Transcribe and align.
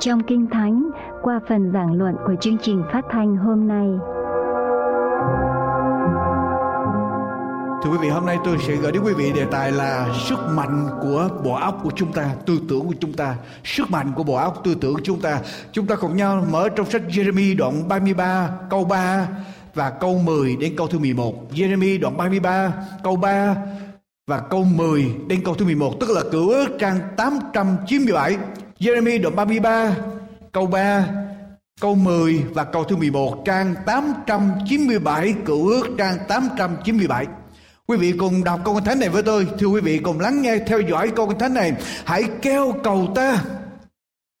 Trong 0.00 0.22
Kinh 0.22 0.46
Thánh 0.52 0.90
qua 1.22 1.40
phần 1.48 1.70
giảng 1.72 1.92
luận 1.92 2.14
của 2.26 2.34
chương 2.40 2.56
trình 2.62 2.82
phát 2.92 3.04
thanh 3.10 3.36
hôm 3.36 3.68
nay. 3.68 3.86
Thưa 7.84 7.90
quý 7.90 7.98
vị, 8.00 8.08
hôm 8.08 8.26
nay 8.26 8.38
tôi 8.44 8.56
sẽ 8.66 8.76
gửi 8.76 8.92
đến 8.92 9.02
quý 9.02 9.12
vị 9.14 9.32
đề 9.32 9.44
tài 9.50 9.72
là 9.72 10.08
sức 10.28 10.38
mạnh 10.50 10.88
của 11.02 11.28
bộ 11.44 11.54
óc 11.54 11.80
của 11.82 11.90
chúng 11.96 12.12
ta, 12.12 12.34
tư 12.46 12.60
tưởng 12.68 12.86
của 12.86 12.94
chúng 13.00 13.12
ta, 13.12 13.36
sức 13.64 13.90
mạnh 13.90 14.12
của 14.16 14.22
bộ 14.22 14.34
óc 14.34 14.60
tư 14.64 14.74
tưởng 14.80 14.94
của 14.94 15.00
chúng 15.04 15.20
ta. 15.20 15.40
Chúng 15.72 15.86
ta 15.86 15.96
cùng 15.96 16.16
nhau 16.16 16.46
mở 16.50 16.68
trong 16.68 16.90
sách 16.90 17.02
Jeremy 17.08 17.56
đoạn 17.56 17.88
33 17.88 18.50
câu 18.70 18.84
3 18.84 19.28
và 19.74 19.90
câu 19.90 20.18
10 20.24 20.56
đến 20.56 20.74
câu 20.76 20.86
thứ 20.86 20.98
11. 20.98 21.34
Jeremy 21.52 22.00
đoạn 22.00 22.16
33 22.16 22.72
câu 23.02 23.16
3 23.16 23.56
và 24.26 24.40
câu 24.50 24.64
10 24.64 25.14
đến 25.26 25.40
câu 25.44 25.54
thứ 25.54 25.64
11 25.64 26.00
tức 26.00 26.10
là 26.10 26.22
cựu 26.32 26.48
ước 26.48 26.66
trang 26.78 26.98
897 27.16 28.36
Jeremy 28.80 29.22
đoạn 29.22 29.36
33 29.36 29.96
câu 30.52 30.66
3 30.66 31.06
câu 31.80 31.94
10 31.94 32.44
và 32.54 32.64
câu 32.64 32.84
thứ 32.84 32.96
11 32.96 33.42
trang 33.44 33.74
897 33.86 35.34
cựu 35.44 35.68
ước 35.68 35.86
trang 35.98 36.16
897 36.28 37.26
Quý 37.86 37.96
vị 37.96 38.12
cùng 38.12 38.44
đọc 38.44 38.60
câu 38.64 38.74
kinh 38.74 38.84
thánh 38.84 38.98
này 38.98 39.08
với 39.08 39.22
tôi. 39.22 39.46
Thưa 39.58 39.66
quý 39.66 39.80
vị, 39.80 39.98
cùng 39.98 40.20
lắng 40.20 40.42
nghe, 40.42 40.58
theo 40.66 40.80
dõi 40.80 41.10
câu 41.16 41.28
kinh 41.28 41.38
thánh 41.38 41.54
này. 41.54 41.72
Hãy 42.04 42.24
kêu 42.42 42.74
cầu 42.84 43.12
ta. 43.14 43.44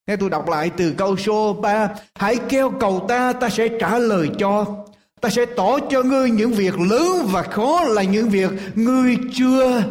Nghe 0.06 0.16
tôi 0.16 0.30
đọc 0.30 0.48
lại 0.48 0.70
từ 0.76 0.92
câu 0.92 1.16
số 1.16 1.52
3 1.52 1.88
Hãy 2.14 2.36
kêu 2.48 2.70
cầu 2.80 3.04
ta 3.08 3.32
ta 3.32 3.48
sẽ 3.48 3.68
trả 3.80 3.98
lời 3.98 4.28
cho. 4.38 4.66
Ta 5.20 5.28
sẽ 5.28 5.46
tỏ 5.56 5.78
cho 5.90 6.02
ngươi 6.02 6.30
những 6.30 6.52
việc 6.52 6.80
lớn 6.80 7.26
và 7.26 7.42
khó 7.42 7.80
là 7.84 8.02
những 8.02 8.28
việc 8.28 8.50
ngươi 8.74 9.16
chưa 9.34 9.82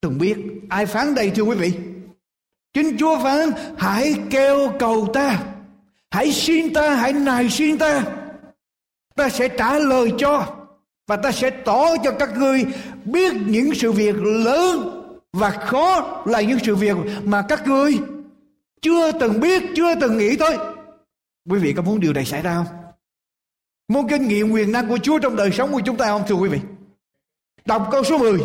từng 0.00 0.18
biết. 0.18 0.36
Ai 0.68 0.86
phán 0.86 1.14
đây, 1.14 1.30
thưa 1.30 1.42
quý 1.42 1.56
vị? 1.56 1.72
Chính 2.74 2.96
chúa 2.98 3.18
phán, 3.18 3.50
hãy 3.78 4.14
kêu 4.30 4.72
cầu 4.78 5.08
ta, 5.14 5.42
hãy 6.10 6.32
xin 6.32 6.72
ta, 6.72 6.94
hãy 6.94 7.12
nài 7.12 7.50
xin 7.50 7.78
ta. 7.78 8.04
Ta 9.16 9.28
sẽ 9.28 9.48
trả 9.48 9.78
lời 9.78 10.12
cho 10.18 10.56
và 11.06 11.16
ta 11.16 11.32
sẽ 11.32 11.50
tỏ 11.50 11.96
cho 12.04 12.10
các 12.18 12.38
ngươi 12.38 12.64
biết 13.04 13.32
những 13.46 13.74
sự 13.74 13.92
việc 13.92 14.16
lớn 14.22 14.90
và 15.32 15.50
khó 15.50 16.22
là 16.26 16.40
những 16.40 16.58
sự 16.64 16.76
việc 16.76 16.96
mà 17.24 17.42
các 17.48 17.66
ngươi 17.66 17.98
chưa 18.82 19.12
từng 19.12 19.40
biết, 19.40 19.62
chưa 19.76 19.94
từng 20.00 20.18
nghĩ 20.18 20.36
tới. 20.36 20.56
Quý 21.50 21.58
vị 21.58 21.72
có 21.72 21.82
muốn 21.82 22.00
điều 22.00 22.12
này 22.12 22.24
xảy 22.24 22.42
ra 22.42 22.54
không? 22.54 22.76
Muốn 23.88 24.08
kinh 24.08 24.28
nghiệm 24.28 24.50
quyền 24.50 24.72
năng 24.72 24.88
của 24.88 24.98
Chúa 24.98 25.18
trong 25.18 25.36
đời 25.36 25.50
sống 25.52 25.72
của 25.72 25.80
chúng 25.84 25.96
ta 25.96 26.06
không, 26.06 26.22
thưa 26.26 26.34
quý 26.34 26.48
vị? 26.48 26.58
Đọc 27.64 27.88
câu 27.90 28.04
số 28.04 28.18
10 28.18 28.40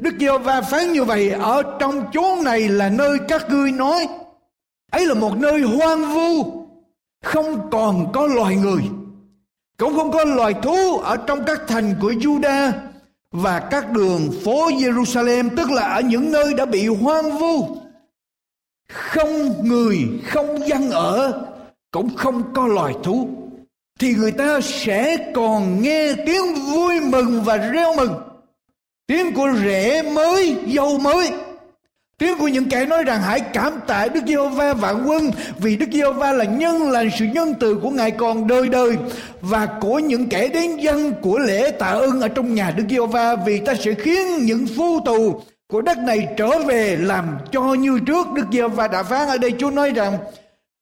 Đức 0.00 0.14
giê 0.20 0.38
va 0.38 0.60
phán 0.60 0.92
như 0.92 1.04
vậy, 1.04 1.30
Ở 1.30 1.62
trong 1.80 2.04
chốn 2.12 2.44
này 2.44 2.68
là 2.68 2.88
nơi 2.88 3.18
các 3.28 3.50
ngươi 3.50 3.72
nói, 3.72 4.08
Ấy 4.92 5.06
là 5.06 5.14
một 5.14 5.38
nơi 5.38 5.60
hoang 5.60 6.14
vu, 6.14 6.52
Không 7.24 7.70
còn 7.70 8.12
có 8.12 8.26
loài 8.26 8.56
người, 8.56 8.82
Cũng 9.78 9.94
không 9.96 10.12
có 10.12 10.24
loài 10.24 10.54
thú 10.62 10.98
Ở 10.98 11.16
trong 11.16 11.44
các 11.44 11.60
thành 11.68 11.94
của 12.00 12.10
Juda 12.12 12.72
Và 13.32 13.60
các 13.60 13.92
đường 13.92 14.30
phố 14.44 14.70
Jerusalem 14.70 15.48
Tức 15.56 15.70
là 15.70 15.82
ở 15.82 16.00
những 16.00 16.32
nơi 16.32 16.54
đã 16.54 16.64
bị 16.66 16.86
hoang 16.86 17.38
vu. 17.38 17.76
Không 18.92 19.66
người, 19.68 19.98
Không 20.26 20.68
dân 20.68 20.90
ở, 20.90 21.44
Cũng 21.90 22.16
không 22.16 22.42
có 22.54 22.66
loài 22.66 22.94
thú. 23.02 23.28
Thì 23.98 24.14
người 24.14 24.32
ta 24.32 24.60
sẽ 24.60 25.16
còn 25.34 25.82
nghe 25.82 26.14
tiếng 26.26 26.54
vui 26.54 27.00
mừng 27.00 27.42
và 27.44 27.56
reo 27.56 27.96
mừng 27.96 28.27
tiếng 29.08 29.34
của 29.34 29.48
rễ 29.64 30.02
mới 30.02 30.56
dầu 30.66 30.98
mới. 30.98 31.30
Tiếng 32.18 32.38
của 32.38 32.48
những 32.48 32.68
kẻ 32.68 32.84
nói 32.84 33.04
rằng 33.04 33.22
hãy 33.22 33.40
cảm 33.40 33.80
tạ 33.86 34.06
Đức 34.14 34.20
Giê-hô-va 34.26 34.74
vạn 34.74 35.04
quân, 35.06 35.30
vì 35.58 35.76
Đức 35.76 35.86
Giê-hô-va 35.92 36.32
là 36.32 36.44
nhân 36.44 36.90
lành 36.90 37.10
sự 37.18 37.24
nhân 37.24 37.54
từ 37.60 37.74
của 37.82 37.90
Ngài 37.90 38.10
còn 38.10 38.46
đời 38.46 38.68
đời. 38.68 38.96
Và 39.40 39.68
của 39.80 39.98
những 39.98 40.28
kẻ 40.28 40.48
đến 40.48 40.76
dân 40.76 41.12
của 41.22 41.38
lễ 41.38 41.70
tạ 41.70 41.86
ơn 41.86 42.20
ở 42.20 42.28
trong 42.28 42.54
nhà 42.54 42.70
Đức 42.76 42.84
Giê-hô-va, 42.90 43.36
vì 43.36 43.58
ta 43.58 43.74
sẽ 43.74 43.94
khiến 43.94 44.26
những 44.44 44.66
phu 44.76 45.00
tù 45.04 45.40
của 45.68 45.80
đất 45.80 45.98
này 45.98 46.28
trở 46.36 46.58
về 46.58 46.96
làm 47.00 47.38
cho 47.52 47.62
như 47.62 47.98
trước. 48.06 48.26
Đức 48.34 48.44
Giê-hô-va 48.52 48.88
đã 48.88 49.02
phán 49.02 49.28
ở 49.28 49.38
đây, 49.38 49.52
Chúa 49.58 49.70
nói 49.70 49.90
rằng, 49.90 50.18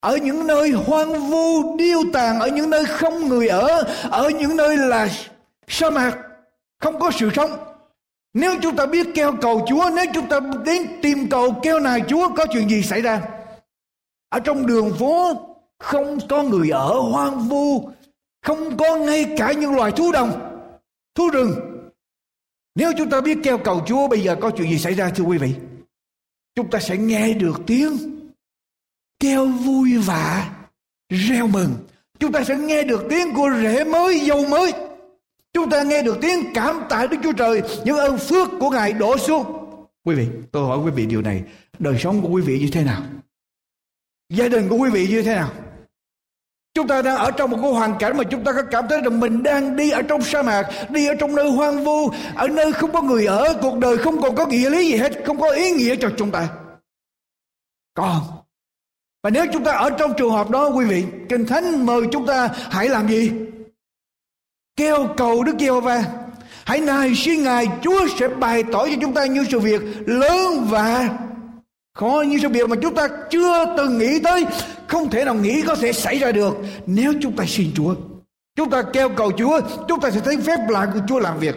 ở 0.00 0.16
những 0.16 0.46
nơi 0.46 0.70
hoang 0.70 1.30
vu, 1.30 1.76
điêu 1.76 2.02
tàn, 2.12 2.40
ở 2.40 2.48
những 2.48 2.70
nơi 2.70 2.84
không 2.84 3.28
người 3.28 3.48
ở 3.48 3.84
ở 4.10 4.30
những 4.30 4.56
nơi 4.56 4.76
là 4.76 5.08
sa 5.68 5.90
mạc, 5.90 6.16
không 6.80 6.98
có 6.98 7.10
sự 7.10 7.30
sống 7.34 7.50
nếu 8.36 8.54
chúng 8.62 8.76
ta 8.76 8.86
biết 8.86 9.06
kêu 9.14 9.32
cầu 9.40 9.64
Chúa 9.68 9.90
nếu 9.96 10.04
chúng 10.14 10.28
ta 10.28 10.40
đến 10.64 10.86
tìm 11.02 11.28
cầu 11.28 11.54
kêu 11.62 11.80
nài 11.80 12.00
Chúa 12.08 12.28
có 12.36 12.46
chuyện 12.52 12.68
gì 12.68 12.82
xảy 12.82 13.02
ra? 13.02 13.22
Ở 14.28 14.40
trong 14.40 14.66
đường 14.66 14.94
phố 14.98 15.32
không 15.78 16.18
có 16.28 16.42
người 16.42 16.70
ở 16.70 17.00
hoang 17.00 17.48
vu 17.48 17.90
không 18.42 18.76
có 18.76 18.96
ngay 18.96 19.34
cả 19.38 19.52
những 19.52 19.74
loài 19.74 19.92
thú 19.92 20.12
đồng 20.12 20.60
thú 21.14 21.28
rừng. 21.28 21.52
Nếu 22.74 22.92
chúng 22.98 23.10
ta 23.10 23.20
biết 23.20 23.38
kêu 23.42 23.58
cầu 23.58 23.82
Chúa 23.86 24.08
bây 24.08 24.20
giờ 24.20 24.36
có 24.40 24.50
chuyện 24.50 24.70
gì 24.70 24.78
xảy 24.78 24.94
ra 24.94 25.10
thưa 25.10 25.24
quý 25.24 25.38
vị? 25.38 25.54
Chúng 26.54 26.70
ta 26.70 26.78
sẽ 26.78 26.96
nghe 26.96 27.32
được 27.32 27.60
tiếng 27.66 27.96
kêu 29.20 29.46
vui 29.46 29.98
vạ, 29.98 30.50
reo 31.08 31.46
mừng. 31.46 31.74
Chúng 32.18 32.32
ta 32.32 32.44
sẽ 32.44 32.56
nghe 32.56 32.82
được 32.82 33.06
tiếng 33.10 33.34
của 33.34 33.50
rễ 33.62 33.84
mới 33.84 34.20
dâu 34.20 34.46
mới 34.46 34.72
chúng 35.56 35.70
ta 35.70 35.82
nghe 35.82 36.02
được 36.02 36.18
tiếng 36.20 36.52
cảm 36.54 36.80
tạ 36.88 37.06
Đức 37.10 37.16
Chúa 37.22 37.32
Trời 37.32 37.62
những 37.84 37.96
ơn 37.96 38.18
phước 38.18 38.48
của 38.60 38.70
Ngài 38.70 38.92
đổ 38.92 39.18
xuống 39.18 39.44
quý 40.04 40.14
vị 40.14 40.26
tôi 40.52 40.66
hỏi 40.66 40.78
quý 40.84 40.90
vị 40.90 41.06
điều 41.06 41.22
này 41.22 41.42
đời 41.78 41.98
sống 41.98 42.22
của 42.22 42.28
quý 42.28 42.42
vị 42.42 42.58
như 42.58 42.68
thế 42.72 42.84
nào 42.84 43.02
gia 44.30 44.48
đình 44.48 44.68
của 44.68 44.76
quý 44.76 44.90
vị 44.90 45.06
như 45.10 45.22
thế 45.22 45.34
nào 45.34 45.50
Chúng 46.74 46.88
ta 46.88 47.02
đang 47.02 47.16
ở 47.16 47.30
trong 47.30 47.50
một 47.50 47.58
cái 47.62 47.70
hoàn 47.72 47.98
cảnh 47.98 48.16
mà 48.16 48.24
chúng 48.24 48.44
ta 48.44 48.52
có 48.52 48.62
cảm 48.70 48.84
thấy 48.88 49.00
rằng 49.00 49.20
mình 49.20 49.42
đang 49.42 49.76
đi 49.76 49.90
ở 49.90 50.02
trong 50.02 50.22
sa 50.22 50.42
mạc, 50.42 50.66
đi 50.90 51.06
ở 51.06 51.14
trong 51.14 51.34
nơi 51.34 51.50
hoang 51.50 51.84
vu, 51.84 52.10
ở 52.34 52.48
nơi 52.48 52.72
không 52.72 52.92
có 52.92 53.02
người 53.02 53.26
ở, 53.26 53.58
cuộc 53.62 53.78
đời 53.78 53.98
không 53.98 54.22
còn 54.22 54.34
có 54.34 54.46
nghĩa 54.46 54.70
lý 54.70 54.90
gì 54.90 54.96
hết, 54.96 55.12
không 55.26 55.40
có 55.40 55.50
ý 55.50 55.70
nghĩa 55.70 55.96
cho 55.96 56.10
chúng 56.16 56.30
ta. 56.30 56.48
Còn 57.94 58.22
và 59.22 59.30
nếu 59.30 59.46
chúng 59.52 59.64
ta 59.64 59.72
ở 59.72 59.90
trong 59.90 60.12
trường 60.16 60.30
hợp 60.30 60.50
đó 60.50 60.68
quý 60.68 60.84
vị, 60.84 61.04
Kinh 61.28 61.46
Thánh 61.46 61.86
mời 61.86 62.02
chúng 62.12 62.26
ta 62.26 62.48
hãy 62.70 62.88
làm 62.88 63.08
gì? 63.08 63.30
Kêu 64.76 65.08
cầu 65.16 65.44
Đức 65.44 65.56
Giê-hô-va. 65.58 66.04
Hãy 66.64 66.80
nài 66.80 67.14
xin 67.14 67.42
Ngài 67.42 67.66
Chúa 67.82 68.06
sẽ 68.18 68.28
bày 68.28 68.62
tỏ 68.72 68.86
cho 68.86 68.94
chúng 69.00 69.14
ta 69.14 69.26
những 69.26 69.44
sự 69.50 69.60
việc 69.60 69.82
lớn 70.06 70.66
và 70.68 71.18
khó 71.94 72.24
như 72.28 72.38
sự 72.42 72.48
việc 72.48 72.68
mà 72.68 72.76
chúng 72.82 72.94
ta 72.94 73.08
chưa 73.30 73.76
từng 73.76 73.98
nghĩ 73.98 74.20
tới 74.24 74.44
không 74.88 75.10
thể 75.10 75.24
nào 75.24 75.34
nghĩ 75.34 75.62
có 75.62 75.76
thể 75.76 75.92
xảy 75.92 76.18
ra 76.18 76.32
được 76.32 76.56
nếu 76.86 77.14
chúng 77.22 77.36
ta 77.36 77.44
xin 77.48 77.70
Chúa 77.74 77.94
chúng 78.56 78.70
ta 78.70 78.82
kêu 78.92 79.08
cầu 79.16 79.32
Chúa 79.38 79.60
chúng 79.88 80.00
ta 80.00 80.10
sẽ 80.10 80.20
thấy 80.20 80.36
phép 80.36 80.58
lạ 80.68 80.90
của 80.94 81.00
Chúa 81.08 81.18
làm 81.18 81.38
việc 81.38 81.54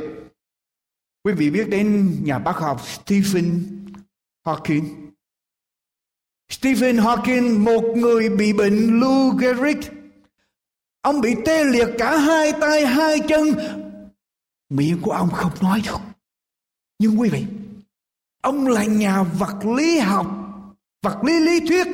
quý 1.24 1.34
vị 1.34 1.50
biết 1.50 1.70
đến 1.70 2.16
nhà 2.24 2.40
bác 2.40 2.56
học 2.58 2.82
Stephen 2.88 3.66
Hawking 4.46 5.10
Stephen 6.50 6.98
Hawking, 6.98 7.60
một 7.60 7.84
người 7.96 8.30
bị 8.30 8.54
bệnh 8.54 9.00
Lou 9.00 9.30
Gehrig. 9.30 9.78
Ông 11.02 11.22
bị 11.22 11.36
tê 11.46 11.64
liệt 11.64 11.88
cả 11.98 12.18
hai 12.18 12.54
tay 12.62 12.86
hai 12.86 13.20
chân. 13.20 13.48
Miệng 14.70 15.02
của 15.02 15.12
ông 15.12 15.30
không 15.30 15.52
nói 15.62 15.82
được. 15.86 16.00
Nhưng 17.00 17.20
quý 17.20 17.30
vị, 17.30 17.46
ông 18.42 18.68
là 18.68 18.84
nhà 18.84 19.24
vật 19.24 19.66
lý 19.78 20.00
học, 20.00 20.28
vật 21.04 21.24
lý 21.24 21.40
lý 21.40 21.60
thuyết 21.68 21.88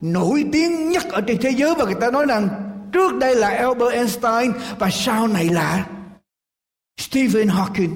nổi 0.00 0.44
tiếng 0.52 0.88
nhất 0.88 1.04
ở 1.04 1.20
trên 1.20 1.38
thế 1.42 1.50
giới 1.50 1.74
và 1.78 1.84
người 1.84 2.00
ta 2.00 2.10
nói 2.10 2.26
rằng 2.26 2.48
trước 2.92 3.18
đây 3.18 3.36
là 3.36 3.48
Albert 3.48 3.92
Einstein 3.92 4.52
và 4.78 4.90
sau 4.90 5.28
này 5.28 5.48
là 5.48 5.86
Stephen 7.00 7.48
Hawking 7.48 7.90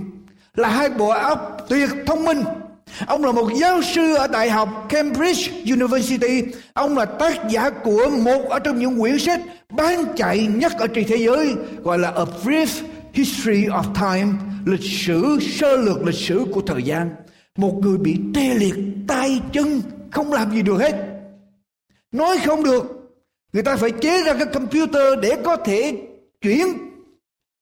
là 0.54 0.68
hai 0.68 0.90
bộ 0.90 1.08
óc 1.08 1.56
tuyệt 1.68 1.90
thông 2.06 2.24
minh 2.24 2.44
Ông 3.06 3.24
là 3.24 3.32
một 3.32 3.50
giáo 3.60 3.82
sư 3.82 4.14
ở 4.14 4.26
Đại 4.26 4.50
học 4.50 4.86
Cambridge 4.88 5.52
University. 5.72 6.42
Ông 6.72 6.98
là 6.98 7.04
tác 7.04 7.48
giả 7.50 7.70
của 7.70 8.10
một 8.10 8.48
ở 8.48 8.58
trong 8.58 8.78
những 8.78 9.00
quyển 9.00 9.18
sách 9.18 9.40
bán 9.70 10.04
chạy 10.16 10.46
nhất 10.46 10.72
ở 10.78 10.86
trên 10.86 11.04
thế 11.08 11.16
giới 11.16 11.54
gọi 11.82 11.98
là 11.98 12.10
A 12.10 12.24
Brief 12.44 12.82
History 13.12 13.66
of 13.66 13.84
Time, 13.94 14.32
lịch 14.64 14.90
sử 15.06 15.38
sơ 15.40 15.76
lược 15.76 16.06
lịch 16.06 16.14
sử 16.14 16.44
của 16.52 16.60
thời 16.60 16.82
gian. 16.82 17.10
Một 17.56 17.74
người 17.82 17.98
bị 17.98 18.16
tê 18.34 18.54
liệt 18.54 18.74
tay 19.08 19.40
chân 19.52 19.82
không 20.10 20.32
làm 20.32 20.50
gì 20.52 20.62
được 20.62 20.78
hết. 20.78 20.94
Nói 22.12 22.38
không 22.46 22.64
được. 22.64 22.84
Người 23.52 23.62
ta 23.62 23.76
phải 23.76 23.90
chế 23.90 24.22
ra 24.22 24.34
cái 24.34 24.46
computer 24.46 25.18
để 25.22 25.36
có 25.44 25.56
thể 25.56 25.96
chuyển 26.40 26.66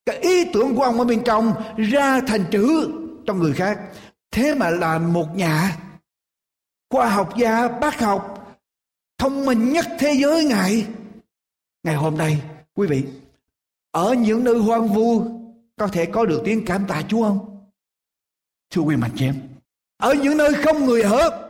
cái 0.07 0.19
ý 0.19 0.45
tưởng 0.53 0.75
của 0.75 0.83
ông 0.83 0.99
ở 0.99 1.05
bên 1.05 1.23
trong 1.25 1.53
ra 1.77 2.21
thành 2.21 2.45
chữ 2.51 2.89
cho 3.27 3.35
người 3.35 3.53
khác 3.53 3.79
thế 4.33 4.55
mà 4.55 4.71
là 4.71 4.99
một 4.99 5.27
nhà 5.35 5.77
khoa 6.91 7.09
học 7.09 7.37
gia 7.37 7.69
bác 7.69 8.01
học 8.01 8.57
thông 9.19 9.47
minh 9.47 9.73
nhất 9.73 9.87
thế 9.99 10.15
giới 10.23 10.45
ngài 10.45 10.87
ngày 11.83 11.95
hôm 11.95 12.19
nay 12.19 12.43
quý 12.75 12.87
vị 12.87 13.05
ở 13.91 14.15
những 14.15 14.45
nơi 14.45 14.59
hoang 14.59 14.89
vu 14.89 15.25
có 15.77 15.89
thể 15.89 16.07
có 16.07 16.25
được 16.25 16.43
tiếng 16.45 16.65
cảm 16.67 16.85
tạ 16.89 17.03
Chúa 17.09 17.23
không? 17.23 17.69
Thưa 18.71 18.83
quý 18.83 18.97
mạnh 18.97 19.11
chị 19.17 19.25
em, 19.25 19.35
ở 19.97 20.15
những 20.15 20.37
nơi 20.37 20.55
không 20.55 20.85
người 20.85 21.03
ở 21.03 21.49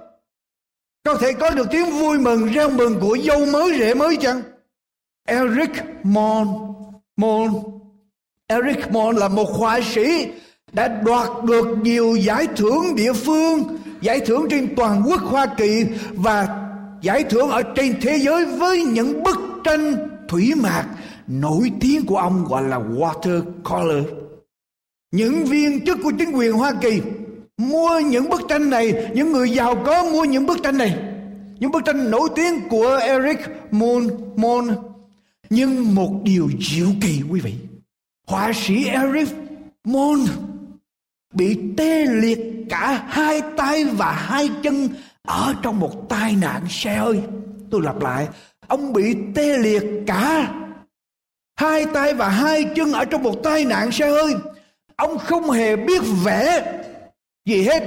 có 1.04 1.14
thể 1.14 1.32
có 1.32 1.50
được 1.50 1.66
tiếng 1.70 1.90
vui 1.90 2.18
mừng 2.18 2.46
reo 2.46 2.70
mừng 2.70 2.98
của 3.00 3.18
dâu 3.24 3.46
mới 3.46 3.78
rể 3.78 3.94
mới 3.94 4.16
chăng? 4.16 4.42
Eric 5.26 5.70
Mon 6.02 6.74
Mon 7.16 7.52
Eric 8.46 8.90
Mon 8.90 9.16
là 9.16 9.28
một 9.28 9.48
họa 9.58 9.80
sĩ 9.82 10.32
đã 10.72 10.88
đoạt 10.88 11.28
được 11.44 11.66
nhiều 11.82 12.16
giải 12.16 12.46
thưởng 12.56 12.96
địa 12.96 13.12
phương, 13.12 13.78
giải 14.00 14.20
thưởng 14.20 14.46
trên 14.50 14.74
toàn 14.76 15.02
quốc 15.06 15.20
Hoa 15.20 15.46
Kỳ 15.56 15.84
và 16.14 16.68
giải 17.00 17.24
thưởng 17.24 17.50
ở 17.50 17.62
trên 17.62 17.94
thế 18.00 18.18
giới 18.18 18.44
với 18.44 18.84
những 18.84 19.22
bức 19.22 19.38
tranh 19.64 20.08
thủy 20.28 20.52
mạc 20.56 20.86
nổi 21.26 21.72
tiếng 21.80 22.06
của 22.06 22.16
ông 22.16 22.44
gọi 22.48 22.62
là 22.62 22.78
watercolor. 22.78 24.04
Những 25.12 25.44
viên 25.44 25.84
chức 25.84 25.98
của 26.02 26.12
chính 26.18 26.30
quyền 26.30 26.52
Hoa 26.52 26.72
Kỳ 26.80 27.00
mua 27.56 28.00
những 28.00 28.30
bức 28.30 28.40
tranh 28.48 28.70
này, 28.70 29.10
những 29.14 29.32
người 29.32 29.50
giàu 29.50 29.82
có 29.86 30.04
mua 30.04 30.24
những 30.24 30.46
bức 30.46 30.62
tranh 30.62 30.78
này. 30.78 30.98
Những 31.58 31.70
bức 31.70 31.84
tranh 31.84 32.10
nổi 32.10 32.28
tiếng 32.34 32.68
của 32.68 32.98
Eric 33.02 33.38
Moon, 33.70 34.08
Moon. 34.36 34.68
Nhưng 35.50 35.94
một 35.94 36.20
điều 36.22 36.48
diệu 36.60 36.86
kỳ 37.00 37.22
quý 37.30 37.40
vị. 37.40 37.54
Họa 38.26 38.52
sĩ 38.54 38.84
Eric 38.84 39.28
Moon 39.84 40.18
bị 41.32 41.58
tê 41.76 42.06
liệt 42.06 42.38
cả 42.68 43.04
hai 43.08 43.42
tay 43.56 43.84
và 43.84 44.12
hai 44.12 44.50
chân 44.62 44.88
ở 45.22 45.54
trong 45.62 45.80
một 45.80 46.08
tai 46.08 46.36
nạn 46.40 46.62
xe 46.68 46.96
hơi. 46.96 47.20
Tôi 47.70 47.82
lặp 47.82 48.00
lại, 48.00 48.28
ông 48.66 48.92
bị 48.92 49.16
tê 49.34 49.58
liệt 49.58 49.82
cả 50.06 50.54
hai 51.56 51.86
tay 51.94 52.14
và 52.14 52.28
hai 52.28 52.64
chân 52.76 52.92
ở 52.92 53.04
trong 53.04 53.22
một 53.22 53.34
tai 53.44 53.64
nạn 53.64 53.92
xe 53.92 54.10
hơi. 54.10 54.34
Ông 54.96 55.18
không 55.18 55.50
hề 55.50 55.76
biết 55.76 56.02
vẽ 56.24 56.74
gì 57.46 57.62
hết 57.62 57.82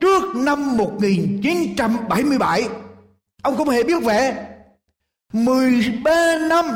trước 0.00 0.36
năm 0.36 0.76
1977. 0.76 2.68
Ông 3.42 3.56
không 3.56 3.68
hề 3.68 3.82
biết 3.82 4.02
vẽ. 4.02 4.48
13 5.32 6.38
năm 6.48 6.66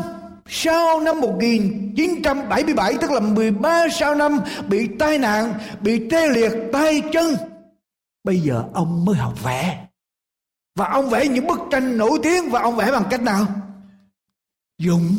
sau 0.48 1.00
năm 1.00 1.20
1977 1.20 2.94
tức 3.00 3.10
là 3.10 3.20
13 3.20 3.87
sau 3.93 4.14
năm 4.14 4.40
bị 4.69 4.88
tai 4.98 5.19
nạn, 5.19 5.54
bị 5.81 6.08
tê 6.10 6.28
liệt 6.28 6.52
tay 6.72 7.02
chân. 7.12 7.37
Bây 8.25 8.40
giờ 8.40 8.64
ông 8.75 9.04
mới 9.04 9.16
học 9.16 9.44
vẽ. 9.44 9.87
Và 10.75 10.88
ông 10.88 11.10
vẽ 11.10 11.28
những 11.28 11.46
bức 11.46 11.58
tranh 11.70 11.98
nổi 11.98 12.19
tiếng 12.22 12.50
và 12.50 12.62
ông 12.62 12.76
vẽ 12.76 12.93
bằng 12.93 13.04
cách 13.10 13.22
nào? 13.22 13.46
Dùng 14.78 15.16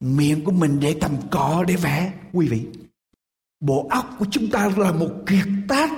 miệng 0.00 0.44
của 0.44 0.52
mình 0.52 0.80
để 0.80 0.96
cầm 1.00 1.16
cọ 1.30 1.64
để 1.68 1.76
vẽ 1.76 2.12
quý 2.32 2.48
vị. 2.48 2.66
Bộ 3.60 3.86
óc 3.90 4.16
của 4.18 4.26
chúng 4.30 4.50
ta 4.50 4.70
là 4.76 4.92
một 4.92 5.10
kiệt 5.26 5.46
tác 5.68 5.90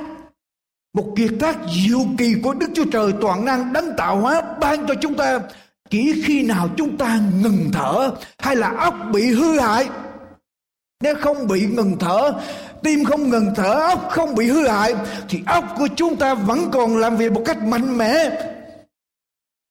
một 0.94 1.14
kiệt 1.16 1.30
tác 1.40 1.58
diệu 1.74 1.98
kỳ 2.18 2.34
của 2.42 2.54
Đức 2.54 2.70
Chúa 2.74 2.84
Trời 2.92 3.12
toàn 3.20 3.44
năng 3.44 3.72
đấng 3.72 3.96
tạo 3.96 4.20
hóa 4.20 4.42
ban 4.60 4.86
cho 4.86 4.94
chúng 5.00 5.14
ta 5.14 5.40
chỉ 5.92 6.22
khi 6.24 6.42
nào 6.42 6.68
chúng 6.76 6.96
ta 6.96 7.20
ngừng 7.42 7.70
thở 7.72 8.10
hay 8.38 8.56
là 8.56 8.70
óc 8.70 8.94
bị 9.12 9.32
hư 9.32 9.60
hại? 9.60 9.88
Nếu 11.02 11.14
không 11.20 11.48
bị 11.48 11.66
ngừng 11.66 11.96
thở, 12.00 12.32
tim 12.82 13.04
không 13.04 13.30
ngừng 13.30 13.52
thở, 13.56 13.72
óc 13.72 14.08
không 14.10 14.34
bị 14.34 14.48
hư 14.48 14.68
hại, 14.68 14.94
thì 15.28 15.42
óc 15.46 15.64
của 15.78 15.88
chúng 15.96 16.16
ta 16.16 16.34
vẫn 16.34 16.70
còn 16.72 16.96
làm 16.96 17.16
việc 17.16 17.32
một 17.32 17.42
cách 17.44 17.62
mạnh 17.62 17.98
mẽ. 17.98 18.14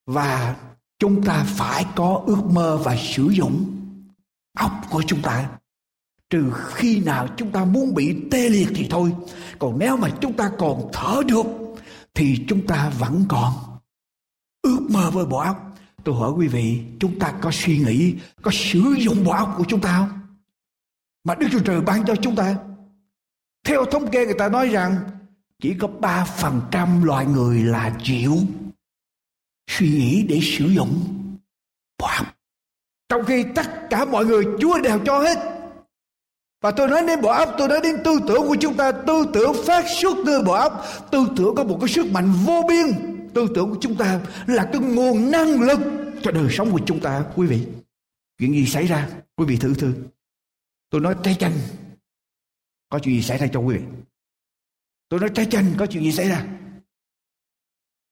Và 0.08 0.56
chúng 1.00 1.24
ta 1.24 1.46
phải 1.48 1.86
có 1.96 2.24
ước 2.26 2.44
mơ 2.52 2.78
và 2.84 2.98
sử 2.98 3.30
dụng 3.32 3.66
óc 4.58 4.72
của 4.90 5.04
chúng 5.08 5.22
ta. 5.22 5.50
Trừ 6.30 6.52
khi 6.74 7.00
nào 7.00 7.28
chúng 7.38 7.52
ta 7.52 7.66
muốn 7.66 7.94
bị 7.94 8.16
tê 8.32 8.50
liệt 8.50 8.68
thì 8.76 8.88
thôi. 8.90 9.12
Còn 9.60 9.80
nếu 9.80 9.98
mà 9.98 10.10
chúng 10.22 10.34
ta 10.34 10.52
còn 10.58 10.90
thở 10.94 11.22
được, 11.28 11.46
thì 12.14 12.46
chúng 12.48 12.68
ta 12.68 12.92
vẫn 13.00 13.26
còn 13.30 13.54
ước 14.62 14.80
mơ 14.90 15.12
với 15.12 15.26
bộ 15.26 15.38
óc. 15.38 15.71
Tôi 16.04 16.16
hỏi 16.16 16.32
quý 16.32 16.48
vị, 16.48 16.82
chúng 17.00 17.20
ta 17.20 17.34
có 17.42 17.52
suy 17.54 17.78
nghĩ, 17.78 18.16
có 18.42 18.52
sử 18.54 18.96
dụng 18.98 19.24
bộ 19.24 19.32
óc 19.32 19.54
của 19.58 19.64
chúng 19.68 19.82
ta 19.82 19.98
không? 19.98 20.20
Mà 21.24 21.36
Đức 21.36 21.48
Chúa 21.52 21.60
Trời 21.60 21.82
ban 21.82 22.06
cho 22.06 22.16
chúng 22.16 22.36
ta. 22.36 22.56
Theo 23.64 23.86
thống 23.86 24.12
kê 24.12 24.26
người 24.26 24.36
ta 24.40 24.50
nói 24.50 24.68
rằng 24.68 24.96
chỉ 25.62 25.76
có 25.80 25.88
3% 26.02 27.06
loài 27.06 27.26
người 27.26 27.64
là 27.64 27.96
chịu 28.04 28.38
suy 29.70 29.90
nghĩ 29.90 30.26
để 30.30 30.40
sử 30.42 30.66
dụng 30.66 31.00
bộ 32.00 32.08
óc. 32.08 32.28
Trong 33.10 33.26
khi 33.26 33.46
tất 33.56 33.90
cả 33.90 34.06
mọi 34.06 34.26
người 34.26 34.46
Chúa 34.60 34.82
đều 34.82 35.00
cho 35.06 35.20
hết. 35.20 35.38
Và 36.62 36.72
tôi 36.72 36.88
nói 36.88 37.04
đến 37.08 37.22
bộ 37.22 37.30
óc, 37.30 37.56
tôi 37.58 37.68
nói 37.68 37.80
đến 37.84 37.96
tư 38.04 38.20
tưởng 38.28 38.48
của 38.48 38.56
chúng 38.60 38.78
ta, 38.78 38.92
tư 38.92 39.26
tưởng 39.34 39.54
phát 39.66 39.86
xuất 40.02 40.18
từ 40.26 40.42
bộ 40.46 40.54
óc, 40.54 40.86
tư 41.12 41.26
tưởng 41.38 41.56
có 41.56 41.64
một 41.64 41.78
cái 41.82 41.90
sức 41.90 42.06
mạnh 42.12 42.34
vô 42.46 42.62
biên 42.68 43.11
tư 43.34 43.48
tưởng 43.56 43.70
của 43.70 43.78
chúng 43.82 43.96
ta 43.96 44.22
là 44.48 44.70
cái 44.74 44.82
nguồn 44.82 45.32
năng 45.32 45.62
lực 45.62 45.80
cho 46.22 46.32
đời 46.32 46.48
sống 46.52 46.72
của 46.72 46.80
chúng 46.86 47.00
ta, 47.00 47.26
quý 47.36 47.48
vị. 47.48 47.68
Chuyện 48.38 48.54
gì 48.54 48.66
xảy 48.66 48.88
ra, 48.88 49.10
quý 49.36 49.46
vị 49.46 49.58
thử 49.58 49.74
thử. 49.74 49.94
Tôi 50.90 51.02
nói 51.02 51.16
trái 51.24 51.36
chanh 51.40 51.54
có 52.90 53.00
chuyện 53.00 53.16
gì 53.16 53.22
xảy 53.22 53.38
ra 53.38 53.48
cho 53.54 53.60
quý 53.60 53.78
vị? 53.78 53.84
Tôi 55.10 55.20
nói 55.20 55.30
trái 55.36 55.48
chanh 55.52 55.74
có 55.78 55.86
chuyện 55.86 56.04
gì 56.04 56.12
xảy 56.12 56.30
ra? 56.30 56.46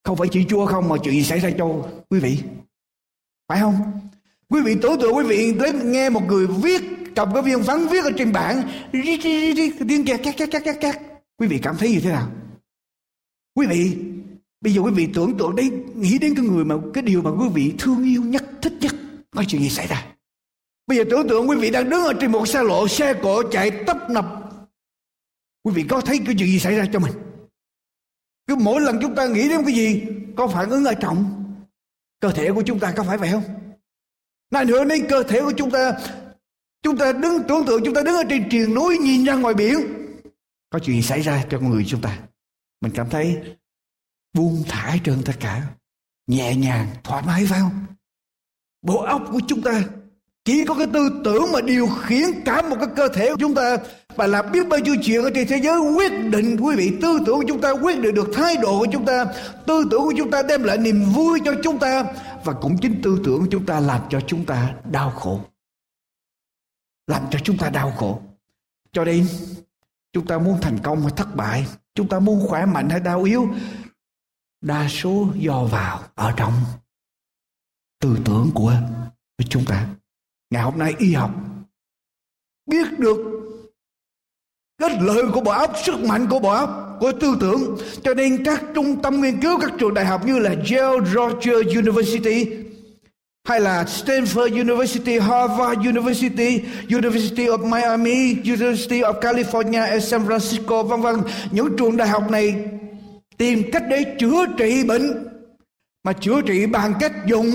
Không 0.04 0.18
phải 0.18 0.28
chỉ 0.32 0.46
chua 0.50 0.66
không 0.66 0.90
mà 0.90 0.96
chuyện 1.04 1.14
gì 1.14 1.24
xảy 1.24 1.40
ra 1.40 1.52
cho 1.58 1.90
quý 2.10 2.20
vị. 2.20 2.40
Phải 3.48 3.60
không? 3.60 3.92
Quý 4.50 4.62
vị 4.66 4.76
tưởng 4.82 5.00
tượng 5.02 5.16
quý 5.16 5.24
vị 5.28 5.54
đến 5.60 5.92
nghe 5.92 6.10
một 6.10 6.24
người 6.28 6.48
viết, 6.48 6.82
cầm 7.16 7.34
cái 7.34 7.44
viên 7.44 7.64
phấn 7.64 7.88
viết 7.88 8.04
ở 8.04 8.12
trên 8.18 8.32
bảng 8.32 8.70
tiếng 8.92 10.06
kẹt 10.06 10.20
kẹt 10.24 10.36
kẹt 10.38 10.64
kẹt 10.64 10.76
kẹt. 10.82 10.96
Quý 11.38 11.48
vị 11.48 11.60
cảm 11.64 11.76
thấy 11.78 11.92
như 11.92 12.00
thế 12.00 12.12
nào? 12.12 12.32
Quý 13.56 13.68
vị 13.68 13.98
Bây 14.62 14.74
giờ 14.74 14.82
quý 14.82 14.92
vị 14.92 15.08
tưởng 15.14 15.38
tượng 15.38 15.56
đấy 15.56 15.72
nghĩ 15.96 16.18
đến 16.18 16.36
cái 16.36 16.46
người 16.46 16.66
mà, 16.66 16.76
cái 16.94 17.04
điều 17.04 17.22
mà 17.22 17.32
quý 17.32 17.50
vị 17.54 17.74
thương 17.80 18.04
yêu 18.04 18.24
nhất, 18.24 18.44
thích 18.62 18.74
nhất 18.82 18.96
có 19.32 19.44
chuyện 19.48 19.62
gì 19.62 19.70
xảy 19.70 19.88
ra. 19.88 20.06
Bây 20.88 20.98
giờ 20.98 21.04
tưởng 21.10 21.28
tượng 21.28 21.50
quý 21.50 21.58
vị 21.58 21.72
đang 21.72 21.90
đứng 21.90 22.04
ở 22.04 22.14
trên 22.22 22.32
một 22.32 22.48
xa 22.48 22.64
lộ, 22.64 22.88
xe 22.88 23.14
cộ 23.14 23.44
chạy 23.52 23.72
tấp 23.88 23.98
nập. 24.10 24.26
Quý 25.64 25.74
vị 25.76 25.84
có 25.90 26.02
thấy 26.02 26.18
cái 26.26 26.36
chuyện 26.38 26.50
gì 26.50 26.60
xảy 26.60 26.76
ra 26.76 26.86
cho 26.94 27.00
mình? 27.00 27.14
Cứ 28.48 28.56
mỗi 28.56 28.82
lần 28.82 29.00
chúng 29.02 29.16
ta 29.16 29.28
nghĩ 29.28 29.50
đến 29.50 29.62
cái 29.66 29.76
gì, 29.76 30.04
có 30.36 30.48
phản 30.48 30.70
ứng 30.70 30.86
ở 30.86 30.94
trọng 30.94 31.44
cơ 32.20 32.32
thể 32.32 32.52
của 32.52 32.64
chúng 32.66 32.80
ta 32.80 32.94
có 32.98 33.04
phải 33.04 33.18
vậy 33.18 33.30
không? 33.32 33.44
Này 34.52 34.66
nữa 34.66 34.86
đến 34.86 35.06
cơ 35.10 35.24
thể 35.24 35.42
của 35.42 35.54
chúng 35.58 35.72
ta 35.72 35.92
chúng 36.84 36.98
ta 36.98 37.12
đứng, 37.12 37.44
tưởng 37.48 37.66
tượng 37.66 37.82
chúng 37.86 37.94
ta 37.94 38.02
đứng 38.02 38.16
ở 38.16 38.24
trên 38.30 38.50
triền 38.50 38.74
núi, 38.74 38.98
nhìn 38.98 39.26
ra 39.26 39.36
ngoài 39.36 39.54
biển 39.54 39.78
có 40.70 40.80
chuyện 40.80 40.96
gì 40.96 41.02
xảy 41.02 41.22
ra 41.22 41.46
cho 41.50 41.60
con 41.60 41.70
người 41.70 41.86
chúng 41.88 42.02
ta 42.02 42.20
mình 42.82 42.92
cảm 42.96 43.10
thấy 43.10 43.42
buông 44.34 44.64
thả 44.68 44.98
trơn 45.04 45.24
tất 45.26 45.34
cả. 45.40 45.62
Nhẹ 46.28 46.56
nhàng, 46.56 46.88
thoải 47.04 47.24
mái 47.28 47.46
phải 47.46 47.60
không? 47.60 47.86
Bộ 48.82 49.02
óc 49.02 49.22
của 49.32 49.40
chúng 49.48 49.62
ta 49.62 49.84
chỉ 50.46 50.66
có 50.66 50.76
cái 50.76 50.88
tư 50.94 51.22
tưởng 51.24 51.52
mà 51.54 51.62
điều 51.62 51.88
khiển 51.88 52.24
cả 52.46 52.62
một 52.62 52.76
cái 52.80 52.90
cơ 52.96 53.08
thể 53.08 53.30
của 53.30 53.38
chúng 53.40 53.56
ta. 53.56 53.78
Và 54.16 54.28
làm 54.28 54.52
biết 54.52 54.68
bao 54.70 54.80
nhiêu 54.80 54.96
chuyện 55.04 55.24
ở 55.24 55.30
trên 55.36 55.48
thế 55.48 55.60
giới 55.64 55.80
quyết 55.80 56.12
định 56.32 56.58
quý 56.62 56.76
vị. 56.76 56.98
Tư 57.02 57.20
tưởng 57.26 57.36
của 57.36 57.46
chúng 57.48 57.62
ta 57.62 57.72
quyết 57.72 58.00
định 58.00 58.16
được 58.16 58.28
thái 58.34 58.58
độ 58.62 58.80
của 58.80 58.88
chúng 58.92 59.06
ta. 59.06 59.26
Tư 59.68 59.88
tưởng 59.92 60.02
của 60.02 60.14
chúng 60.18 60.32
ta 60.32 60.42
đem 60.44 60.64
lại 60.64 60.78
niềm 60.78 61.04
vui 61.14 61.40
cho 61.46 61.54
chúng 61.64 61.80
ta. 61.80 62.04
Và 62.44 62.54
cũng 62.54 62.78
chính 62.78 63.02
tư 63.04 63.22
tưởng 63.26 63.40
của 63.40 63.48
chúng 63.52 63.66
ta 63.66 63.80
làm 63.80 64.02
cho 64.10 64.22
chúng 64.28 64.46
ta 64.46 64.74
đau 64.92 65.12
khổ. 65.12 65.40
Làm 67.08 67.24
cho 67.32 67.40
chúng 67.44 67.58
ta 67.58 67.70
đau 67.70 67.92
khổ. 67.98 68.22
Cho 68.92 69.06
nên, 69.06 69.28
chúng 70.14 70.26
ta 70.26 70.38
muốn 70.38 70.62
thành 70.62 70.80
công 70.84 71.02
hay 71.02 71.12
thất 71.16 71.36
bại, 71.36 71.66
chúng 71.96 72.08
ta 72.08 72.20
muốn 72.20 72.48
khỏe 72.48 72.66
mạnh 72.66 72.90
hay 72.90 73.00
đau 73.00 73.24
yếu 73.24 73.50
đa 74.62 74.88
số 74.90 75.28
do 75.36 75.64
vào 75.64 76.04
ở 76.16 76.34
trong 76.38 76.54
tư 78.02 78.18
tưởng 78.26 78.52
của 78.54 78.74
chúng 79.50 79.66
ta 79.66 79.88
ngày 80.50 80.64
hôm 80.64 80.78
nay 80.78 80.94
y 80.98 81.14
học 81.14 81.32
biết 82.66 83.00
được 83.00 83.18
cái 84.78 84.98
lợi 85.02 85.24
của 85.34 85.42
bộ 85.42 85.52
óc 85.52 85.74
sức 85.86 86.00
mạnh 86.00 86.28
của 86.30 86.40
bộ 86.40 86.50
óc 86.50 86.98
của 87.00 87.12
tư 87.12 87.38
tưởng 87.40 87.78
cho 88.04 88.14
nên 88.14 88.44
các 88.44 88.64
trung 88.76 89.02
tâm 89.02 89.22
nghiên 89.22 89.42
cứu 89.42 89.60
các 89.60 89.72
trường 89.80 89.94
đại 89.94 90.06
học 90.06 90.26
như 90.26 90.40
là 90.40 90.50
Yale 90.50 91.06
Roger 91.14 91.78
University 91.78 92.46
hay 93.50 93.60
là 93.60 93.84
Stanford 93.84 94.52
University, 94.52 95.20
Harvard 95.20 95.80
University, 95.80 96.62
University 96.90 97.48
of 97.48 97.66
Miami, 97.66 98.36
University 98.44 99.02
of 99.02 99.20
California 99.22 100.00
San 100.00 100.28
Francisco, 100.28 100.84
vân 100.84 101.02
vân. 101.02 101.16
Những 101.52 101.78
trường 101.78 101.98
đại 101.98 102.08
học 102.08 102.32
này 102.32 102.56
tìm 103.40 103.64
cách 103.72 103.84
để 103.90 104.16
chữa 104.20 104.46
trị 104.58 104.84
bệnh, 104.84 105.28
mà 106.04 106.14
chữa 106.14 106.42
trị 106.42 106.66
bằng 106.66 106.94
cách 107.00 107.14
dùng 107.28 107.46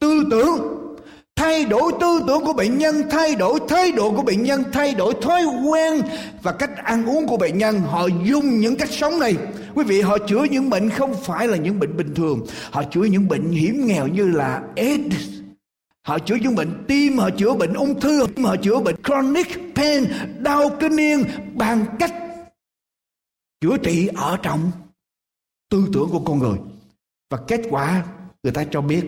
tư 0.00 0.24
tưởng, 0.30 0.58
thay 1.36 1.64
đổi 1.64 1.92
tư 2.00 2.20
tưởng 2.26 2.44
của 2.44 2.52
bệnh 2.52 2.78
nhân, 2.78 3.02
thay 3.10 3.34
đổi 3.34 3.60
thái 3.68 3.92
độ 3.92 4.10
của 4.10 4.22
bệnh 4.22 4.42
nhân, 4.42 4.64
thay 4.72 4.94
đổi 4.94 5.14
thói 5.22 5.42
quen 5.44 6.02
và 6.42 6.52
cách 6.52 6.70
ăn 6.76 7.06
uống 7.06 7.26
của 7.26 7.36
bệnh 7.36 7.58
nhân. 7.58 7.80
Họ 7.80 8.06
dùng 8.24 8.60
những 8.60 8.76
cách 8.76 8.90
sống 8.90 9.18
này. 9.18 9.36
Quý 9.74 9.84
vị, 9.84 10.00
họ 10.00 10.18
chữa 10.18 10.44
những 10.50 10.70
bệnh 10.70 10.90
không 10.90 11.14
phải 11.22 11.48
là 11.48 11.56
những 11.56 11.80
bệnh 11.80 11.96
bình 11.96 12.14
thường. 12.14 12.46
Họ 12.70 12.82
chữa 12.90 13.04
những 13.04 13.28
bệnh 13.28 13.50
hiểm 13.50 13.86
nghèo 13.86 14.06
như 14.06 14.26
là 14.26 14.62
AIDS. 14.76 15.28
Họ 16.02 16.18
chữa 16.18 16.36
những 16.42 16.54
bệnh 16.54 16.84
tim, 16.88 17.18
họ 17.18 17.30
chữa 17.30 17.54
bệnh 17.54 17.74
ung 17.74 18.00
thư, 18.00 18.26
họ 18.44 18.56
chữa 18.56 18.80
bệnh 18.80 18.96
chronic 19.04 19.48
pain, 19.74 20.04
đau 20.38 20.70
kinh 20.80 20.96
niên 20.96 21.24
bằng 21.54 21.84
cách 21.98 22.12
chữa 23.64 23.76
trị 23.82 24.06
ở 24.06 24.38
trong 24.42 24.70
tư 25.70 25.88
tưởng 25.92 26.08
của 26.10 26.22
con 26.26 26.38
người. 26.38 26.58
Và 27.30 27.38
kết 27.48 27.60
quả 27.70 28.06
người 28.42 28.52
ta 28.52 28.64
cho 28.70 28.80
biết, 28.80 29.06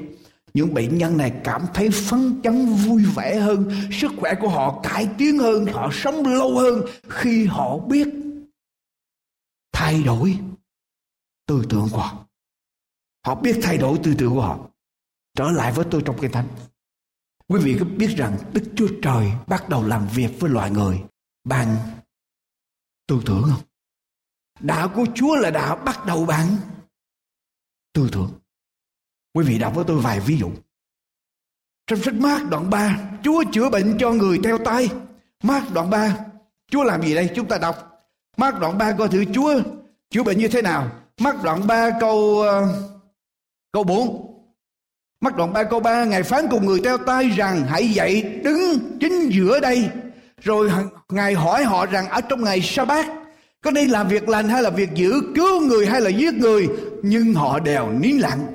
những 0.55 0.75
bệnh 0.75 0.99
nhân 0.99 1.17
này 1.17 1.41
cảm 1.45 1.67
thấy 1.75 1.91
phấn 1.91 2.41
chấn, 2.45 2.67
vui 2.67 3.05
vẻ 3.15 3.41
hơn, 3.41 3.71
sức 4.01 4.13
khỏe 4.19 4.35
của 4.41 4.49
họ 4.49 4.81
cải 4.83 5.09
tiến 5.19 5.39
hơn, 5.39 5.67
họ 5.67 5.91
sống 5.93 6.27
lâu 6.27 6.59
hơn 6.59 6.83
khi 7.09 7.47
họ 7.47 7.79
biết 7.79 8.09
thay 9.73 10.03
đổi 10.03 10.39
tư 11.47 11.65
tưởng 11.69 11.89
của 11.93 11.99
họ. 11.99 12.27
Họ 13.27 13.35
biết 13.35 13.61
thay 13.63 13.79
đổi 13.79 13.99
tư 14.03 14.15
tưởng 14.19 14.35
của 14.35 14.43
họ. 14.43 14.69
Trở 15.35 15.51
lại 15.51 15.73
với 15.73 15.87
tôi 15.91 16.03
trong 16.05 16.19
kinh 16.21 16.33
thánh. 16.33 16.49
Quý 17.49 17.61
vị 17.63 17.77
có 17.81 17.87
biết 17.97 18.15
rằng 18.17 18.39
đức 18.53 18.63
chúa 18.77 18.89
trời 19.03 19.33
bắt 19.47 19.69
đầu 19.69 19.87
làm 19.87 20.09
việc 20.15 20.31
với 20.41 20.51
loài 20.51 20.71
người 20.71 21.03
bằng 21.45 21.77
tư 23.07 23.21
tưởng 23.27 23.43
không? 23.43 23.61
Đạo 24.61 24.89
của 24.95 25.07
chúa 25.15 25.37
là 25.37 25.51
đạo 25.51 25.77
bắt 25.77 26.07
đầu 26.07 26.27
bằng 26.27 26.57
tư 27.93 28.09
tưởng 28.13 28.31
Quý 29.37 29.45
vị 29.45 29.59
đọc 29.59 29.75
với 29.75 29.85
tôi 29.89 30.01
vài 30.01 30.21
ví 30.21 30.39
dụ. 30.39 30.51
Trong 31.87 32.03
sách 32.03 32.15
Mát 32.15 32.41
đoạn 32.51 32.71
3, 32.71 32.99
Chúa 33.23 33.45
chữa 33.53 33.71
bệnh 33.71 33.97
cho 33.99 34.11
người 34.11 34.39
theo 34.45 34.59
tay. 34.59 34.89
Mát 35.43 35.63
đoạn 35.75 35.91
3, 35.91 36.17
Chúa 36.71 36.85
làm 36.85 37.03
gì 37.03 37.15
đây? 37.15 37.31
Chúng 37.35 37.49
ta 37.49 37.59
đọc. 37.59 37.77
Mát 38.37 38.61
đoạn 38.61 38.79
3 38.79 38.93
coi 38.93 39.09
thử 39.09 39.25
Chúa 39.35 39.61
chữa 40.11 40.23
bệnh 40.23 40.39
như 40.39 40.49
thế 40.49 40.63
nào. 40.63 40.91
Mát 41.21 41.37
đoạn 41.45 41.67
3 41.67 41.91
câu 42.01 42.17
uh, 42.17 42.47
câu 43.73 43.85
4. 43.85 44.35
Mát 45.21 45.37
đoạn 45.37 45.53
3 45.53 45.63
câu 45.63 45.81
3, 45.81 46.05
Ngài 46.05 46.23
phán 46.23 46.47
cùng 46.51 46.67
người 46.67 46.81
theo 46.85 46.99
tay 46.99 47.29
rằng 47.29 47.65
hãy 47.69 47.89
dậy 47.89 48.41
đứng 48.45 48.59
chính 49.01 49.31
giữa 49.33 49.61
đây. 49.61 49.91
Rồi 50.43 50.71
Ngài 51.09 51.35
hỏi 51.35 51.65
họ 51.65 51.87
rằng 51.87 52.09
ở 52.09 52.21
trong 52.21 52.45
ngày 52.45 52.61
sa 52.63 52.85
bát 52.85 53.07
có 53.65 53.71
đi 53.71 53.87
làm 53.87 54.09
việc 54.09 54.29
lành 54.29 54.49
hay 54.49 54.63
là 54.63 54.71
việc 54.71 54.95
giữ 54.95 55.13
cứu 55.35 55.61
người 55.61 55.87
hay 55.87 56.01
là 56.01 56.11
giết 56.11 56.35
người 56.35 56.69
nhưng 57.03 57.35
họ 57.35 57.59
đều 57.59 57.91
nín 57.91 58.17
lặng 58.17 58.47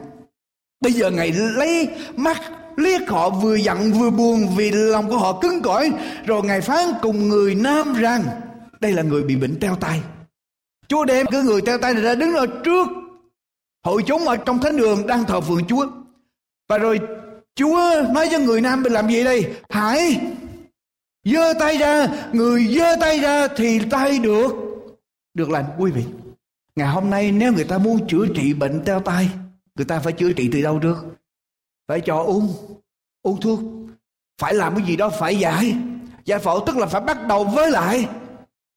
Bây 0.82 0.94
giờ 0.94 1.12
Ngài 1.12 1.32
lấy 1.32 1.90
mắt 2.16 2.42
liếc 2.78 3.10
họ 3.10 3.30
vừa 3.30 3.56
giận 3.56 3.94
vừa 3.94 4.10
buồn 4.10 4.48
vì 4.56 4.72
lòng 4.72 5.10
của 5.10 5.18
họ 5.18 5.40
cứng 5.42 5.62
cỏi. 5.62 5.92
Rồi 6.26 6.44
Ngài 6.44 6.62
phán 6.62 6.86
cùng 7.02 7.30
người 7.30 7.56
nam 7.56 7.94
rằng 7.94 8.24
đây 8.80 8.92
là 8.92 9.04
người 9.04 9.24
bị 9.24 9.36
bệnh 9.36 9.60
teo 9.60 9.76
tay. 9.76 10.02
Chúa 10.88 11.06
đem 11.06 11.26
cái 11.26 11.42
người 11.44 11.62
teo 11.62 11.78
tay 11.78 11.94
này 11.94 12.04
ra 12.04 12.16
đứng 12.16 12.34
ở 12.34 12.48
trước 12.64 12.88
hội 13.86 14.04
chúng 14.08 14.28
ở 14.28 14.38
trong 14.38 14.60
thánh 14.60 14.78
đường 14.78 15.08
đang 15.08 15.26
thờ 15.26 15.42
phượng 15.42 15.66
Chúa. 15.68 15.88
Và 16.70 16.78
rồi 16.78 17.00
Chúa 17.56 18.04
nói 18.14 18.30
cho 18.32 18.40
người 18.40 18.62
nam 18.62 18.84
mình 18.84 18.94
làm 18.94 19.10
gì 19.10 19.24
đây? 19.24 19.46
Hãy 19.70 20.20
giơ 21.24 21.54
tay 21.60 21.78
ra, 21.78 22.08
người 22.34 22.68
giơ 22.68 22.96
tay 23.00 23.20
ra 23.20 23.48
thì 23.48 23.80
tay 23.90 24.20
được 24.20 24.54
được 25.34 25.50
lành, 25.50 25.66
quý 25.78 25.92
vị. 25.92 26.06
Ngày 26.76 26.88
hôm 26.88 27.10
nay 27.10 27.32
nếu 27.32 27.54
người 27.54 27.64
ta 27.64 27.78
muốn 27.78 28.08
chữa 28.08 28.26
trị 28.36 28.54
bệnh 28.54 28.82
teo 28.86 29.00
tay 29.00 29.30
người 29.76 29.86
ta 29.86 30.00
phải 30.00 30.14
chữa 30.14 30.34
trị 30.34 30.50
từ 30.54 30.62
đâu 30.62 30.80
trước 30.80 30.96
phải 31.88 32.02
cho 32.02 32.18
uống 32.18 32.54
uống 33.22 33.42
thuốc. 33.42 33.60
Phải 34.42 34.54
làm 34.54 34.76
cái 34.76 34.86
gì 34.86 34.96
đó 34.96 35.10
phải 35.10 35.36
giải. 35.36 35.76
Giải 36.26 36.40
phẫu 36.40 36.64
tức 36.66 36.78
là 36.78 36.86
phải 36.86 37.02
bắt 37.02 37.28
đầu 37.28 37.44
với 37.44 37.72
lại 37.72 38.10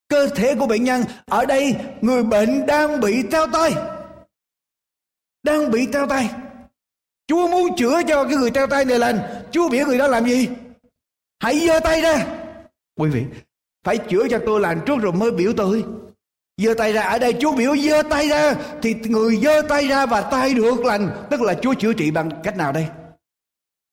cơ 0.08 0.28
thể 0.28 0.54
của 0.54 0.66
bệnh 0.66 0.84
nhân. 0.84 1.04
Ở 1.26 1.44
đây, 1.44 1.76
người 2.00 2.24
bệnh 2.24 2.66
đang 2.66 3.00
bị 3.00 3.22
teo 3.30 3.46
tay 3.46 3.72
đang 5.42 5.70
bị 5.70 5.86
teo 5.92 6.06
tay 6.06 6.30
chúa 7.26 7.48
muốn 7.48 7.76
chữa 7.76 8.02
cho 8.08 8.24
cái 8.24 8.36
người 8.36 8.50
teo 8.50 8.66
tay 8.66 8.84
này 8.84 8.98
lành. 8.98 9.18
Chúa 9.50 9.68
biểu 9.68 9.86
người 9.86 9.98
đó 9.98 10.06
làm 10.06 10.24
gì? 10.24 10.48
Hãy 11.40 11.66
giơ 11.66 11.80
tay 11.80 12.00
ra. 12.00 12.26
Quý 12.98 13.10
vị, 13.10 13.24
phải 13.84 13.98
chữa 13.98 14.28
cho 14.30 14.40
tôi 14.46 14.60
lành 14.60 14.80
trước 14.86 14.98
rồi 15.02 15.12
mới 15.12 15.30
biểu 15.30 15.52
tôi 15.56 15.84
giơ 16.56 16.74
tay 16.74 16.92
ra 16.92 17.02
ở 17.02 17.18
đây 17.18 17.34
Chúa 17.40 17.52
biểu 17.52 17.76
giơ 17.76 18.02
tay 18.02 18.28
ra 18.28 18.54
thì 18.82 18.94
người 18.94 19.36
giơ 19.36 19.62
tay 19.68 19.88
ra 19.88 20.06
và 20.06 20.20
tay 20.20 20.54
được 20.54 20.84
lành. 20.84 21.26
Tức 21.30 21.42
là 21.42 21.54
Chúa 21.54 21.74
chữa 21.74 21.92
trị 21.92 22.10
bằng 22.10 22.30
cách 22.42 22.56
nào 22.56 22.72
đây? 22.72 22.86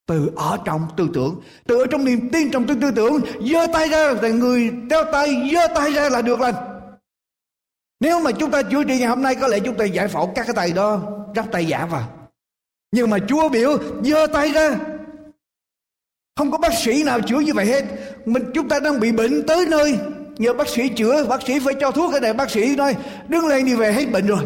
Từ 0.07 0.31
ở 0.35 0.57
trong 0.65 0.87
tư 0.97 1.09
tưởng. 1.13 1.41
Từ 1.67 1.77
ở 1.77 1.85
trong 1.91 2.05
niềm 2.05 2.29
tin 2.29 2.51
trong 2.51 2.67
tư, 2.67 2.75
tư 2.81 2.91
tưởng 2.95 3.21
giơ 3.51 3.67
tay 3.73 3.89
ra 3.89 4.13
thì 4.21 4.31
người 4.31 4.69
đeo 4.69 5.03
tay 5.11 5.49
giơ 5.53 5.67
tay 5.75 5.91
ra 5.91 6.09
là 6.09 6.21
được 6.21 6.39
lành. 6.39 6.55
Nếu 7.99 8.19
mà 8.19 8.31
chúng 8.31 8.51
ta 8.51 8.61
chữa 8.61 8.83
trị 8.83 8.99
ngày 8.99 9.07
hôm 9.07 9.21
nay 9.21 9.35
có 9.35 9.47
lẽ 9.47 9.59
chúng 9.59 9.77
ta 9.77 9.85
giải 9.85 10.07
phẫu 10.07 10.31
các 10.35 10.43
cái 10.47 10.53
tay 10.55 10.71
đó 10.71 11.01
rắp 11.35 11.51
tay 11.51 11.65
giả 11.65 11.85
vào. 11.85 12.09
Nhưng 12.91 13.09
mà 13.09 13.17
Chúa 13.27 13.49
biểu 13.49 13.77
giơ 14.03 14.27
tay 14.27 14.51
ra. 14.51 14.79
Không 16.35 16.51
có 16.51 16.57
bác 16.57 16.73
sĩ 16.73 17.03
nào 17.03 17.21
chữa 17.21 17.39
như 17.39 17.53
vậy 17.53 17.65
hết. 17.65 17.85
Mình 18.25 18.43
chúng 18.53 18.69
ta 18.69 18.79
đang 18.79 18.99
bị 18.99 19.11
bệnh 19.11 19.43
tới 19.47 19.65
nơi 19.69 19.99
nhờ 20.37 20.53
bác 20.53 20.67
sĩ 20.67 20.89
chữa, 20.89 21.25
bác 21.27 21.41
sĩ 21.41 21.59
phải 21.59 21.73
cho 21.79 21.91
thuốc 21.91 22.11
cái 22.11 22.21
này 22.21 22.33
bác 22.33 22.51
sĩ 22.51 22.75
nói, 22.75 22.95
đứng 23.27 23.47
lên 23.47 23.65
đi 23.65 23.75
về, 23.75 23.93
hết 23.93 24.05
bệnh 24.11 24.27
rồi. 24.27 24.43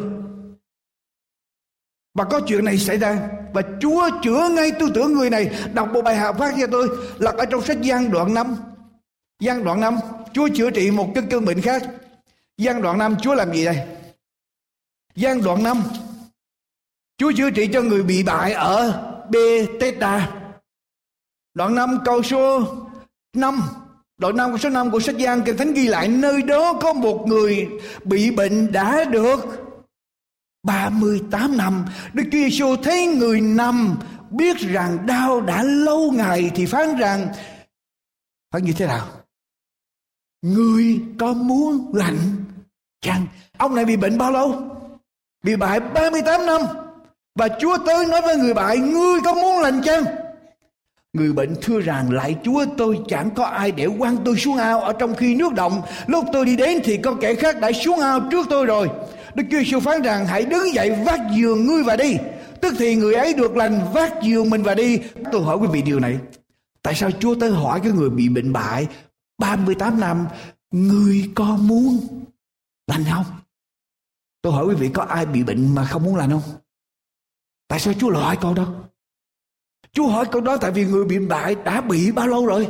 Và 2.14 2.24
có 2.24 2.40
chuyện 2.48 2.66
này 2.66 2.78
xảy 2.78 2.98
ra. 2.98 3.30
Và 3.54 3.62
Chúa 3.82 4.10
chữa 4.24 4.50
ngay 4.50 4.72
tư 4.80 4.92
tưởng 4.96 5.14
người 5.14 5.30
này 5.30 5.50
đọc 5.74 5.90
một 5.94 6.02
bài 6.02 6.16
học 6.16 6.36
phát 6.40 6.56
cho 6.60 6.68
tôi 6.72 6.90
là 7.20 7.32
ở 7.38 7.46
trong 7.46 7.62
sách 7.62 7.82
gian 7.82 8.12
đoạn 8.12 8.34
5 8.34 8.56
gian 9.40 9.64
đoạn 9.64 9.80
5 9.80 9.98
Chúa 10.34 10.50
chữa 10.56 10.70
trị 10.70 10.92
một 10.92 11.12
cái 11.16 11.24
cơn 11.30 11.46
bệnh 11.46 11.62
khác. 11.62 11.84
Gian 12.58 12.82
đoạn 12.82 12.98
5 12.98 13.16
Chúa 13.22 13.36
làm 13.36 13.54
gì 13.54 13.66
đây? 13.66 13.88
Gian 15.16 15.44
đoạn 15.44 15.64
5 15.64 15.84
Chúa 17.18 17.32
chữa 17.38 17.50
trị 17.50 17.70
cho 17.74 17.82
người 17.82 18.04
bị 18.04 18.24
bại 18.24 18.54
ở 18.54 19.02
Bethesda 19.30 20.32
Đoạn 21.54 21.76
5 21.76 22.00
câu 22.06 22.24
số 22.24 22.64
5 23.34 23.62
Đoạn 24.18 24.36
5 24.36 24.58
số 24.58 24.70
5 24.70 24.92
của 24.92 25.00
sách 25.00 25.16
Giang 25.20 25.42
Kinh 25.46 25.58
Thánh 25.58 25.74
ghi 25.74 25.88
lại 25.88 26.08
nơi 26.08 26.42
đó 26.42 26.74
có 26.74 26.94
một 26.94 27.26
người 27.28 27.68
bị 28.04 28.32
bệnh 28.32 28.72
đã 28.72 29.04
được 29.04 29.40
38 30.64 31.58
năm. 31.58 31.86
Đức 32.14 32.24
Chúa 32.24 32.38
Giêsu 32.38 32.76
thấy 32.84 33.08
người 33.08 33.42
nằm 33.42 33.98
biết 34.30 34.58
rằng 34.58 35.06
đau 35.06 35.42
đã 35.42 35.64
lâu 35.64 36.12
ngày 36.12 36.52
thì 36.56 36.66
phán 36.66 36.96
rằng 36.98 37.28
phán 38.54 38.64
như 38.64 38.74
thế 38.74 38.88
nào? 38.88 39.08
Người 40.42 41.02
có 41.20 41.34
muốn 41.34 41.92
lành 41.94 42.18
chăng? 43.02 43.28
Ông 43.58 43.76
này 43.76 43.86
bị 43.86 43.98
bệnh 43.98 44.18
bao 44.18 44.32
lâu? 44.32 44.62
Bị 45.44 45.56
bại 45.56 45.80
38 45.80 46.46
năm. 46.46 46.62
Và 47.36 47.48
Chúa 47.60 47.78
tới 47.86 48.06
nói 48.06 48.22
với 48.22 48.38
người 48.38 48.54
bại, 48.54 48.78
ngươi 48.78 49.20
có 49.26 49.34
muốn 49.34 49.60
lành 49.60 49.82
chăng? 49.84 50.04
Người 51.16 51.34
bệnh 51.34 51.56
thưa 51.62 51.80
rằng 51.80 52.12
lại 52.12 52.36
Chúa 52.44 52.66
tôi 52.78 53.00
chẳng 53.08 53.30
có 53.36 53.46
ai 53.46 53.72
để 53.72 53.88
quăng 54.00 54.18
tôi 54.26 54.38
xuống 54.38 54.58
ao 54.58 54.82
ở 54.82 54.94
trong 54.94 55.16
khi 55.16 55.36
nước 55.36 55.54
động. 55.54 55.82
Lúc 56.08 56.26
tôi 56.34 56.46
đi 56.46 56.56
đến 56.56 56.80
thì 56.84 56.98
có 56.98 57.16
kẻ 57.22 57.36
khác 57.36 57.60
đã 57.62 57.72
xuống 57.72 58.00
ao 58.00 58.20
trước 58.32 58.48
tôi 58.50 58.66
rồi. 58.66 58.90
Đức 59.36 59.44
Chúa 59.52 59.58
Giêsu 59.58 59.80
phán 59.80 60.02
rằng, 60.02 60.26
hãy 60.26 60.46
đứng 60.46 60.74
dậy 60.74 60.92
vác 61.06 61.20
giường 61.38 61.66
ngươi 61.66 61.84
và 61.84 61.96
đi. 61.96 62.18
Tức 62.62 62.74
thì 62.80 62.96
người 62.96 63.14
ấy 63.14 63.34
được 63.34 63.56
lành 63.56 63.82
vác 63.94 64.14
giường 64.24 64.50
mình 64.50 64.64
và 64.64 64.76
đi. 64.76 65.00
Tôi 65.32 65.44
hỏi 65.44 65.58
quý 65.58 65.68
vị 65.72 65.82
điều 65.82 66.00
này. 66.00 66.18
Tại 66.82 66.96
sao 66.96 67.12
Chúa 67.12 67.36
tới 67.36 67.52
hỏi 67.52 67.80
cái 67.84 67.92
người 67.92 68.10
bị 68.10 68.30
bệnh 68.30 68.54
bại 68.54 68.88
38 69.38 70.00
năm, 70.00 70.28
Người 70.72 71.32
có 71.36 71.58
muốn 71.62 72.08
lành 72.88 73.04
không? 73.12 73.26
Tôi 74.42 74.54
hỏi 74.54 74.66
quý 74.66 74.76
vị, 74.76 74.90
có 74.94 75.04
ai 75.04 75.26
bị 75.26 75.44
bệnh 75.44 75.76
mà 75.76 75.86
không 75.86 76.04
muốn 76.04 76.16
lành 76.16 76.30
không? 76.30 76.42
Tại 77.68 77.80
sao 77.80 77.94
Chúa 77.94 78.10
lại 78.10 78.38
câu 78.42 78.54
đó? 78.54 78.68
Chúa 79.96 80.08
hỏi 80.08 80.26
câu 80.32 80.42
đó 80.42 80.58
tại 80.58 80.72
vì 80.72 80.86
người 80.86 81.06
bị 81.06 81.20
bại 81.20 81.56
đã 81.66 81.82
bị 81.82 82.12
bao 82.12 82.28
lâu 82.28 82.46
rồi? 82.46 82.68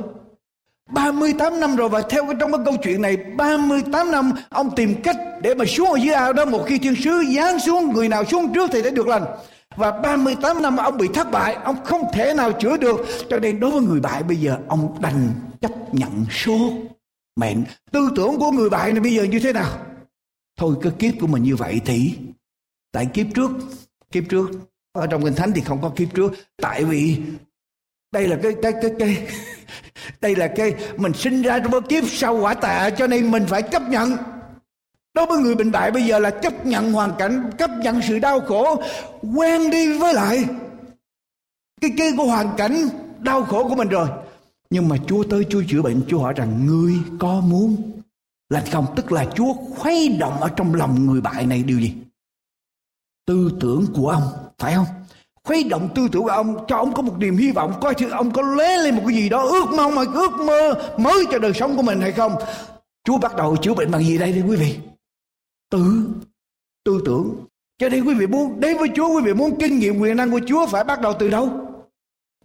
38 0.90 1.60
năm 1.60 1.76
rồi 1.76 1.90
và 1.90 2.02
theo 2.02 2.26
cái 2.26 2.36
trong 2.40 2.52
cái 2.52 2.62
câu 2.66 2.76
chuyện 2.84 3.02
này 3.02 3.18
38 3.18 4.12
năm 4.12 4.32
ông 4.50 4.76
tìm 4.76 5.02
cách 5.04 5.18
để 5.42 5.56
mà 5.56 5.66
xuống 5.66 5.92
ở 5.92 5.96
dưới 5.96 6.14
ao 6.14 6.34
đó. 6.34 6.46
Một 6.46 6.64
khi 6.68 6.78
thiên 6.78 6.96
sứ 6.96 7.24
giáng 7.36 7.60
xuống, 7.60 7.94
người 7.94 8.10
nào 8.10 8.26
xuống 8.26 8.54
trước 8.54 8.70
thì 8.74 8.82
sẽ 8.84 8.90
được 8.90 9.08
lành. 9.08 9.26
Và 9.76 9.92
38 9.92 10.62
năm 10.62 10.78
ông 10.78 10.98
bị 10.98 11.08
thất 11.14 11.32
bại, 11.32 11.54
ông 11.54 11.84
không 11.84 12.02
thể 12.14 12.34
nào 12.34 12.52
chữa 12.52 12.78
được. 12.78 13.06
Cho 13.30 13.40
nên 13.40 13.60
đối 13.60 13.72
với 13.72 13.82
người 13.82 14.00
bại 14.00 14.24
bây 14.24 14.38
giờ, 14.38 14.58
ông 14.68 14.98
đành 15.02 15.30
chấp 15.62 15.72
nhận 15.94 16.26
số 16.32 16.72
mệnh. 17.36 17.64
Tư 17.92 18.10
tưởng 18.16 18.40
của 18.40 18.52
người 18.52 18.70
bại 18.70 18.92
này 18.92 19.00
bây 19.00 19.16
giờ 19.16 19.24
như 19.24 19.40
thế 19.40 19.54
nào? 19.54 19.78
Thôi, 20.58 20.76
cái 20.82 20.92
kiếp 21.00 21.14
của 21.20 21.28
mình 21.28 21.44
như 21.44 21.56
vậy 21.56 21.82
thì 21.86 22.18
tại 22.92 23.06
kiếp 23.06 23.26
trước 23.36 23.52
kiếp 24.12 24.24
trước 24.30 24.52
ở 24.96 25.08
trong 25.08 25.24
kinh 25.24 25.36
thánh 25.36 25.52
thì 25.56 25.62
không 25.62 25.82
có 25.82 25.90
kiếp 25.90 26.14
trước. 26.16 26.34
Tại 26.62 26.84
vì 26.84 27.18
đây 28.12 28.28
là 28.28 28.38
cái 28.44 28.56
cái 28.62 28.74
cái 28.82 28.92
cái, 29.00 29.28
đây 30.22 30.36
là 30.36 30.48
cái 30.48 30.74
mình 30.98 31.14
sinh 31.14 31.42
ra 31.42 31.60
trong 31.60 31.72
cái 31.72 31.82
kiếp 31.82 32.04
sau 32.10 32.38
quả 32.38 32.54
tạ 32.54 32.90
cho 32.90 33.08
nên 33.08 33.32
mình 33.32 33.46
phải 33.48 33.62
chấp 33.62 33.90
nhận. 33.90 34.18
Đối 35.14 35.26
với 35.26 35.38
người 35.38 35.56
bệnh 35.56 35.72
bại 35.72 35.92
bây 35.92 36.06
giờ 36.06 36.20
là 36.20 36.30
chấp 36.30 36.66
nhận 36.66 36.92
hoàn 36.92 37.12
cảnh, 37.20 37.50
chấp 37.58 37.70
nhận 37.84 38.02
sự 38.02 38.20
đau 38.20 38.40
khổ, 38.42 38.84
quen 39.36 39.70
đi 39.70 39.98
với 39.98 40.14
lại 40.14 40.44
cái 41.82 41.92
cái 41.98 42.12
của 42.18 42.26
hoàn 42.26 42.50
cảnh 42.58 42.76
đau 43.20 43.44
khổ 43.44 43.70
của 43.70 43.76
mình 43.76 43.88
rồi. 43.88 44.08
Nhưng 44.70 44.90
mà 44.90 44.98
Chúa 45.08 45.24
tới 45.24 45.46
Chúa 45.50 45.64
chữa 45.68 45.82
bệnh, 45.82 46.02
Chúa 46.08 46.20
hỏi 46.20 46.34
rằng, 46.38 46.66
ngươi 46.66 46.94
có 47.20 47.42
muốn 47.42 47.92
lành 48.50 48.64
không? 48.72 48.86
Tức 48.96 49.12
là 49.12 49.26
Chúa 49.36 49.54
khuấy 49.54 50.18
động 50.20 50.42
ở 50.42 50.50
trong 50.50 50.76
lòng 50.76 51.06
người 51.06 51.22
bại 51.22 51.46
này 51.46 51.64
điều 51.64 51.80
gì? 51.80 51.94
Tư 53.26 53.52
tưởng 53.60 53.86
của 53.94 54.10
ông 54.10 54.24
phải 54.60 54.76
không? 54.76 54.86
Khuấy 55.44 55.64
động 55.64 55.90
tư 55.96 56.08
tưởng 56.12 56.24
của 56.24 56.30
ông 56.30 56.66
cho 56.68 56.78
ông 56.78 56.94
có 56.94 57.02
một 57.02 57.16
niềm 57.18 57.38
hy 57.38 57.52
vọng, 57.52 57.74
coi 57.82 57.94
thử 57.94 58.10
ông 58.10 58.32
có 58.32 58.42
lé 58.42 58.78
lên 58.78 58.96
một 58.96 59.04
cái 59.08 59.16
gì 59.16 59.30
đó, 59.30 59.42
ước 59.48 59.66
mong 59.78 59.96
mà 59.96 60.02
ước 60.14 60.32
mơ 60.32 60.74
mới 60.98 61.26
cho 61.32 61.40
đời 61.40 61.54
sống 61.54 61.76
của 61.76 61.82
mình 61.82 62.02
hay 62.02 62.12
không? 62.12 62.36
Chúa 63.04 63.18
bắt 63.18 63.36
đầu 63.36 63.58
chữa 63.58 63.74
bệnh 63.74 63.92
bằng 63.92 64.04
gì 64.04 64.18
đây 64.18 64.34
thưa 64.34 64.42
quý 64.42 64.56
vị? 64.56 64.78
Tư 65.70 66.08
tư 66.84 67.02
tưởng. 67.06 67.46
Cho 67.78 67.90
nên 67.90 68.06
quý 68.06 68.14
vị 68.14 68.28
muốn, 68.28 68.60
đến 68.60 68.78
với 68.78 68.90
Chúa, 68.96 69.16
quý 69.16 69.22
vị 69.26 69.34
muốn 69.34 69.60
kinh 69.60 69.80
nghiệm 69.80 70.00
quyền 70.00 70.18
năng 70.18 70.32
của 70.32 70.40
Chúa 70.48 70.68
phải 70.68 70.84
bắt 70.84 71.02
đầu 71.02 71.14
từ 71.20 71.30
đâu? 71.30 71.50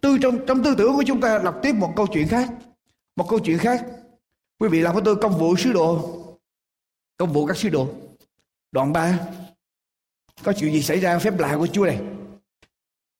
Từ 0.01 0.17
trong 0.17 0.45
trong 0.47 0.63
tư 0.63 0.75
tưởng 0.77 0.95
của 0.95 1.03
chúng 1.07 1.21
ta 1.21 1.39
đọc 1.43 1.55
tiếp 1.61 1.73
một 1.73 1.93
câu 1.95 2.07
chuyện 2.07 2.27
khác. 2.27 2.49
Một 3.15 3.29
câu 3.29 3.39
chuyện 3.39 3.57
khác. 3.57 3.85
Quý 4.59 4.69
vị 4.69 4.81
làm 4.81 4.93
với 4.93 5.03
tôi 5.05 5.15
công 5.15 5.37
vụ 5.37 5.55
sứ 5.55 5.73
đồ 5.73 6.17
công 7.17 7.33
vụ 7.33 7.45
các 7.45 7.57
sứ 7.57 7.69
đồ. 7.69 7.87
Đoạn 8.71 8.93
3 8.93 9.19
có 10.43 10.53
chuyện 10.53 10.73
gì 10.73 10.81
xảy 10.81 10.99
ra 10.99 11.19
phép 11.19 11.39
lạ 11.39 11.55
của 11.57 11.67
Chúa 11.67 11.85
này 11.85 11.99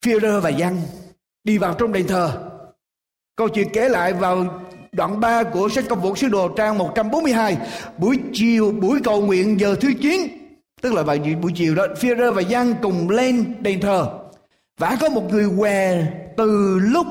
Führer 0.06 0.42
và 0.42 0.50
Giăng 0.50 0.82
đi 1.44 1.58
vào 1.58 1.74
trong 1.74 1.92
đền 1.92 2.08
thờ. 2.08 2.50
Câu 3.36 3.50
chuyện 3.50 3.68
kể 3.74 3.90
lại 3.90 4.14
vào 4.14 4.62
đoạn 4.92 5.20
3 5.20 5.44
của 5.44 5.70
sách 5.70 5.86
công 5.90 6.02
vụ 6.02 6.16
sứ 6.16 6.28
đồ 6.28 6.50
trang 6.58 6.78
142 6.78 7.58
buổi 7.98 8.20
chiều, 8.34 8.72
buổi 8.72 9.00
cầu 9.04 9.22
nguyện 9.22 9.60
giờ 9.60 9.76
thứ 9.82 9.94
9 10.02 10.22
tức 10.82 10.94
là 10.94 11.04
vào 11.04 11.18
buổi 11.42 11.52
chiều 11.56 11.76
đó 11.76 11.88
Führer 12.00 12.34
và 12.34 12.42
Giăng 12.42 12.74
cùng 12.82 13.10
lên 13.10 13.54
đền 13.60 13.82
thờ. 13.82 14.20
Và 14.78 14.98
có 15.02 15.10
một 15.10 15.24
người 15.32 15.50
què 15.58 16.06
từ 16.38 16.80
lúc 16.80 17.08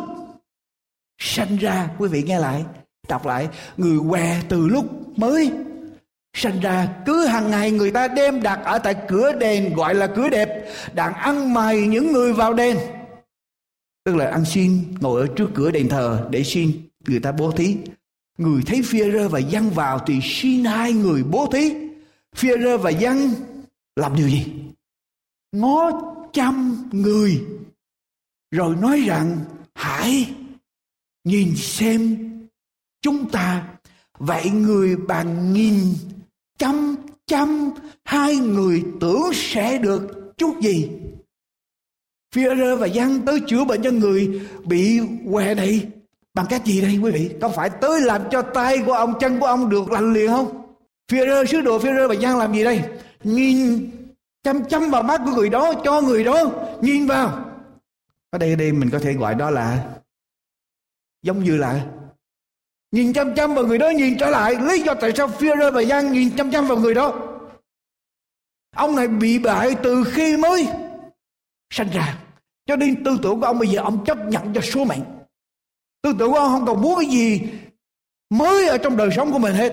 sanh 1.19 1.57
ra. 1.57 1.89
Quý 1.99 2.09
vị 2.09 2.23
nghe 2.23 2.39
lại, 2.39 2.65
đọc 3.09 3.27
lại. 3.27 3.49
Người 3.77 3.99
què 4.11 4.41
từ 4.49 4.69
lúc 4.69 5.19
mới 5.19 5.51
sanh 6.35 6.61
ra 6.61 6.89
cứ 7.07 7.27
hàng 7.27 7.51
ngày 7.51 7.71
người 7.71 7.91
ta 7.91 8.09
đem 8.09 8.43
đặt 8.43 8.61
ở 8.65 8.79
tại 8.79 8.95
cửa 9.09 9.33
đền, 9.33 9.75
gọi 9.75 9.95
là 9.95 10.07
cửa 10.07 10.29
đẹp 10.29 10.49
đang 10.95 11.13
ăn 11.13 11.55
mày 11.55 11.87
những 11.87 12.13
người 12.13 12.33
vào 12.33 12.55
đền. 12.55 12.79
Tức 14.05 14.17
là 14.17 14.31
ăn 14.31 14.45
xin, 14.45 14.95
ngồi 15.01 15.21
ở 15.21 15.27
trước 15.37 15.51
cửa 15.55 15.71
đền 15.71 15.89
thờ 15.89 16.29
để 16.31 16.45
xin 16.45 16.73
người 17.07 17.21
ta 17.21 17.33
bố 17.33 17.51
thí. 17.51 17.77
Người 18.39 18.63
thấy 18.67 18.83
phia 18.85 19.11
rơ 19.13 19.29
và 19.29 19.39
dân 19.39 19.71
vào 19.71 19.99
thì 20.07 20.21
xin 20.23 20.65
hai 20.65 20.93
người 20.93 21.23
bố 21.23 21.47
thí. 21.53 21.75
Phia 22.37 22.59
rơ 22.59 22.79
và 22.79 22.91
dân 22.91 23.35
làm 23.97 24.17
điều 24.17 24.29
gì? 24.29 24.47
Ngó 25.53 25.91
trăm 26.33 26.85
người, 26.93 27.45
rồi 28.51 28.77
nói 28.77 29.01
rằng, 29.07 29.39
hãy 29.75 30.35
nhìn 31.25 31.57
xem 31.57 32.17
chúng 33.03 33.31
ta, 33.31 33.69
vậy 34.19 34.51
người 34.51 34.97
bàn 34.97 35.53
nghìn 35.53 35.95
chăm 36.61 36.97
chăm 37.27 37.71
hai 38.05 38.37
người 38.37 38.85
tưởng 39.01 39.31
sẽ 39.35 39.79
được 39.79 40.35
chút 40.37 40.61
gì 40.61 40.91
Führer 42.35 42.77
và 42.77 42.87
Giăng 42.87 43.21
tới 43.27 43.41
chữa 43.47 43.65
bệnh 43.65 43.83
cho 43.83 43.91
người 43.91 44.41
bị 44.65 45.01
què 45.33 45.55
này 45.55 45.89
bằng 46.35 46.47
cách 46.51 46.65
gì 46.65 46.81
đây 46.81 46.99
quý 47.03 47.11
vị? 47.11 47.31
Có 47.41 47.49
phải 47.49 47.71
tới 47.71 48.01
làm 48.01 48.23
cho 48.31 48.43
tay 48.43 48.79
của 48.87 48.93
ông, 48.93 49.15
chân 49.21 49.41
của 49.41 49.47
ông 49.47 49.71
được 49.71 49.91
lành 49.91 50.13
liền 50.13 50.29
không? 50.29 50.63
Führer, 51.13 51.45
sứ 51.45 51.61
đồ 51.61 51.79
Führer 51.79 52.09
và 52.09 52.15
Giăng 52.15 52.39
làm 52.39 52.55
gì 52.55 52.65
đây? 52.65 52.83
Nhìn 53.25 53.91
chăm 54.43 54.65
chăm 54.65 54.91
vào 54.91 55.03
mắt 55.03 55.21
của 55.25 55.31
người 55.31 55.49
đó, 55.49 55.73
cho 55.85 56.01
người 56.01 56.25
đó 56.25 56.51
nhìn 56.81 57.07
vào 57.07 57.45
ở 58.31 58.39
đây 58.39 58.57
đây 58.57 58.73
mình 58.73 58.91
có 58.91 58.99
thể 58.99 59.13
gọi 59.13 59.35
đó 59.35 59.51
là 59.51 59.89
giống 61.23 61.45
như 61.45 61.57
là 61.57 61.87
nhìn 62.93 63.13
chăm 63.13 63.35
chăm 63.35 63.55
vào 63.55 63.67
người 63.67 63.79
đó, 63.79 63.91
nhìn 63.91 64.19
trở 64.19 64.31
lại. 64.31 64.55
Lý 64.61 64.83
do 64.83 64.95
tại 64.95 65.13
sao 65.17 65.29
Führer 65.29 65.73
và 65.73 65.83
Giang 65.83 66.13
nhìn 66.13 66.37
chăm 66.37 66.51
chăm 66.51 66.67
vào 66.67 66.79
người 66.79 66.95
đó? 66.95 67.15
Ông 68.77 68.97
này 68.97 69.09
bị 69.09 69.39
bại 69.39 69.75
từ 69.83 70.05
khi 70.13 70.37
mới 70.37 70.69
sanh 71.71 71.89
ra. 71.95 72.19
Cho 72.67 72.77
nên 72.77 73.05
tư 73.05 73.19
tưởng 73.23 73.41
của 73.41 73.47
ông 73.47 73.59
bây 73.59 73.69
giờ, 73.69 73.83
ông 73.83 74.05
chấp 74.05 74.19
nhận 74.27 74.55
cho 74.55 74.61
số 74.61 74.85
mệnh 74.85 75.03
tư 76.03 76.13
tưởng 76.19 76.31
của 76.31 76.39
ông 76.39 76.51
không 76.51 76.67
còn 76.67 76.83
muốn 76.83 76.99
cái 76.99 77.07
gì 77.07 77.43
mới 78.31 78.69
ở 78.69 78.79
trong 78.79 78.97
đời 78.97 79.11
sống 79.17 79.33
của 79.33 79.39
mình 79.39 79.55
hết. 79.55 79.73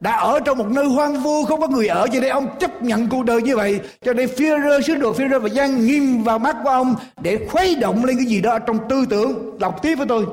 Đã 0.00 0.16
ở 0.16 0.40
trong 0.40 0.58
một 0.58 0.66
nơi 0.70 0.84
hoang 0.84 1.20
vu, 1.20 1.44
không 1.44 1.60
có 1.60 1.68
người 1.68 1.88
ở. 1.88 2.06
Cho 2.12 2.20
nên 2.20 2.30
ông 2.30 2.58
chấp 2.60 2.82
nhận 2.82 3.08
cuộc 3.08 3.24
đời 3.24 3.42
như 3.42 3.56
vậy. 3.56 3.80
Cho 4.00 4.12
nên 4.12 4.28
phía 4.36 4.58
rơ 4.64 4.80
sứ 4.80 4.94
đồ 4.94 5.12
phía 5.12 5.28
rơ 5.28 5.38
và 5.38 5.48
gian 5.48 5.86
nghiêm 5.86 6.22
vào 6.22 6.38
mắt 6.38 6.56
của 6.64 6.70
ông 6.70 6.94
để 7.22 7.46
khuấy 7.50 7.76
động 7.76 8.04
lên 8.04 8.16
cái 8.16 8.26
gì 8.26 8.40
đó 8.40 8.58
trong 8.58 8.78
tư 8.88 9.06
tưởng. 9.10 9.58
Đọc 9.58 9.82
tiếp 9.82 9.94
với 9.94 10.06
tôi 10.06 10.26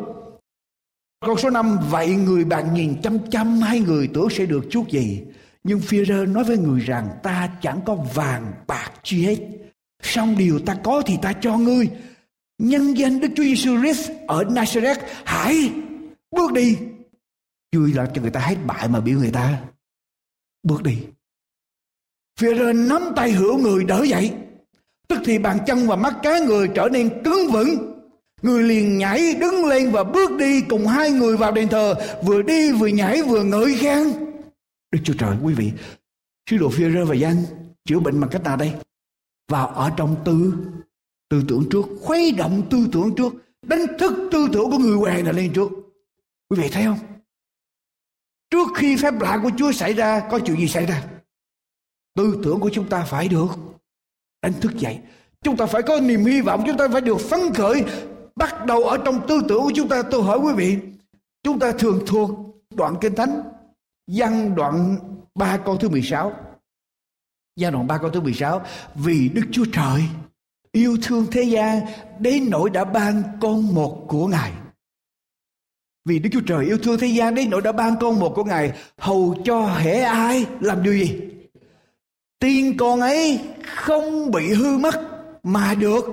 câu 1.26 1.38
số 1.38 1.50
5 1.50 1.78
vậy 1.90 2.16
người 2.16 2.46
bạn 2.46 2.74
nhìn 2.74 3.02
chăm 3.02 3.30
chăm 3.32 3.62
hai 3.62 3.80
người 3.80 4.10
tưởng 4.14 4.30
sẽ 4.30 4.46
được 4.46 4.66
chút 4.70 4.90
gì 4.90 5.24
nhưng 5.64 5.80
phi-rơ 5.80 6.26
nói 6.26 6.44
với 6.44 6.58
người 6.58 6.80
rằng, 6.80 7.10
ta 7.24 7.50
chẳng 7.62 7.80
có 7.86 7.96
vàng, 7.96 8.54
bạc 8.68 8.92
chi 9.04 9.26
hết 9.26 9.38
xong 10.02 10.38
điều 10.38 10.60
ta 10.60 10.76
có 10.84 11.02
thì 11.06 11.18
ta 11.22 11.34
cho 11.34 11.58
ngươi 11.58 11.90
nhân 12.58 12.98
danh 12.98 13.20
Đức 13.20 13.28
Chúa 13.36 13.44
Giêsu 13.44 13.82
Christ 13.82 14.12
ở 14.28 14.44
Nazareth, 14.44 15.02
hãy 15.26 15.72
bước 16.32 16.54
đi 16.54 16.78
Vui 17.76 17.94
là 17.94 18.06
cho 18.14 18.22
người 18.22 18.32
ta 18.32 18.40
hết 18.40 18.56
bại 18.66 18.88
mà 18.88 19.00
biểu 19.00 19.20
người 19.20 19.32
ta, 19.32 19.62
bước 20.64 20.84
đi. 20.84 20.98
phi-rơ 22.40 22.74
nắm 22.74 23.02
tay 23.16 23.32
hữu 23.32 23.58
người 23.58 23.84
đỡ 23.84 24.04
dậy. 24.04 24.34
Tức 25.08 25.20
thì 25.26 25.38
bàn 25.38 25.58
chân 25.68 25.88
và 25.88 25.96
mắt 25.96 26.14
cá 26.24 26.40
người 26.40 26.70
trở 26.76 26.90
nên 26.92 27.24
cứng 27.24 27.52
vững. 27.52 27.97
Người 28.42 28.64
liền 28.64 28.98
nhảy 28.98 29.34
đứng 29.34 29.66
lên 29.66 29.92
và 29.92 30.04
bước 30.04 30.32
đi 30.40 30.62
cùng 30.62 30.88
hai 30.88 31.12
người 31.12 31.38
vào 31.38 31.52
đền 31.52 31.70
thờ. 31.70 31.96
Vừa 32.24 32.42
đi 32.42 32.72
vừa 32.72 32.88
nhảy 32.88 33.22
vừa 33.22 33.44
ngợi 33.44 33.76
khen. 33.76 34.08
Đức 34.92 35.00
Chúa 35.04 35.14
Trời 35.20 35.36
quý 35.44 35.54
vị. 35.54 35.72
Sứ 36.50 36.58
đồ 36.58 36.70
Phi-rơ 36.70 37.06
và 37.06 37.16
danh 37.16 37.44
chữa 37.86 38.00
bệnh 38.00 38.20
bằng 38.20 38.30
cách 38.30 38.44
nào 38.44 38.58
đây? 38.58 38.74
Vào 39.48 39.68
ở 39.68 39.92
trong 39.98 40.16
tư 40.26 40.54
tư 41.30 41.44
tưởng 41.48 41.64
trước. 41.72 41.86
Khuấy 42.02 42.32
động 42.32 42.68
tư 42.70 42.88
tưởng 42.92 43.16
trước. 43.16 43.34
Đánh 43.62 43.86
thức 44.00 44.30
tư 44.32 44.48
tưởng 44.54 44.72
của 44.72 44.78
người 44.78 44.98
què 44.98 45.22
này 45.22 45.34
lên 45.34 45.54
trước. 45.54 45.72
Quý 46.50 46.62
vị 46.62 46.70
thấy 46.72 46.84
không? 46.84 47.00
Trước 48.50 48.68
khi 48.76 48.98
phép 48.98 49.14
lạ 49.20 49.40
của 49.44 49.52
Chúa 49.58 49.72
xảy 49.72 49.94
ra 49.94 50.28
có 50.32 50.40
chuyện 50.40 50.58
gì 50.58 50.68
xảy 50.68 50.86
ra? 50.86 51.04
Tư 52.16 52.40
tưởng 52.44 52.60
của 52.60 52.70
chúng 52.74 52.90
ta 52.90 53.04
phải 53.04 53.28
được 53.28 53.48
đánh 54.42 54.54
thức 54.62 54.72
dậy. 54.76 55.00
Chúng 55.42 55.58
ta 55.58 55.66
phải 55.66 55.82
có 55.82 56.00
niềm 56.00 56.26
hy 56.26 56.42
vọng, 56.42 56.64
chúng 56.68 56.78
ta 56.78 56.88
phải 56.92 57.02
được 57.02 57.18
phấn 57.20 57.40
khởi. 57.54 57.84
Bắt 58.38 58.66
đầu 58.66 58.84
ở 58.84 58.98
trong 59.06 59.28
tư 59.28 59.42
tưởng 59.48 59.62
của 59.62 59.72
chúng 59.76 59.90
ta, 59.90 60.02
tôi 60.12 60.24
hỏi 60.24 60.40
quý 60.40 60.54
vị, 60.56 60.78
chúng 61.44 61.60
ta 61.60 61.72
thường 61.72 62.04
thuộc 62.08 62.30
đoạn 62.76 62.96
Kinh 63.02 63.16
Thánh, 63.16 63.42
văn 64.08 64.56
đoạn 64.56 64.98
3 65.36 65.58
câu 65.58 65.78
thứ 65.78 65.90
16. 65.90 66.34
Giai 67.56 67.72
đoạn 67.72 67.88
3 67.88 67.98
câu 67.98 68.10
thứ 68.10 68.22
16 68.22 68.62
Vì 68.96 69.30
Đức 69.30 69.42
Chúa 69.52 69.66
Trời 69.74 70.02
yêu 70.72 70.98
thương 71.04 71.26
thế 71.32 71.44
gian 71.44 71.82
Đến 72.20 72.50
nỗi 72.50 72.70
đã 72.70 72.86
ban 72.86 73.24
con 73.42 73.76
một 73.76 74.06
của 74.08 74.28
Ngài 74.28 74.52
vì 76.08 76.20
Đức 76.20 76.30
Chúa 76.34 76.42
Trời 76.48 76.66
yêu 76.66 76.78
thương 76.84 77.00
thế 77.00 77.08
gian 77.08 77.36
đến 77.36 77.50
nỗi 77.50 77.62
đã 77.62 77.72
ban 77.72 77.96
con 78.00 78.20
một 78.20 78.34
của 78.36 78.44
Ngài 78.44 78.72
hầu 78.98 79.36
cho 79.46 79.66
hễ 79.66 80.00
ai 80.02 80.46
làm 80.60 80.84
điều 80.84 80.94
gì? 80.94 81.20
tiên 82.40 82.78
con 82.78 83.02
ấy 83.02 83.40
không 83.66 84.32
bị 84.32 84.54
hư 84.54 84.78
mất 84.78 84.96
mà 85.44 85.76
được 85.76 86.06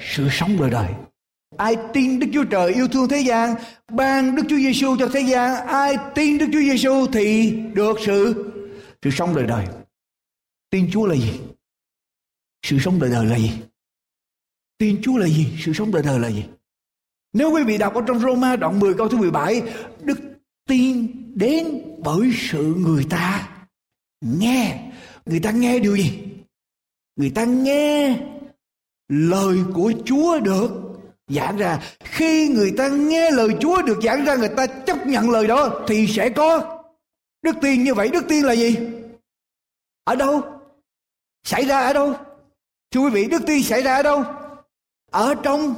sự 0.00 0.28
sống 0.30 0.56
đời 0.60 0.70
đời. 0.70 0.88
Ai 1.58 1.76
tin 1.92 2.20
Đức 2.20 2.26
Chúa 2.34 2.44
Trời 2.44 2.74
yêu 2.74 2.88
thương 2.88 3.08
thế 3.08 3.20
gian, 3.20 3.54
ban 3.92 4.34
Đức 4.34 4.42
Chúa 4.48 4.56
Giêsu 4.56 4.96
cho 4.98 5.08
thế 5.12 5.20
gian, 5.20 5.66
ai 5.66 5.96
tin 6.14 6.38
Đức 6.38 6.46
Chúa 6.52 6.60
Giêsu 6.60 7.06
thì 7.12 7.50
được 7.74 7.96
sự 8.06 8.50
sự 9.02 9.10
sống 9.10 9.34
đời 9.34 9.46
đời. 9.46 9.66
Tin 10.70 10.90
Chúa 10.92 11.06
là 11.06 11.14
gì? 11.14 11.40
Sự 12.62 12.78
sống 12.78 13.00
đời 13.00 13.10
đời 13.10 13.26
là 13.26 13.38
gì? 13.38 13.52
Tin 14.78 15.02
Chúa 15.02 15.16
là 15.16 15.26
gì? 15.26 15.46
Sự 15.64 15.72
sống 15.72 15.92
đời 15.92 16.02
đời 16.02 16.18
là 16.18 16.30
gì? 16.30 16.44
Nếu 17.32 17.52
quý 17.52 17.64
vị 17.64 17.78
đọc 17.78 17.94
ở 17.94 18.00
trong 18.06 18.18
Roma 18.18 18.56
đoạn 18.56 18.80
10 18.80 18.94
câu 18.94 19.08
thứ 19.08 19.16
17, 19.16 19.62
đức 20.02 20.18
tin 20.68 21.06
đến 21.34 21.82
bởi 21.98 22.32
sự 22.50 22.74
người 22.78 23.06
ta 23.10 23.48
nghe. 24.20 24.90
Người 25.26 25.40
ta 25.40 25.50
nghe 25.50 25.78
điều 25.78 25.96
gì? 25.96 26.18
Người 27.16 27.30
ta 27.30 27.44
nghe 27.44 28.18
lời 29.08 29.58
của 29.74 29.92
Chúa 30.04 30.40
được 30.40 30.87
giảng 31.28 31.56
ra. 31.56 31.80
Khi 32.04 32.48
người 32.48 32.74
ta 32.78 32.88
nghe 32.88 33.30
lời 33.30 33.48
Chúa 33.60 33.82
được 33.82 33.98
giảng 34.02 34.24
ra, 34.24 34.34
người 34.34 34.50
ta 34.56 34.66
chấp 34.66 35.06
nhận 35.06 35.30
lời 35.30 35.46
đó 35.46 35.84
thì 35.88 36.06
sẽ 36.06 36.28
có. 36.28 36.80
Đức 37.42 37.56
tin 37.62 37.84
như 37.84 37.94
vậy. 37.94 38.08
Đức 38.08 38.24
tin 38.28 38.44
là 38.44 38.52
gì? 38.52 38.76
ở 40.08 40.16
đâu? 40.16 40.42
Xảy 41.44 41.64
ra 41.64 41.80
ở 41.80 41.92
đâu? 41.92 42.14
Thưa 42.90 43.00
quý 43.00 43.10
vị 43.10 43.28
đức 43.28 43.42
tin 43.46 43.62
xảy 43.62 43.82
ra 43.82 43.94
ở 43.94 44.02
đâu? 44.02 44.24
Ở 45.10 45.34
trong 45.42 45.74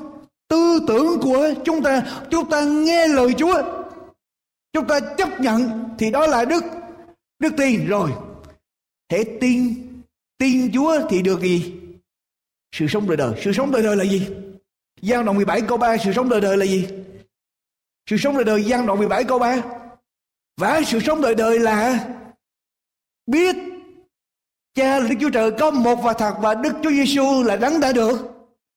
tư 0.48 0.80
tưởng 0.88 1.20
của 1.20 1.48
chúng 1.64 1.82
ta. 1.82 2.02
Chúng 2.30 2.50
ta 2.50 2.64
nghe 2.64 3.08
lời 3.08 3.34
chúa. 3.38 3.62
Chúng 4.72 4.86
ta 4.86 5.00
chấp 5.00 5.40
nhận 5.40 5.88
thì 5.98 6.10
đó 6.10 6.26
là 6.26 6.44
đức. 6.44 6.64
Đức 7.38 7.52
tin 7.56 7.86
rồi. 7.86 8.10
Hệ 9.12 9.24
tin 9.40 9.74
tin 10.38 10.70
chúa 10.72 10.98
thì 11.08 11.22
được 11.22 11.40
gì? 11.40 11.74
Sự 12.72 12.86
sống 12.88 13.08
đời 13.08 13.16
đời. 13.16 13.40
Sự 13.42 13.52
sống 13.52 13.70
đời 13.70 13.82
đời 13.82 13.96
là 13.96 14.04
gì? 14.04 14.28
Giang 15.02 15.24
đoạn 15.24 15.36
17 15.36 15.60
câu 15.68 15.78
3 15.78 15.96
sự 15.96 16.12
sống 16.12 16.28
đời 16.28 16.40
đời 16.40 16.56
là 16.56 16.64
gì? 16.64 16.88
Sự 18.10 18.16
sống 18.16 18.34
đời 18.34 18.44
đời, 18.44 18.62
Giang 18.62 18.86
đoạn 18.86 18.98
17 18.98 19.24
câu 19.24 19.38
3 19.38 19.62
và 20.56 20.82
sự 20.86 21.00
sống 21.00 21.20
đời 21.20 21.34
đời 21.34 21.58
là 21.58 22.08
biết 23.26 23.56
cha 24.74 24.98
là 24.98 25.08
Đức 25.08 25.16
Chúa 25.20 25.30
Trời 25.30 25.50
có 25.58 25.70
một 25.70 25.94
và 25.94 26.12
thật 26.12 26.34
và 26.40 26.54
Đức 26.54 26.72
Chúa 26.82 26.90
Giêsu 26.90 27.42
là 27.42 27.56
đấng 27.56 27.80
đã 27.80 27.92
được. 27.92 28.18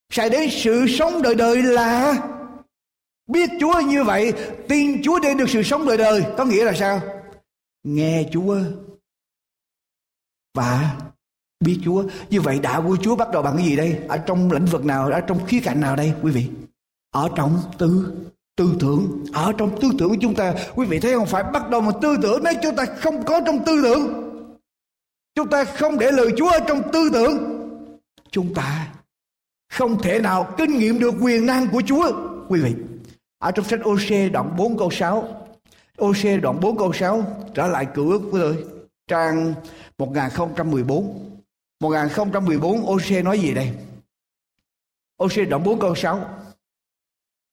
Sai 0.10 0.30
đến 0.30 0.50
sự 0.52 0.86
sống 0.88 1.22
đời 1.22 1.36
đời 1.36 1.64
là 1.64 2.22
biết 3.28 3.50
Chúa 3.60 3.80
như 3.80 4.04
vậy, 4.04 4.34
tin 4.70 5.02
Chúa 5.04 5.20
để 5.20 5.34
được 5.34 5.50
sự 5.50 5.64
sống 5.64 5.86
đời 5.88 5.98
đời. 5.98 6.24
Có 6.38 6.46
nghĩa 6.46 6.66
là 6.66 6.74
sao? 6.74 7.02
Nghe 7.84 8.24
Chúa 8.32 8.58
và 10.54 10.98
biết 11.64 11.80
Chúa. 11.86 12.04
Như 12.30 12.42
vậy 12.42 12.60
đạo 12.60 12.84
của 12.88 12.98
Chúa 13.02 13.16
bắt 13.16 13.32
đầu 13.32 13.42
bằng 13.42 13.58
cái 13.58 13.66
gì 13.66 13.76
đây? 13.76 14.00
Ở 14.08 14.18
trong 14.18 14.52
lĩnh 14.52 14.66
vực 14.66 14.86
nào, 14.86 15.10
ở 15.12 15.22
trong 15.22 15.46
khía 15.46 15.60
cạnh 15.60 15.82
nào 15.82 15.96
đây, 15.96 16.14
quý 16.22 16.32
vị? 16.32 16.48
Ở 17.12 17.30
trong 17.36 17.60
tư 17.78 18.14
tư 18.56 18.74
tưởng. 18.80 19.26
Ở 19.34 19.54
trong 19.58 19.82
tư 19.82 19.90
tưởng 19.98 20.10
của 20.10 20.18
chúng 20.22 20.36
ta, 20.36 20.54
quý 20.76 20.86
vị 20.86 21.00
thấy 21.00 21.14
không? 21.14 21.26
Phải 21.26 21.44
bắt 21.44 21.70
đầu 21.70 21.82
một 21.82 22.02
tư 22.02 22.18
tưởng. 22.22 22.44
Nếu 22.44 22.54
chúng 22.64 22.76
ta 22.76 22.86
không 22.86 23.24
có 23.26 23.42
trong 23.46 23.66
tư 23.66 23.82
tưởng, 23.84 24.24
chúng 25.36 25.50
ta 25.50 25.64
không 25.64 26.00
để 26.00 26.12
lời 26.12 26.30
Chúa 26.38 26.50
ở 26.50 26.60
trong 26.68 26.92
tư 26.92 27.10
tưởng, 27.14 27.38
chúng 28.32 28.54
ta 28.54 28.88
không 29.72 30.02
thể 30.02 30.20
nào 30.20 30.54
kinh 30.58 30.78
nghiệm 30.78 31.00
được 31.00 31.14
quyền 31.22 31.46
năng 31.46 31.68
của 31.68 31.82
Chúa. 31.86 32.12
Quý 32.48 32.62
vị, 32.62 32.74
ở 33.40 33.52
trong 33.52 33.66
sách 33.66 33.80
OC 33.84 34.32
đoạn 34.34 34.56
4 34.58 34.78
câu 34.78 34.92
6 34.92 35.48
OC 36.02 36.42
đoạn 36.42 36.60
4 36.62 36.78
câu 36.78 36.94
6 36.94 37.24
trở 37.54 37.68
lại 37.68 37.88
cửa 37.94 38.20
của 38.32 38.40
tôi, 38.40 38.64
trang 39.08 39.54
1014 39.98 41.33
1014 41.84 42.86
OC 42.86 43.24
nói 43.24 43.40
gì 43.40 43.54
đây? 43.54 43.72
OC 45.24 45.50
đoạn 45.50 45.64
4 45.64 45.80
câu 45.80 45.96
6 45.96 46.30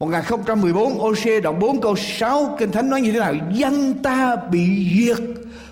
1014 0.01 0.99
OC 0.99 1.43
đoạn 1.43 1.59
4 1.59 1.81
câu 1.81 1.97
6 1.97 2.57
Kinh 2.59 2.73
Thánh 2.73 2.91
nói 2.91 3.01
như 3.01 3.13
thế 3.13 3.19
nào? 3.19 3.35
Dân 3.53 4.03
ta 4.03 4.37
bị 4.37 4.91
diệt 4.99 5.19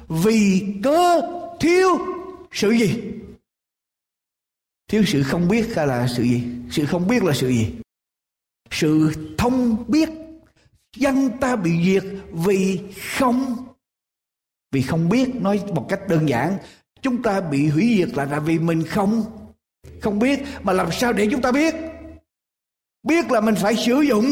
vì 0.09 0.75
cớ 0.83 1.21
thiếu 1.61 1.89
sự 2.53 2.71
gì? 2.71 3.03
Thiếu 4.89 5.03
sự 5.07 5.23
không 5.23 5.49
biết 5.49 5.77
hay 5.77 5.87
là 5.87 6.07
sự 6.17 6.23
gì? 6.23 6.43
Sự 6.71 6.87
không 6.87 7.09
biết 7.09 7.23
là 7.25 7.33
sự 7.35 7.49
gì? 7.49 7.75
Sự 8.71 9.13
thông 9.39 9.85
biết. 9.89 10.09
Dân 10.97 11.31
ta 11.41 11.57
bị 11.57 11.85
diệt 11.85 12.05
vì 12.33 12.81
không 13.19 13.57
Vì 14.73 14.83
không 14.83 15.09
biết. 15.09 15.35
Nói 15.35 15.63
một 15.75 15.87
cách 15.89 16.01
đơn 16.09 16.29
giản 16.29 16.57
Chúng 17.03 17.23
ta 17.23 17.41
bị 17.41 17.69
hủy 17.69 17.95
diệt 17.99 18.17
là, 18.17 18.25
là 18.25 18.39
vì 18.41 18.59
mình 18.59 18.85
không? 18.85 19.25
Không 20.01 20.19
biết 20.19 20.41
Mà 20.63 20.73
làm 20.73 20.93
sao 20.93 21.13
để 21.13 21.29
chúng 21.31 21.41
ta 21.41 21.53
biết? 21.53 21.75
Biết 23.03 23.31
là 23.31 23.41
mình 23.41 23.55
phải 23.55 23.77
sử 23.77 24.01
dụng 24.01 24.25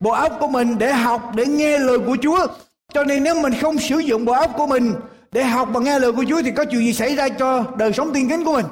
bộ 0.00 0.10
óc 0.10 0.36
của 0.40 0.48
mình 0.48 0.78
để 0.78 0.92
học 0.92 1.32
để 1.36 1.46
nghe 1.46 1.78
lời 1.78 1.98
của 1.98 2.16
Chúa. 2.22 2.46
Cho 2.94 3.04
nên 3.04 3.24
nếu 3.24 3.42
mình 3.42 3.52
không 3.60 3.78
sử 3.78 3.98
dụng 3.98 4.24
bộ 4.24 4.32
óc 4.32 4.50
của 4.56 4.66
mình 4.66 4.94
để 5.32 5.44
học 5.44 5.68
và 5.72 5.80
nghe 5.80 5.98
lời 5.98 6.12
của 6.12 6.24
Chúa 6.28 6.42
thì 6.42 6.50
có 6.50 6.64
chuyện 6.64 6.80
gì 6.80 6.92
xảy 6.92 7.16
ra 7.16 7.28
cho 7.28 7.64
đời 7.78 7.92
sống 7.92 8.10
tiên 8.14 8.28
kính 8.28 8.44
của 8.44 8.52
mình? 8.52 8.66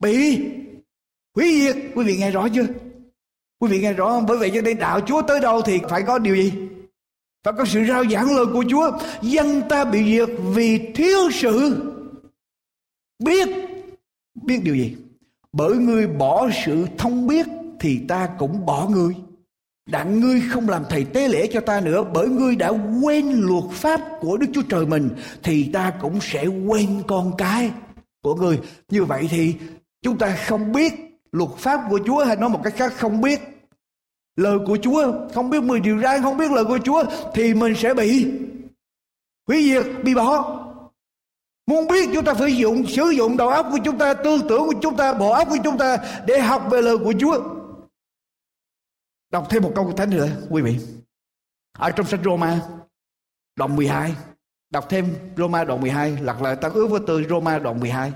Bị 0.00 0.38
hủy 1.34 1.60
diệt. 1.60 1.76
Quý 1.94 2.04
vị 2.04 2.16
nghe 2.16 2.30
rõ 2.30 2.48
chưa? 2.54 2.66
Quý 3.58 3.68
vị 3.70 3.80
nghe 3.80 3.92
rõ 3.92 4.08
không? 4.08 4.26
Bởi 4.26 4.36
vậy 4.36 4.50
cho 4.54 4.60
nên 4.60 4.78
đạo 4.78 5.00
Chúa 5.00 5.22
tới 5.22 5.40
đâu 5.40 5.62
thì 5.62 5.80
phải 5.88 6.02
có 6.02 6.18
điều 6.18 6.36
gì? 6.36 6.52
Và 7.46 7.52
có 7.52 7.64
sự 7.64 7.84
rao 7.88 8.04
giảng 8.04 8.36
lời 8.36 8.46
của 8.52 8.64
Chúa. 8.70 8.90
Dân 9.22 9.62
ta 9.68 9.84
bị 9.84 10.16
diệt 10.16 10.28
vì 10.54 10.78
thiếu 10.94 11.30
sự 11.32 11.82
biết. 13.24 13.48
Biết 14.42 14.60
điều 14.62 14.74
gì? 14.74 14.96
Bởi 15.52 15.76
người 15.76 16.06
bỏ 16.06 16.48
sự 16.64 16.86
thông 16.98 17.26
biết 17.26 17.46
thì 17.80 18.00
ta 18.08 18.28
cũng 18.38 18.66
bỏ 18.66 18.88
ngươi 18.88 19.14
đặng 19.86 20.20
ngươi 20.20 20.42
không 20.50 20.68
làm 20.68 20.84
thầy 20.90 21.04
tế 21.04 21.28
lễ 21.28 21.46
cho 21.52 21.60
ta 21.60 21.80
nữa, 21.80 22.04
bởi 22.14 22.28
ngươi 22.28 22.56
đã 22.56 22.72
quên 23.02 23.30
luật 23.30 23.64
pháp 23.72 24.00
của 24.20 24.36
đức 24.36 24.46
chúa 24.54 24.62
trời 24.68 24.86
mình, 24.86 25.10
thì 25.42 25.70
ta 25.72 25.92
cũng 26.00 26.18
sẽ 26.22 26.46
quên 26.46 27.02
con 27.06 27.32
cái 27.38 27.70
của 28.22 28.34
ngươi. 28.34 28.58
Như 28.88 29.04
vậy 29.04 29.28
thì 29.30 29.54
chúng 30.02 30.18
ta 30.18 30.36
không 30.46 30.72
biết 30.72 30.92
luật 31.32 31.50
pháp 31.58 31.80
của 31.90 31.98
chúa 32.06 32.24
hay 32.24 32.36
nói 32.36 32.48
một 32.48 32.60
cách 32.64 32.74
khác, 32.76 32.92
không 32.96 33.20
biết 33.20 33.55
lời 34.36 34.58
của 34.66 34.78
chúa 34.82 35.12
không 35.34 35.50
biết 35.50 35.62
mười 35.62 35.80
điều 35.80 36.00
răn 36.02 36.22
không 36.22 36.36
biết 36.36 36.50
lời 36.50 36.64
của 36.64 36.78
chúa 36.84 37.02
thì 37.34 37.54
mình 37.54 37.74
sẽ 37.76 37.94
bị 37.94 38.32
hủy 39.46 39.62
diệt 39.62 39.86
bị 40.04 40.14
bỏ 40.14 40.62
Muốn 41.66 41.86
biết 41.86 42.10
chúng 42.14 42.24
ta 42.24 42.34
phải 42.34 42.56
dụng 42.56 42.86
sử 42.86 43.02
dụng 43.02 43.36
đầu 43.36 43.48
óc 43.48 43.66
của 43.70 43.78
chúng 43.84 43.98
ta, 43.98 44.14
tư 44.14 44.42
tưởng 44.48 44.66
của 44.66 44.74
chúng 44.82 44.96
ta, 44.96 45.12
bộ 45.12 45.30
óc 45.30 45.48
của 45.48 45.56
chúng 45.64 45.78
ta 45.78 45.96
để 46.26 46.40
học 46.40 46.62
về 46.70 46.82
lời 46.82 46.98
của 46.98 47.14
Chúa. 47.20 47.40
Đọc 49.30 49.46
thêm 49.50 49.62
một 49.62 49.72
câu 49.74 49.92
thánh 49.96 50.10
nữa 50.10 50.28
quý 50.50 50.62
vị. 50.62 50.78
Ở 51.78 51.90
trong 51.90 52.06
sách 52.06 52.20
Roma 52.24 52.60
đoạn 53.56 53.76
12 53.76 54.14
Đọc 54.70 54.86
thêm 54.88 55.14
Roma 55.36 55.64
đoạn 55.64 55.80
12 55.80 56.16
Lật 56.22 56.42
lại 56.42 56.56
ta 56.56 56.68
ước 56.74 56.86
với 56.86 57.00
từ 57.06 57.24
Roma 57.28 57.58
đoạn 57.58 57.80
12 57.80 58.12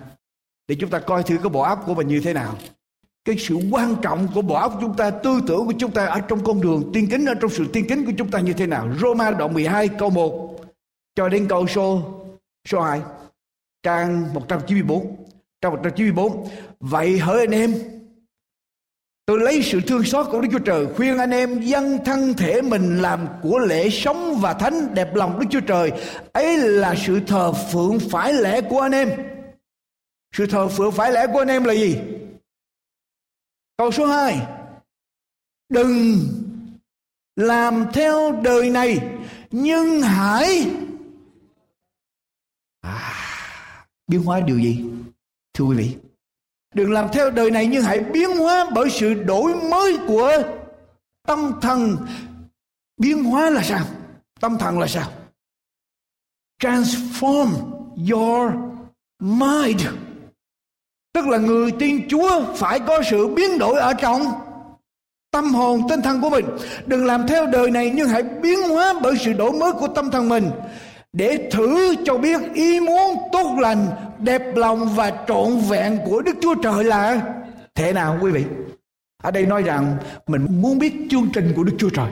Để 0.69 0.77
chúng 0.81 0.91
ta 0.91 0.99
coi 0.99 1.23
thử 1.23 1.37
cái 1.43 1.49
bộ 1.49 1.61
óc 1.61 1.83
của 1.87 1.95
mình 1.95 2.09
như 2.09 2.21
thế 2.25 2.33
nào 2.33 2.57
cái 3.25 3.37
sự 3.39 3.57
quan 3.71 3.97
trọng 4.03 4.29
của 4.35 4.43
bộ 4.43 4.55
óc 4.55 4.79
chúng 4.81 4.97
ta, 4.97 5.11
Tư 5.11 5.41
tưởng 5.47 5.67
của 5.67 5.75
chúng 5.79 5.91
ta 5.91 6.07
Ở 6.07 6.21
trong 6.21 6.45
con 6.45 6.61
đường 6.61 6.91
tiên 6.93 7.09
kính, 7.11 7.25
Ở 7.25 7.35
trong 7.35 7.51
sự 7.51 7.67
tiên 7.73 7.87
kính 7.89 8.07
của 8.07 8.13
chúng 8.19 8.31
ta 8.31 8.41
như 8.41 8.53
thế 8.53 8.67
nào 8.67 8.89
Roma 9.01 9.31
đoạn 9.31 9.55
12 9.55 9.89
câu 9.89 10.11
1 10.11 10.61
Cho 11.15 11.29
đến 11.29 11.47
câu 11.49 11.67
số 11.67 12.03
số 12.69 12.81
2 12.81 13.01
Trang 13.83 14.35
194 14.35 15.17
Trang 15.61 15.73
194 15.73 16.49
Vậy 16.81 17.19
hỡi 17.19 17.41
anh 17.41 17.51
em, 17.51 17.75
Tôi 19.31 19.41
lấy 19.41 19.63
sự 19.63 19.81
thương 19.81 20.05
xót 20.05 20.27
của 20.31 20.41
Đức 20.41 20.49
Chúa 20.53 20.59
Trời 20.59 20.87
khuyên 20.97 21.19
anh 21.19 21.31
em 21.31 21.61
dâng 21.61 22.05
thân 22.05 22.35
thể 22.35 22.63
mình 22.63 23.03
làm 23.03 23.27
của 23.43 23.59
lễ 23.59 23.91
sống 23.91 24.39
và 24.41 24.55
thánh 24.55 24.95
đẹp 24.95 25.15
lòng 25.15 25.41
Đức 25.41 25.47
Chúa 25.51 25.61
Trời. 25.61 25.93
Ấy 26.33 26.57
là 26.59 26.95
sự 26.95 27.21
thờ 27.27 27.53
phượng 27.53 27.99
phải 28.11 28.33
lẽ 28.33 28.61
của 28.61 28.81
anh 28.81 28.93
em. 28.93 29.11
Sự 30.37 30.47
thờ 30.47 30.69
phượng 30.69 30.93
phải 30.93 31.13
lẽ 31.13 31.27
của 31.33 31.39
anh 31.39 31.49
em 31.49 31.65
là 31.65 31.73
gì? 31.73 31.97
Câu 33.81 33.93
số 33.93 34.07
2. 34.07 34.47
Đừng 35.69 36.19
làm 37.37 37.87
theo 37.93 38.41
đời 38.43 38.71
này 38.71 39.19
nhưng 39.51 40.03
hãy 40.03 40.71
à, 42.81 43.87
biến 44.07 44.23
hóa 44.23 44.41
điều 44.41 44.59
gì? 44.59 44.85
Thưa 45.55 45.65
quý 45.65 45.77
vị, 45.77 45.97
Đừng 46.75 46.93
làm 46.93 47.09
theo 47.13 47.31
đời 47.31 47.51
này 47.51 47.67
nhưng 47.67 47.83
hãy 47.83 48.01
biến 48.01 48.31
hóa 48.37 48.71
bởi 48.75 48.91
sự 48.91 49.15
đổi 49.15 49.55
mới 49.71 49.99
của 50.09 50.33
tâm 51.27 51.53
thần. 51.63 51.97
Biến 52.97 53.25
hóa 53.25 53.51
là 53.51 53.63
sao? 53.63 53.87
Tâm 54.41 54.59
thần 54.59 54.79
là 54.79 54.87
sao? 54.87 55.13
Transform 56.63 57.49
your 58.13 58.53
mind. 59.21 60.10
Tức 61.13 61.27
là 61.27 61.39
người 61.39 61.73
tin 61.73 62.09
Chúa 62.09 62.43
phải 62.55 62.81
có 62.81 63.03
sự 63.11 63.27
biến 63.27 63.59
đổi 63.59 63.79
ở 63.79 63.93
trong 63.93 64.27
tâm 65.31 65.55
hồn 65.55 65.83
tinh 65.89 66.03
thần 66.03 66.21
của 66.21 66.31
mình. 66.31 66.47
Đừng 66.87 67.07
làm 67.07 67.27
theo 67.27 67.47
đời 67.47 67.71
này 67.71 67.93
nhưng 67.95 68.09
hãy 68.09 68.23
biến 68.23 68.59
hóa 68.69 68.95
bởi 69.03 69.15
sự 69.17 69.33
đổi 69.33 69.53
mới 69.53 69.73
của 69.73 69.89
tâm 69.89 70.11
thần 70.11 70.29
mình 70.29 70.51
để 71.13 71.49
thử 71.51 71.95
cho 72.05 72.17
biết 72.17 72.41
ý 72.55 72.81
muốn 72.81 73.17
tốt 73.33 73.57
lành 73.61 73.87
đẹp 74.19 74.43
lòng 74.55 74.89
và 74.97 75.13
trọn 75.29 75.59
vẹn 75.69 75.99
của 76.05 76.23
Đức 76.23 76.37
Chúa 76.41 76.55
Trời 76.55 76.85
là 76.85 77.23
thế 77.75 77.93
nào 77.93 78.19
quý 78.23 78.31
vị? 78.31 78.45
Ở 79.23 79.31
đây 79.31 79.47
nói 79.47 79.63
rằng 79.63 79.97
mình 80.27 80.47
muốn 80.51 80.79
biết 80.79 80.93
chương 81.11 81.29
trình 81.33 81.53
của 81.57 81.65
Đức 81.65 81.73
Chúa 81.79 81.91
Trời. 81.91 82.11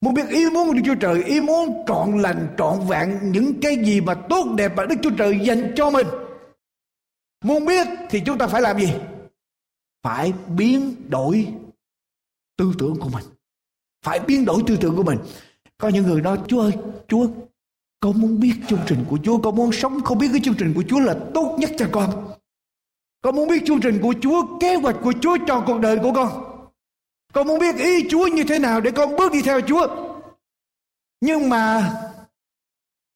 Muốn 0.00 0.14
biết 0.14 0.28
ý 0.28 0.50
muốn 0.50 0.68
của 0.68 0.74
Đức 0.74 0.82
Chúa 0.84 0.94
Trời, 0.94 1.24
ý 1.24 1.40
muốn 1.40 1.84
trọn 1.88 2.22
lành, 2.22 2.46
trọn 2.58 2.80
vẹn 2.88 3.18
những 3.22 3.60
cái 3.60 3.76
gì 3.76 4.00
mà 4.00 4.14
tốt 4.14 4.46
đẹp 4.56 4.72
mà 4.76 4.84
Đức 4.84 4.96
Chúa 5.02 5.10
Trời 5.10 5.40
dành 5.42 5.72
cho 5.76 5.90
mình. 5.90 6.06
Muốn 7.44 7.66
biết 7.66 7.86
thì 8.10 8.22
chúng 8.26 8.38
ta 8.38 8.46
phải 8.46 8.62
làm 8.62 8.78
gì? 8.78 8.92
Phải 10.02 10.32
biến 10.56 11.10
đổi 11.10 11.48
tư 12.56 12.72
tưởng 12.78 12.96
của 13.00 13.08
mình. 13.08 13.24
Phải 14.04 14.20
biến 14.20 14.44
đổi 14.44 14.62
tư 14.66 14.76
tưởng 14.80 14.96
của 14.96 15.02
mình. 15.02 15.18
Có 15.78 15.88
những 15.88 16.06
người 16.06 16.22
nói 16.22 16.38
Chúa 16.48 16.60
ơi, 16.60 16.72
Chúa 17.08 17.26
con 18.04 18.20
muốn 18.20 18.40
biết 18.40 18.54
chương 18.68 18.80
trình 18.86 19.04
của 19.08 19.18
Chúa 19.24 19.38
Con 19.38 19.56
muốn 19.56 19.72
sống 19.72 20.00
không 20.04 20.18
biết 20.18 20.28
cái 20.32 20.40
chương 20.44 20.54
trình 20.58 20.72
của 20.74 20.82
Chúa 20.88 21.00
là 21.00 21.16
tốt 21.34 21.56
nhất 21.58 21.70
cho 21.78 21.88
con 21.92 22.34
Con 23.22 23.36
muốn 23.36 23.48
biết 23.48 23.62
chương 23.66 23.80
trình 23.80 23.98
của 24.02 24.14
Chúa 24.20 24.58
Kế 24.60 24.74
hoạch 24.74 24.96
của 25.02 25.12
Chúa 25.20 25.36
cho 25.46 25.64
cuộc 25.66 25.78
đời 25.78 25.98
của 26.02 26.12
con 26.12 26.44
Con 27.32 27.46
muốn 27.46 27.58
biết 27.58 27.76
ý 27.76 28.08
Chúa 28.10 28.26
như 28.26 28.44
thế 28.48 28.58
nào 28.58 28.80
Để 28.80 28.90
con 28.90 29.16
bước 29.16 29.32
đi 29.32 29.42
theo 29.42 29.60
Chúa 29.60 29.86
Nhưng 31.20 31.48
mà 31.48 31.92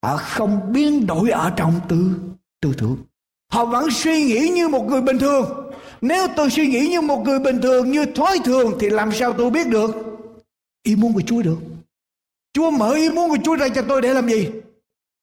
Họ 0.02 0.16
không 0.16 0.72
biến 0.72 1.06
đổi 1.06 1.30
ở 1.30 1.52
trong 1.56 1.80
tư 1.88 2.14
tư 2.60 2.74
tưởng 2.78 2.96
họ 3.52 3.64
vẫn 3.64 3.90
suy 3.90 4.24
nghĩ 4.24 4.48
như 4.48 4.68
một 4.68 4.88
người 4.88 5.00
bình 5.00 5.18
thường. 5.18 5.70
Nếu 6.00 6.28
tôi 6.36 6.50
suy 6.50 6.66
nghĩ 6.66 6.88
như 6.88 7.00
một 7.00 7.22
người 7.24 7.38
bình 7.38 7.60
thường 7.60 7.90
như 7.90 8.06
thói 8.06 8.38
thường 8.44 8.72
thì 8.80 8.90
làm 8.90 9.12
sao 9.12 9.32
tôi 9.32 9.50
biết 9.50 9.68
được? 9.68 9.90
Ý 10.82 10.96
muốn 10.96 11.12
của 11.12 11.22
chúa 11.26 11.42
được. 11.42 11.58
Chúa 12.52 12.70
mở 12.70 12.92
ý 12.92 13.10
muốn 13.10 13.30
của 13.30 13.38
chúa 13.44 13.56
ra 13.56 13.68
cho 13.68 13.82
tôi 13.82 14.02
để 14.02 14.14
làm 14.14 14.28
gì? 14.28 14.48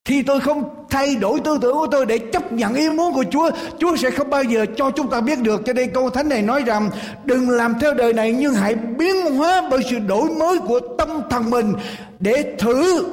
Khi 0.06 0.22
tôi 0.22 0.40
không 0.40 0.86
thay 0.90 1.16
đổi 1.16 1.40
tư 1.40 1.58
tưởng 1.62 1.74
của 1.74 1.88
tôi 1.92 2.06
để 2.06 2.18
chấp 2.18 2.52
nhận 2.52 2.74
ý 2.74 2.90
muốn 2.90 3.14
của 3.14 3.24
Chúa, 3.32 3.50
Chúa 3.80 3.96
sẽ 3.96 4.12
không 4.12 4.30
bao 4.30 4.44
giờ 4.44 4.66
cho 4.78 4.92
chúng 4.92 5.10
ta 5.10 5.22
biết 5.22 5.40
được. 5.40 5.62
Cho 5.66 5.74
nên 5.74 5.94
câu 5.94 6.10
thánh 6.10 6.30
này 6.30 6.42
nói 6.42 6.64
rằng 6.66 6.90
đừng 7.24 7.50
làm 7.50 7.74
theo 7.82 7.94
đời 7.94 8.14
này 8.14 8.32
nhưng 8.32 8.54
hãy 8.54 8.76
biến 8.76 9.36
hóa 9.36 9.68
bởi 9.72 9.80
sự 9.90 10.00
đổi 10.00 10.30
mới 10.30 10.60
của 10.60 10.80
tâm 10.98 11.22
thần 11.30 11.50
mình 11.50 11.74
để 12.20 12.56
thử 12.60 13.06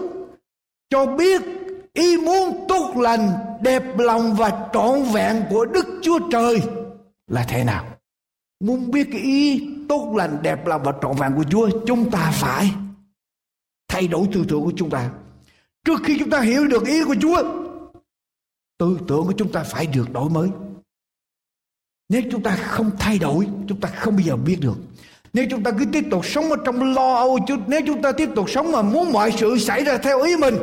cho 0.91 1.07
biết 1.07 1.43
ý 1.93 2.17
muốn 2.17 2.65
tốt 2.69 2.95
lành, 2.97 3.31
đẹp 3.63 3.99
lòng 3.99 4.35
và 4.35 4.69
trọn 4.73 5.03
vẹn 5.03 5.43
của 5.51 5.65
Đức 5.65 5.87
Chúa 6.03 6.19
Trời 6.33 6.63
là 7.27 7.45
thế 7.49 7.65
nào. 7.65 7.87
Muốn 8.61 8.91
biết 8.91 9.09
cái 9.13 9.21
ý 9.21 9.69
tốt 9.89 10.13
lành, 10.17 10.39
đẹp 10.43 10.67
lòng 10.67 10.83
và 10.85 10.93
trọn 11.03 11.17
vẹn 11.17 11.33
của 11.37 11.45
Chúa, 11.51 11.71
chúng 11.87 12.11
ta 12.11 12.33
phải 12.35 12.71
thay 13.89 14.09
đổi 14.09 14.29
tư 14.33 14.45
tưởng 14.49 14.65
của 14.65 14.73
chúng 14.77 14.91
ta 14.91 15.11
Trước 15.85 16.01
khi 16.05 16.17
chúng 16.19 16.31
ta 16.31 16.41
hiểu 16.41 16.67
được 16.67 16.87
ý 16.87 17.05
của 17.05 17.15
Chúa, 17.21 17.43
tư 18.79 18.99
tưởng 19.09 19.27
của 19.27 19.33
chúng 19.37 19.53
ta 19.53 19.63
phải 19.63 19.87
được 19.87 20.13
đổi 20.13 20.31
mới. 20.31 20.49
Nếu 22.09 22.23
chúng 22.31 22.43
ta 22.43 22.57
không 22.57 22.91
thay 22.99 23.19
đổi, 23.19 23.47
chúng 23.69 23.81
ta 23.81 23.89
không 23.89 24.17
bao 24.17 24.23
giờ 24.27 24.37
biết 24.37 24.57
được. 24.61 24.77
Nếu 25.33 25.47
chúng 25.51 25.63
ta 25.63 25.71
cứ 25.79 25.85
tiếp 25.93 26.05
tục 26.11 26.27
sống 26.27 26.51
ở 26.51 26.57
trong 26.65 26.95
lo 26.95 27.15
âu, 27.15 27.39
nếu 27.67 27.81
chúng 27.87 28.03
ta 28.03 28.13
tiếp 28.13 28.29
tục 28.37 28.51
sống 28.51 28.73
mà 28.73 28.83
muốn 28.83 29.13
mọi 29.13 29.33
sự 29.33 29.59
xảy 29.59 29.85
ra 29.85 29.99
theo 29.99 30.23
ý 30.23 30.37
mình, 30.37 30.55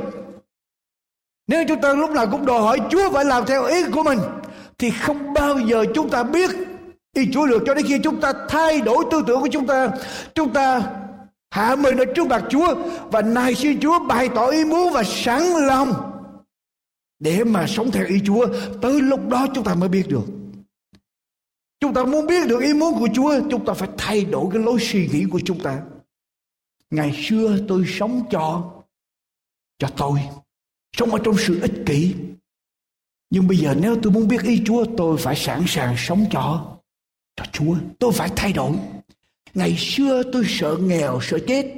nếu 1.50 1.64
chúng 1.68 1.82
ta 1.82 1.94
lúc 1.94 2.12
nào 2.12 2.28
cũng 2.32 2.46
đòi 2.46 2.62
hỏi 2.62 2.80
Chúa 2.90 3.12
phải 3.12 3.26
làm 3.26 3.46
theo 3.46 3.66
ý 3.66 3.84
của 3.92 4.04
mình, 4.04 4.20
thì 4.78 4.92
không 4.92 5.34
bao 5.34 5.60
giờ 5.60 5.86
chúng 5.96 6.10
ta 6.10 6.24
biết 6.24 6.50
ý 7.16 7.30
Chúa 7.34 7.48
được. 7.48 7.64
Cho 7.66 7.74
đến 7.74 7.86
khi 7.88 8.00
chúng 8.04 8.22
ta 8.22 8.34
thay 8.50 8.82
đổi 8.82 9.06
tư 9.12 9.24
tưởng 9.28 9.42
của 9.42 9.48
chúng 9.52 9.68
ta, 9.68 9.90
chúng 10.36 10.54
ta 10.54 10.82
hạ 11.52 11.76
mình 11.76 11.98
ở 11.98 12.06
trước 12.16 12.28
mặt 12.28 12.44
Chúa 12.50 12.76
và 13.12 13.22
nài 13.22 13.56
xin 13.56 13.80
Chúa 13.80 14.00
bày 14.00 14.30
tỏ 14.36 14.48
ý 14.48 14.66
muốn 14.66 14.94
và 14.94 15.04
sẵn 15.04 15.42
lòng 15.68 15.94
để 17.20 17.44
mà 17.44 17.68
sống 17.68 17.92
theo 17.92 18.06
ý 18.06 18.22
Chúa 18.26 18.48
tới 18.82 19.02
lúc 19.02 19.28
đó 19.30 19.48
chúng 19.56 19.64
ta 19.64 19.76
mới 19.76 19.90
biết 19.90 20.04
được. 20.08 20.26
Chúng 21.80 21.94
ta 21.94 22.04
muốn 22.04 22.28
biết 22.28 22.48
được 22.48 22.62
ý 22.62 22.74
muốn 22.74 23.00
của 23.00 23.08
Chúa 23.14 23.40
chúng 23.52 23.66
ta 23.66 23.74
phải 23.74 23.90
thay 23.98 24.26
đổi 24.26 24.46
cái 24.54 24.64
lối 24.64 24.80
suy 24.80 25.08
nghĩ 25.08 25.26
của 25.32 25.40
chúng 25.46 25.60
ta. 25.60 25.82
Ngày 26.92 27.24
xưa 27.28 27.58
tôi 27.68 27.84
sống 27.88 28.24
cho 28.32 28.72
cho 29.80 29.88
tôi 29.98 30.20
sống 30.98 31.12
ở 31.12 31.20
trong 31.24 31.36
sự 31.38 31.60
ích 31.62 31.84
kỷ 31.86 32.16
nhưng 33.30 33.48
bây 33.48 33.58
giờ 33.58 33.76
nếu 33.82 33.98
tôi 34.04 34.14
muốn 34.14 34.28
biết 34.28 34.44
ý 34.44 34.62
Chúa 34.66 34.86
tôi 34.98 35.18
phải 35.18 35.36
sẵn 35.36 35.64
sàng 35.68 35.96
sống 35.98 36.26
cho 36.32 36.76
cho 37.36 37.46
Chúa 37.52 37.76
tôi 38.00 38.12
phải 38.12 38.30
thay 38.36 38.54
đổi 38.54 38.74
Ngày 39.54 39.76
xưa 39.78 40.24
tôi 40.34 40.44
sợ 40.48 40.78
nghèo, 40.82 41.20
sợ 41.22 41.40
chết. 41.48 41.74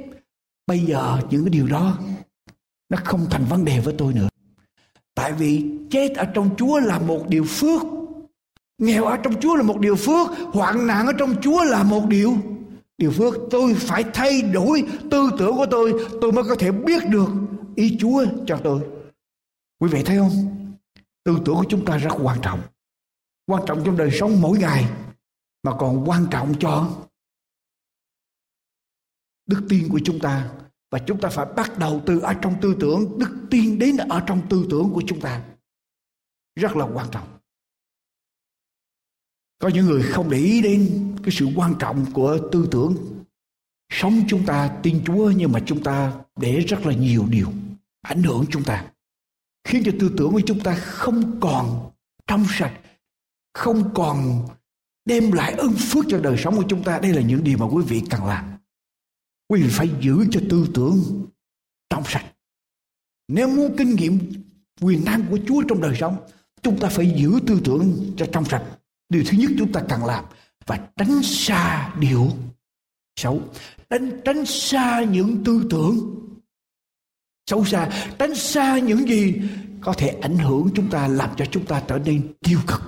Bây 0.66 0.78
giờ 0.78 1.18
những 1.30 1.44
cái 1.44 1.50
điều 1.50 1.66
đó 1.66 1.98
nó 2.88 2.98
không 3.04 3.26
thành 3.30 3.44
vấn 3.44 3.64
đề 3.64 3.80
với 3.80 3.94
tôi 3.98 4.14
nữa. 4.14 4.28
Tại 5.14 5.32
vì 5.32 5.64
chết 5.90 6.14
ở 6.16 6.24
trong 6.24 6.50
Chúa 6.56 6.78
là 6.78 6.98
một 6.98 7.28
điều 7.28 7.44
phước. 7.44 7.82
Nghèo 8.78 9.04
ở 9.04 9.16
trong 9.16 9.40
Chúa 9.40 9.56
là 9.56 9.62
một 9.62 9.80
điều 9.80 9.96
phước. 9.96 10.28
Hoạn 10.52 10.86
nạn 10.86 11.06
ở 11.06 11.12
trong 11.18 11.34
Chúa 11.42 11.64
là 11.64 11.82
một 11.82 12.06
điều 12.08 12.36
điều 12.98 13.10
phước. 13.10 13.34
Tôi 13.50 13.74
phải 13.74 14.04
thay 14.14 14.42
đổi 14.42 14.84
tư 15.10 15.30
tưởng 15.38 15.56
của 15.56 15.66
tôi. 15.70 16.06
Tôi 16.20 16.32
mới 16.32 16.44
có 16.44 16.54
thể 16.54 16.72
biết 16.72 17.02
được 17.08 17.28
ý 17.74 17.96
Chúa 18.00 18.24
cho 18.46 18.56
tôi. 18.64 18.80
Quý 19.82 19.88
vị 19.92 20.02
thấy 20.02 20.18
không? 20.18 20.30
Tư 21.24 21.38
tưởng 21.44 21.54
của 21.54 21.66
chúng 21.68 21.84
ta 21.84 21.96
rất 21.96 22.10
quan 22.22 22.38
trọng. 22.42 22.62
Quan 23.46 23.62
trọng 23.66 23.82
trong 23.84 23.96
đời 23.96 24.10
sống 24.12 24.40
mỗi 24.40 24.58
ngày. 24.58 24.84
Mà 25.62 25.72
còn 25.78 26.04
quan 26.08 26.26
trọng 26.30 26.54
cho 26.60 26.90
đức 29.46 29.66
tin 29.68 29.88
của 29.88 30.00
chúng 30.04 30.18
ta 30.18 30.52
và 30.90 30.98
chúng 30.98 31.20
ta 31.20 31.28
phải 31.28 31.46
bắt 31.56 31.78
đầu 31.78 32.02
từ 32.06 32.20
ở 32.20 32.34
trong 32.42 32.54
tư 32.60 32.76
tưởng, 32.80 33.18
đức 33.18 33.46
tin 33.50 33.78
đến 33.78 33.96
ở 33.96 34.24
trong 34.26 34.48
tư 34.50 34.66
tưởng 34.70 34.90
của 34.94 35.02
chúng 35.06 35.20
ta 35.20 35.44
rất 36.54 36.76
là 36.76 36.84
quan 36.94 37.08
trọng 37.10 37.38
có 39.62 39.68
những 39.68 39.86
người 39.86 40.02
không 40.02 40.30
để 40.30 40.38
ý 40.38 40.62
đến 40.62 41.12
cái 41.22 41.30
sự 41.32 41.48
quan 41.56 41.74
trọng 41.78 42.12
của 42.12 42.38
tư 42.52 42.68
tưởng 42.70 42.96
sống 43.92 44.22
chúng 44.28 44.46
ta 44.46 44.78
tin 44.82 45.02
chúa 45.06 45.30
nhưng 45.36 45.52
mà 45.52 45.60
chúng 45.66 45.82
ta 45.82 46.20
để 46.36 46.60
rất 46.60 46.86
là 46.86 46.94
nhiều 46.94 47.26
điều 47.30 47.48
ảnh 48.02 48.22
hưởng 48.22 48.44
chúng 48.50 48.64
ta 48.64 48.91
khiến 49.64 49.82
cho 49.84 49.92
tư 50.00 50.14
tưởng 50.16 50.32
của 50.32 50.42
chúng 50.46 50.60
ta 50.60 50.74
không 50.74 51.40
còn 51.40 51.90
trong 52.26 52.44
sạch, 52.58 52.80
không 53.54 53.94
còn 53.94 54.48
đem 55.04 55.32
lại 55.32 55.52
ơn 55.52 55.72
phước 55.72 56.04
cho 56.08 56.20
đời 56.20 56.36
sống 56.38 56.56
của 56.56 56.64
chúng 56.68 56.84
ta. 56.84 56.98
Đây 56.98 57.12
là 57.12 57.22
những 57.22 57.44
điều 57.44 57.58
mà 57.58 57.66
quý 57.66 57.84
vị 57.88 58.02
cần 58.10 58.24
làm. 58.24 58.44
Quý 59.48 59.62
vị 59.62 59.68
phải 59.70 59.90
giữ 60.00 60.26
cho 60.30 60.40
tư 60.50 60.68
tưởng 60.74 61.26
trong 61.90 62.02
sạch. 62.06 62.24
Nếu 63.28 63.48
muốn 63.48 63.74
kinh 63.78 63.94
nghiệm 63.94 64.18
quyền 64.80 65.04
năng 65.04 65.26
của 65.30 65.38
Chúa 65.46 65.62
trong 65.68 65.80
đời 65.80 65.96
sống, 66.00 66.16
chúng 66.62 66.78
ta 66.80 66.88
phải 66.88 67.14
giữ 67.16 67.40
tư 67.46 67.60
tưởng 67.64 68.14
cho 68.16 68.26
trong 68.32 68.44
sạch. 68.44 68.64
Điều 69.08 69.24
thứ 69.26 69.38
nhất 69.38 69.50
chúng 69.58 69.72
ta 69.72 69.82
cần 69.88 70.04
làm 70.04 70.24
và 70.66 70.88
tránh 70.96 71.22
xa 71.22 71.94
điều 71.98 72.30
xấu. 73.16 73.40
Tránh 73.90 74.20
tránh 74.24 74.46
xa 74.46 75.04
những 75.04 75.44
tư 75.44 75.66
tưởng 75.70 76.14
xấu 77.46 77.64
xa, 77.64 77.90
tránh 78.18 78.34
xa 78.34 78.78
những 78.78 79.08
gì 79.08 79.42
có 79.80 79.92
thể 79.92 80.08
ảnh 80.08 80.38
hưởng 80.38 80.70
chúng 80.74 80.90
ta, 80.90 81.08
làm 81.08 81.30
cho 81.36 81.44
chúng 81.50 81.66
ta 81.66 81.82
trở 81.88 81.98
nên 81.98 82.32
tiêu 82.40 82.58
cực. 82.66 82.80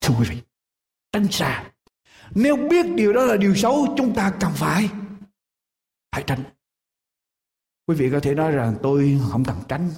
Thưa 0.00 0.14
quý 0.18 0.24
vị, 0.28 0.36
tránh 1.12 1.26
xa. 1.30 1.70
Nếu 2.34 2.56
biết 2.56 2.86
điều 2.94 3.12
đó 3.12 3.24
là 3.24 3.36
điều 3.36 3.54
xấu, 3.54 3.94
chúng 3.96 4.14
ta 4.14 4.32
cần 4.40 4.52
phải 4.54 4.88
phải 6.12 6.24
tránh. 6.26 6.42
Quý 7.86 7.96
vị 7.96 8.10
có 8.12 8.20
thể 8.20 8.34
nói 8.34 8.52
rằng, 8.52 8.76
tôi 8.82 9.20
không 9.30 9.44
cần 9.44 9.56
tránh. 9.68 9.90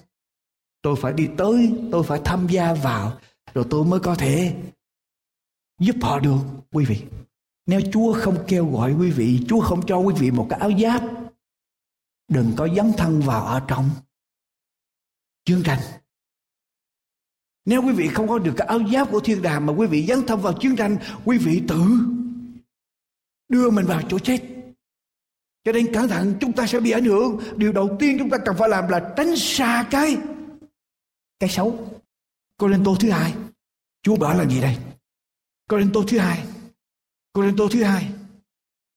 Tôi 0.82 0.96
phải 1.00 1.12
đi 1.12 1.28
tới, 1.36 1.72
tôi 1.92 2.02
phải 2.02 2.20
tham 2.24 2.46
gia 2.50 2.74
vào, 2.74 3.18
rồi 3.54 3.66
tôi 3.70 3.84
mới 3.84 4.00
có 4.00 4.14
thể 4.14 4.56
giúp 5.80 5.96
họ 6.02 6.18
được. 6.18 6.38
Quý 6.72 6.84
vị, 6.84 7.02
nếu 7.66 7.80
chúa 7.92 8.12
không 8.12 8.44
kêu 8.48 8.72
gọi 8.72 8.92
quý 8.92 9.10
vị, 9.10 9.40
chúa 9.48 9.60
không 9.60 9.86
cho 9.86 9.98
quý 9.98 10.14
vị 10.18 10.30
một 10.30 10.46
cái 10.50 10.60
áo 10.60 10.70
giáp 10.78 11.02
đừng 12.28 12.52
có 12.56 12.68
dấn 12.76 12.92
thân 12.96 13.20
vào 13.20 13.44
ở 13.44 13.62
trong 13.68 13.90
chiến 15.44 15.62
tranh 15.64 15.80
nếu 17.64 17.82
quý 17.82 17.92
vị 17.92 18.08
không 18.08 18.28
có 18.28 18.38
được 18.38 18.54
cái 18.56 18.66
áo 18.66 18.80
giáp 18.92 19.10
của 19.10 19.20
thiên 19.20 19.42
đàng 19.42 19.66
mà 19.66 19.72
quý 19.72 19.87
vị 19.87 20.06
dấn 20.06 20.26
thân 20.26 20.40
vào 20.40 20.52
chiến 20.60 20.76
tranh, 20.76 20.96
quý 21.24 21.38
vị 21.38 21.62
tự 21.68 21.80
đưa 23.48 23.70
mình 23.70 23.87
vào 23.87 24.02
chỗ 24.08 24.18
chết 24.18 24.54
cho 25.64 25.72
nên 25.72 25.94
cẩn 25.94 26.08
thận, 26.08 26.34
chúng 26.40 26.52
ta 26.52 26.66
sẽ 26.66 26.80
bị 26.80 26.90
ảnh 26.90 27.04
hưởng. 27.04 27.40
Điều 27.56 27.72
đầu 27.72 27.96
tiên 28.00 28.16
chúng 28.18 28.30
ta 28.30 28.38
cần 28.44 28.56
phải 28.58 28.68
làm 28.68 28.88
là 28.88 29.12
tránh 29.16 29.37
xa 29.37 29.88
cái 29.90 30.16
cái 31.38 31.50
xấu. 31.50 32.00
Cô 32.56 32.66
lên 32.66 32.84
Tô 32.84 32.96
thứ 33.00 33.10
hai. 33.10 33.34
Chúa 34.02 34.16
bảo 34.16 34.38
là 34.38 34.44
gì 34.44 34.60
đây? 34.60 34.76
Cô 35.68 35.76
lên 35.76 35.90
Tô 35.92 36.04
thứ 36.08 36.18
hai. 36.18 36.46
Cô 37.32 37.42
lên 37.42 37.56
Tô 37.56 37.68
thứ 37.70 37.82
hai. 37.82 38.08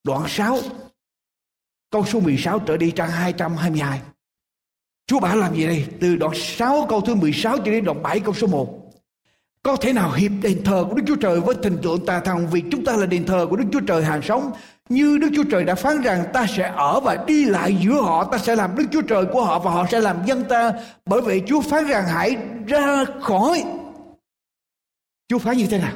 Đoạn 0.03 0.25
6. 0.27 0.59
Câu 1.91 2.05
số 2.05 2.19
16 2.19 2.59
trở 2.59 2.77
đi 2.77 2.91
trang 2.91 3.09
222. 3.09 4.01
Chúa 5.07 5.19
bảo 5.19 5.37
làm 5.37 5.55
gì 5.55 5.65
đây? 5.65 5.85
Từ 5.99 6.15
đoạn 6.15 6.33
6 6.35 6.85
câu 6.89 7.01
thứ 7.01 7.15
16 7.15 7.57
cho 7.57 7.71
đến 7.71 7.85
đoạn 7.85 8.03
7 8.03 8.19
câu 8.19 8.33
số 8.33 8.47
1. 8.47 8.91
Có 9.63 9.75
thể 9.75 9.93
nào 9.93 10.11
hiệp 10.11 10.31
đền 10.41 10.63
thờ 10.63 10.85
của 10.89 10.95
Đức 10.95 11.03
Chúa 11.07 11.15
Trời 11.15 11.39
với 11.39 11.55
tình 11.55 11.77
tượng 11.83 12.05
tà 12.05 12.19
thần 12.19 12.47
vì 12.47 12.63
chúng 12.71 12.85
ta 12.85 12.93
là 12.93 13.05
đền 13.05 13.25
thờ 13.25 13.47
của 13.49 13.55
Đức 13.55 13.65
Chúa 13.71 13.79
Trời 13.79 14.03
hàng 14.03 14.21
sống 14.21 14.51
như 14.89 15.17
Đức 15.17 15.29
Chúa 15.35 15.43
Trời 15.43 15.63
đã 15.63 15.75
phán 15.75 16.01
rằng 16.01 16.23
ta 16.33 16.45
sẽ 16.47 16.73
ở 16.75 16.99
và 16.99 17.17
đi 17.27 17.45
lại 17.45 17.77
giữa 17.81 18.01
họ, 18.01 18.23
ta 18.31 18.37
sẽ 18.37 18.55
làm 18.55 18.75
Đức 18.75 18.83
Chúa 18.91 19.01
Trời 19.01 19.25
của 19.25 19.43
họ 19.43 19.59
và 19.59 19.71
họ 19.71 19.85
sẽ 19.91 19.99
làm 19.99 20.25
dân 20.25 20.43
ta. 20.43 20.73
Bởi 21.05 21.21
vậy 21.21 21.41
Chúa 21.47 21.61
phán 21.61 21.87
rằng 21.87 22.07
hãy 22.07 22.37
ra 22.67 23.05
khỏi. 23.21 23.63
Chúa 25.29 25.39
phán 25.39 25.57
như 25.57 25.67
thế 25.67 25.77
nào? 25.77 25.93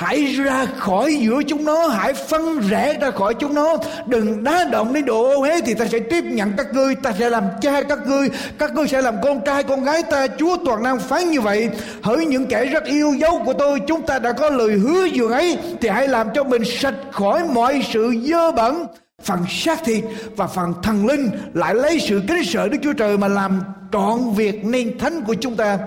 Hãy 0.00 0.24
ra 0.24 0.66
khỏi 0.66 1.14
giữa 1.14 1.42
chúng 1.46 1.64
nó, 1.64 1.88
hãy 1.88 2.14
phân 2.14 2.60
rẽ 2.68 2.98
ra 3.00 3.10
khỏi 3.10 3.34
chúng 3.34 3.54
nó. 3.54 3.76
Đừng 4.06 4.44
đá 4.44 4.64
động 4.72 4.92
đến 4.92 5.04
độ 5.04 5.24
ô 5.24 5.42
hế 5.42 5.60
thì 5.60 5.74
ta 5.74 5.86
sẽ 5.86 5.98
tiếp 5.98 6.24
nhận 6.24 6.52
các 6.56 6.66
ngươi, 6.72 6.94
ta 6.94 7.12
sẽ 7.18 7.30
làm 7.30 7.44
cha 7.60 7.82
các 7.82 7.98
ngươi, 8.06 8.28
các 8.58 8.74
ngươi 8.74 8.88
sẽ 8.88 9.02
làm 9.02 9.14
con 9.22 9.40
trai 9.44 9.62
con 9.62 9.84
gái 9.84 10.02
ta. 10.02 10.26
Chúa 10.38 10.56
toàn 10.64 10.82
năng 10.82 10.98
phán 10.98 11.30
như 11.30 11.40
vậy. 11.40 11.70
Hỡi 12.02 12.26
những 12.26 12.46
kẻ 12.46 12.64
rất 12.64 12.84
yêu 12.84 13.14
dấu 13.18 13.42
của 13.44 13.52
tôi, 13.52 13.80
chúng 13.86 14.06
ta 14.06 14.18
đã 14.18 14.32
có 14.32 14.50
lời 14.50 14.72
hứa 14.72 15.04
dường 15.04 15.30
ấy 15.30 15.58
thì 15.80 15.88
hãy 15.88 16.08
làm 16.08 16.28
cho 16.34 16.44
mình 16.44 16.62
sạch 16.64 16.94
khỏi 17.12 17.44
mọi 17.44 17.82
sự 17.92 18.14
dơ 18.22 18.50
bẩn. 18.50 18.86
Phần 19.22 19.38
xác 19.48 19.84
thịt 19.84 20.04
và 20.36 20.46
phần 20.46 20.74
thần 20.82 21.06
linh 21.06 21.30
lại 21.54 21.74
lấy 21.74 22.00
sự 22.00 22.22
kính 22.28 22.44
sợ 22.44 22.68
Đức 22.68 22.78
Chúa 22.82 22.92
Trời 22.92 23.18
mà 23.18 23.28
làm 23.28 23.62
trọn 23.92 24.18
việc 24.36 24.64
nên 24.64 24.98
thánh 24.98 25.22
của 25.26 25.34
chúng 25.34 25.56
ta. 25.56 25.78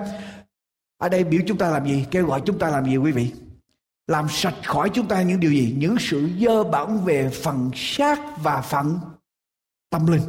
Ở 0.98 1.10
đây 1.10 1.24
biểu 1.24 1.42
chúng 1.48 1.58
ta 1.58 1.70
làm 1.70 1.86
gì? 1.86 2.06
Kêu 2.12 2.26
gọi 2.26 2.42
chúng 2.46 2.60
ta 2.60 2.70
làm 2.70 2.86
gì 2.86 2.98
quý 2.98 3.12
vị? 3.12 3.32
Làm 4.10 4.26
sạch 4.30 4.56
khỏi 4.66 4.90
chúng 4.94 5.08
ta 5.08 5.22
những 5.22 5.40
điều 5.40 5.52
gì? 5.52 5.76
Những 5.78 5.96
sự 6.00 6.30
dơ 6.40 6.64
bẩn 6.64 7.06
về 7.06 7.30
phần 7.30 7.72
xác 7.76 8.20
và 8.44 8.62
phần 8.62 9.00
tâm 9.90 10.08
linh. 10.08 10.22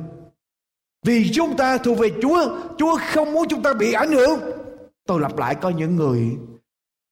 Vì 1.06 1.30
chúng 1.34 1.56
ta 1.56 1.78
thuộc 1.78 1.98
về 1.98 2.08
Chúa 2.22 2.58
Chúa 2.78 2.98
không 3.12 3.32
muốn 3.32 3.48
chúng 3.48 3.62
ta 3.62 3.74
bị 3.74 3.92
ảnh 3.92 4.12
hưởng. 4.12 4.40
Tôi 5.06 5.20
lặp 5.20 5.38
lại 5.38 5.54
có 5.54 5.70
những 5.70 5.96
người 5.96 6.38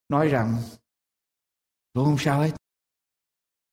nói 0.09 0.29
rằng, 0.29 0.57
tôi 1.93 2.05
không 2.05 2.19
sao 2.19 2.41
hết. 2.41 2.51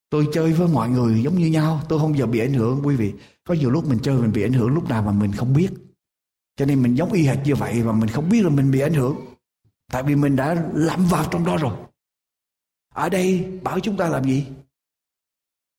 Tôi 0.10 0.28
chơi 0.34 0.54
với 0.54 0.68
mọi 0.68 0.90
người 0.90 1.24
giống 1.24 1.36
như 1.36 1.48
nhau. 1.48 1.82
Tôi 1.90 2.00
không 2.00 2.18
giờ 2.18 2.26
bị 2.26 2.40
ảnh 2.40 2.54
hưởng, 2.54 2.82
quý 2.84 2.96
vị. 2.96 3.14
Có 3.44 3.54
nhiều 3.54 3.72
lúc 3.72 3.90
mình 3.90 4.00
chơi 4.04 4.18
mình 4.18 4.32
bị 4.32 4.44
ảnh 4.44 4.54
hưởng, 4.54 4.74
lúc 4.74 4.90
nào 4.90 5.02
mà 5.04 5.12
mình 5.12 5.32
không 5.32 5.54
biết. 5.54 5.70
Cho 6.56 6.66
nên 6.66 6.84
mình 6.84 6.96
giống 6.96 7.12
y 7.12 7.24
hệt 7.24 7.38
như 7.46 7.56
vậy 7.56 7.84
mà 7.84 7.92
mình 7.92 8.10
không 8.10 8.30
biết 8.30 8.42
là 8.44 8.50
mình 8.50 8.72
bị 8.72 8.80
ảnh 8.80 8.94
hưởng. 8.94 9.16
Tại 9.92 10.04
vì 10.04 10.16
mình 10.16 10.36
đã 10.36 10.66
lặm 10.74 11.06
vào 11.06 11.26
trong 11.32 11.46
đó 11.46 11.58
rồi 11.58 11.78
ở 12.96 13.10
đây 13.10 13.46
bảo 13.64 13.80
chúng 13.80 13.98
ta 13.98 14.10
làm 14.10 14.24
gì? 14.24 14.46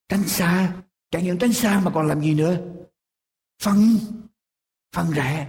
Tránh 0.09 0.25
xa 0.25 0.73
chẳng 1.11 1.25
những 1.25 1.39
tránh 1.39 1.53
xa 1.53 1.81
mà 1.85 1.91
còn 1.95 2.07
làm 2.07 2.21
gì 2.21 2.35
nữa? 2.35 2.57
Phân 3.63 3.99
phân 4.95 5.11
rẽ. 5.11 5.47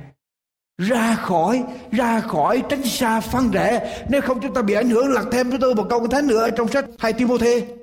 Ra 0.77 1.15
khỏi 1.15 1.63
ra 1.91 2.19
khỏi, 2.19 2.63
tránh 2.69 2.83
xa, 2.83 3.19
phân 3.19 3.51
rẽ. 3.51 4.05
Nếu 4.09 4.21
không 4.21 4.39
chúng 4.41 4.53
ta 4.53 4.61
bị 4.61 4.73
ảnh 4.73 4.89
hưởng, 4.89 5.11
lật 5.11 5.25
thêm 5.31 5.49
với 5.49 5.59
tôi 5.61 5.75
một 5.75 5.87
câu 5.89 5.99
kinh 5.99 6.09
thánh 6.09 6.27
nữa 6.27 6.49
trong 6.57 6.67
sách 6.67 6.85
hai 6.99 7.13
Timôthê. 7.13 7.77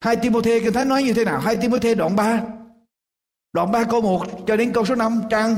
Hai 0.00 0.16
Timôthê 0.16 0.60
kinh 0.60 0.72
thánh 0.72 0.88
nói 0.88 1.02
như 1.02 1.14
thế 1.14 1.24
nào? 1.24 1.40
Hai 1.40 1.56
Timôthê 1.56 1.94
đoạn 1.94 2.16
3 2.16 2.42
đoạn 3.52 3.72
3 3.72 3.84
câu 3.84 4.00
1 4.00 4.26
cho 4.46 4.56
đến 4.56 4.72
câu 4.72 4.84
số 4.84 4.94
5 4.94 5.22
trang 5.30 5.56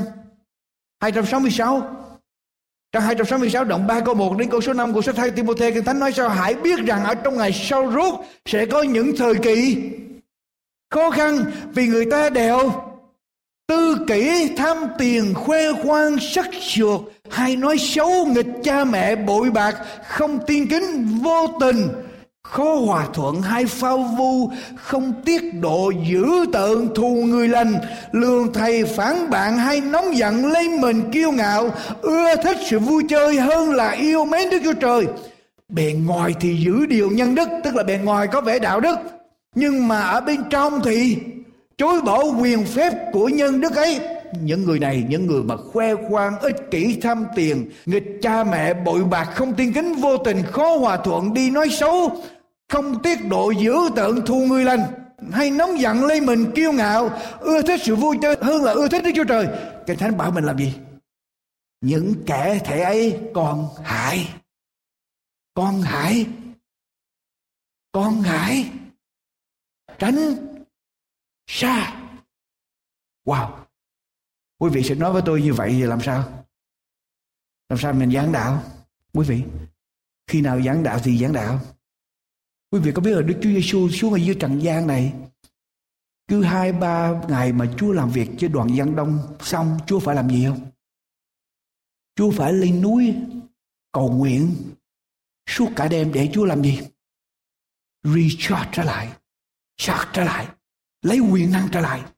266 1.00 2.01
trong 2.92 3.02
266 3.02 3.64
đoạn 3.64 3.86
3 3.86 4.00
câu 4.00 4.14
1 4.14 4.38
đến 4.38 4.50
câu 4.50 4.60
số 4.60 4.72
5 4.72 4.92
của 4.92 5.02
sách 5.02 5.16
2 5.16 5.30
Timothée 5.30 5.70
Kinh 5.70 5.84
Thánh 5.84 5.98
nói 5.98 6.12
sao? 6.12 6.28
Hãy 6.28 6.54
biết 6.54 6.78
rằng 6.86 7.04
ở 7.04 7.14
trong 7.14 7.36
ngày 7.36 7.52
sau 7.52 7.92
rốt 7.92 8.14
sẽ 8.46 8.66
có 8.66 8.82
những 8.82 9.16
thời 9.16 9.34
kỳ 9.34 9.76
khó 10.90 11.10
khăn 11.10 11.44
vì 11.74 11.86
người 11.86 12.06
ta 12.10 12.28
đều 12.28 12.72
tư 13.68 13.96
kỷ, 14.08 14.48
tham 14.56 14.76
tiền 14.98 15.34
khoe 15.34 15.72
khoang 15.72 16.18
sắc 16.18 16.48
sược, 16.60 17.00
hay 17.30 17.56
nói 17.56 17.78
xấu 17.78 18.26
nghịch 18.26 18.46
cha 18.62 18.84
mẹ, 18.84 19.16
bội 19.16 19.50
bạc, 19.50 19.76
không 20.08 20.38
tiên 20.46 20.68
kính, 20.68 21.18
vô 21.22 21.46
tình 21.60 21.88
khó 22.44 22.74
hòa 22.74 23.06
thuận 23.14 23.42
hay 23.42 23.66
phao 23.66 23.98
vu, 23.98 24.50
không 24.76 25.12
tiết 25.24 25.42
độ 25.60 25.92
giữ 26.10 26.26
tợn 26.52 26.94
thù 26.94 27.08
người 27.08 27.48
lành. 27.48 27.74
Lường 28.12 28.52
thầy 28.52 28.84
phản 28.84 29.30
bạn 29.30 29.58
hay 29.58 29.80
nóng 29.80 30.16
giận 30.16 30.46
lấy 30.46 30.68
mình 30.68 31.10
kiêu 31.12 31.32
ngạo, 31.32 31.70
ưa 32.02 32.36
thích 32.36 32.56
sự 32.70 32.78
vui 32.78 33.02
chơi 33.08 33.40
hơn 33.40 33.70
là 33.70 33.90
yêu 33.90 34.24
mến 34.24 34.50
đức 34.50 34.58
chúa 34.64 34.72
trời. 34.72 35.06
Bề 35.68 35.94
ngoài 36.06 36.34
thì 36.40 36.56
giữ 36.64 36.86
điều 36.86 37.10
nhân 37.10 37.34
đức, 37.34 37.48
tức 37.64 37.74
là 37.74 37.82
bề 37.82 37.98
ngoài 37.98 38.26
có 38.26 38.40
vẻ 38.40 38.58
đạo 38.58 38.80
đức. 38.80 38.96
Nhưng 39.54 39.88
mà 39.88 40.00
ở 40.00 40.20
bên 40.20 40.40
trong 40.50 40.80
thì 40.84 41.16
chối 41.78 42.00
bỏ 42.00 42.24
quyền 42.24 42.66
phép 42.66 42.92
của 43.12 43.28
nhân 43.28 43.60
đức 43.60 43.76
ấy 43.76 44.00
những 44.40 44.64
người 44.64 44.78
này, 44.78 45.04
những 45.08 45.26
người 45.26 45.42
mà 45.42 45.56
khoe 45.56 45.94
khoang, 45.94 46.38
ích 46.40 46.56
kỷ, 46.70 46.98
tham 47.02 47.26
tiền, 47.36 47.70
nghịch 47.86 48.18
cha 48.22 48.44
mẹ, 48.44 48.74
bội 48.74 49.04
bạc, 49.04 49.24
không 49.24 49.54
tiên 49.54 49.72
kính, 49.74 49.94
vô 49.94 50.18
tình, 50.18 50.42
khó 50.42 50.76
hòa 50.76 50.96
thuận, 50.96 51.34
đi 51.34 51.50
nói 51.50 51.68
xấu, 51.70 52.22
không 52.68 53.02
tiết 53.02 53.18
độ 53.28 53.50
giữ 53.50 53.74
tợn 53.96 54.22
thu 54.26 54.46
người 54.46 54.64
lành. 54.64 54.80
Hay 55.32 55.50
nóng 55.50 55.80
giận 55.80 56.04
lấy 56.04 56.20
mình, 56.20 56.52
kiêu 56.54 56.72
ngạo, 56.72 57.10
ưa 57.40 57.62
thích 57.62 57.80
sự 57.82 57.96
vui 57.96 58.18
chơi 58.22 58.36
hơn 58.40 58.62
là 58.62 58.72
ưa 58.72 58.88
thích 58.88 59.02
đức 59.04 59.10
chúa 59.14 59.24
trời. 59.24 59.48
Kinh 59.86 59.98
thánh 59.98 60.16
bảo 60.16 60.30
mình 60.30 60.44
làm 60.44 60.58
gì? 60.58 60.74
Những 61.80 62.14
kẻ 62.26 62.60
thể 62.64 62.80
ấy 62.80 63.18
còn 63.34 63.68
hại. 63.84 64.28
Con 65.54 65.82
hại. 65.82 66.26
Con 67.92 68.20
hại. 68.20 68.70
Tránh 69.98 70.36
xa. 71.46 72.00
Wow 73.24 73.61
quý 74.62 74.70
vị 74.70 74.82
sẽ 74.82 74.94
nói 74.94 75.12
với 75.12 75.22
tôi 75.26 75.42
như 75.42 75.54
vậy 75.54 75.70
thì 75.70 75.82
làm 75.82 76.00
sao 76.00 76.44
làm 77.68 77.78
sao 77.78 77.92
mình 77.92 78.12
giảng 78.12 78.32
đạo 78.32 78.62
quý 79.12 79.26
vị 79.28 79.42
khi 80.26 80.40
nào 80.40 80.62
giảng 80.62 80.82
đạo 80.82 80.98
thì 81.04 81.18
giảng 81.18 81.32
đạo 81.32 81.60
Quý 82.72 82.80
vị 82.80 82.92
có 82.94 83.02
biết 83.02 83.10
là 83.10 83.22
Đức 83.22 83.34
Chúa 83.42 83.50
Giêsu 83.50 83.88
xuống 83.88 84.12
ở 84.12 84.16
dưới 84.16 84.36
trần 84.40 84.62
gian 84.62 84.86
này 84.86 85.14
cứ 86.28 86.42
hai 86.42 86.72
ba 86.72 87.22
ngày 87.28 87.52
mà 87.52 87.66
Chúa 87.76 87.92
làm 87.92 88.10
việc 88.10 88.28
cho 88.38 88.48
đoàn 88.48 88.76
dân 88.76 88.96
đông 88.96 89.36
xong 89.40 89.78
Chúa 89.86 90.00
phải 90.00 90.16
làm 90.16 90.30
gì 90.30 90.46
không? 90.48 90.70
Chúa 92.16 92.30
phải 92.30 92.52
lên 92.52 92.82
núi 92.82 93.14
cầu 93.92 94.10
nguyện 94.10 94.54
suốt 95.46 95.68
cả 95.76 95.88
đêm 95.88 96.12
để 96.12 96.30
Chúa 96.32 96.44
làm 96.44 96.62
gì? 96.62 96.80
Recharge 98.02 98.70
trở 98.72 98.82
lại, 98.82 99.12
charge 99.76 100.10
trở 100.12 100.24
lại, 100.24 100.48
lấy 101.02 101.18
quyền 101.18 101.52
năng 101.52 101.68
trở 101.72 101.80
lại. 101.80 102.11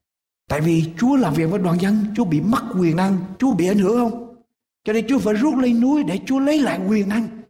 Tại 0.47 0.61
vì 0.61 0.93
Chúa 0.97 1.15
làm 1.15 1.33
việc 1.33 1.45
với 1.45 1.59
đoàn 1.59 1.81
dân, 1.81 2.13
Chúa 2.15 2.25
bị 2.25 2.41
mất 2.41 2.61
quyền 2.79 2.95
năng, 2.95 3.35
Chúa 3.39 3.55
bị 3.55 3.67
ảnh 3.67 3.77
hưởng 3.77 3.97
không? 3.97 4.35
Cho 4.83 4.93
nên 4.93 5.07
Chúa 5.07 5.19
phải 5.19 5.33
rút 5.33 5.57
lên 5.57 5.81
núi 5.81 6.03
để 6.03 6.19
Chúa 6.25 6.39
lấy 6.39 6.59
lại 6.59 6.79
quyền 6.87 7.09
năng. 7.09 7.41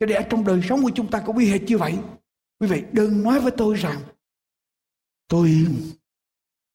Cho 0.00 0.06
nên 0.06 0.16
ở 0.16 0.22
trong 0.30 0.44
đời 0.44 0.60
sống 0.68 0.82
của 0.82 0.90
chúng 0.94 1.10
ta 1.10 1.22
cũng 1.26 1.36
bị 1.36 1.46
hệt 1.46 1.62
như 1.62 1.78
vậy. 1.78 1.98
Quý 2.60 2.66
vị 2.66 2.82
đừng 2.92 3.22
nói 3.22 3.40
với 3.40 3.52
tôi 3.56 3.76
rằng 3.76 4.02
tôi 5.28 5.66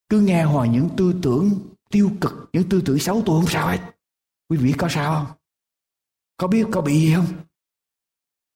cứ 0.10 0.22
nghe 0.22 0.44
hoài 0.44 0.70
những 0.70 0.90
tư 0.98 1.20
tưởng 1.24 1.52
tiêu 1.90 2.12
cực, 2.22 2.34
những 2.54 2.70
tư 2.70 2.82
tưởng 2.86 3.00
xấu 3.00 3.24
tôi 3.26 3.42
không 3.42 3.50
sao 3.50 3.68
hết. 3.68 3.80
Quý 4.50 4.58
vị 4.58 4.74
có 4.78 4.88
sao 4.90 5.26
không? 5.26 5.38
Có 6.38 6.48
biết 6.48 6.68
có 6.72 6.82
bị 6.82 6.94
gì 6.94 7.14
không? 7.16 7.28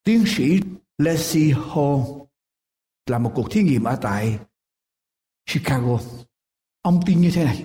Tiến 0.04 0.24
sĩ 0.28 0.60
Leslie 0.98 1.54
Hall 1.54 2.02
là 3.10 3.20
một 3.20 3.32
cuộc 3.36 3.52
thí 3.52 3.64
nghiệm 3.64 3.84
ở 3.84 4.00
tại 4.02 4.40
Chicago. 5.46 6.00
Ông 6.84 7.00
tin 7.06 7.22
như 7.22 7.32
thế 7.32 7.46
này. 7.46 7.64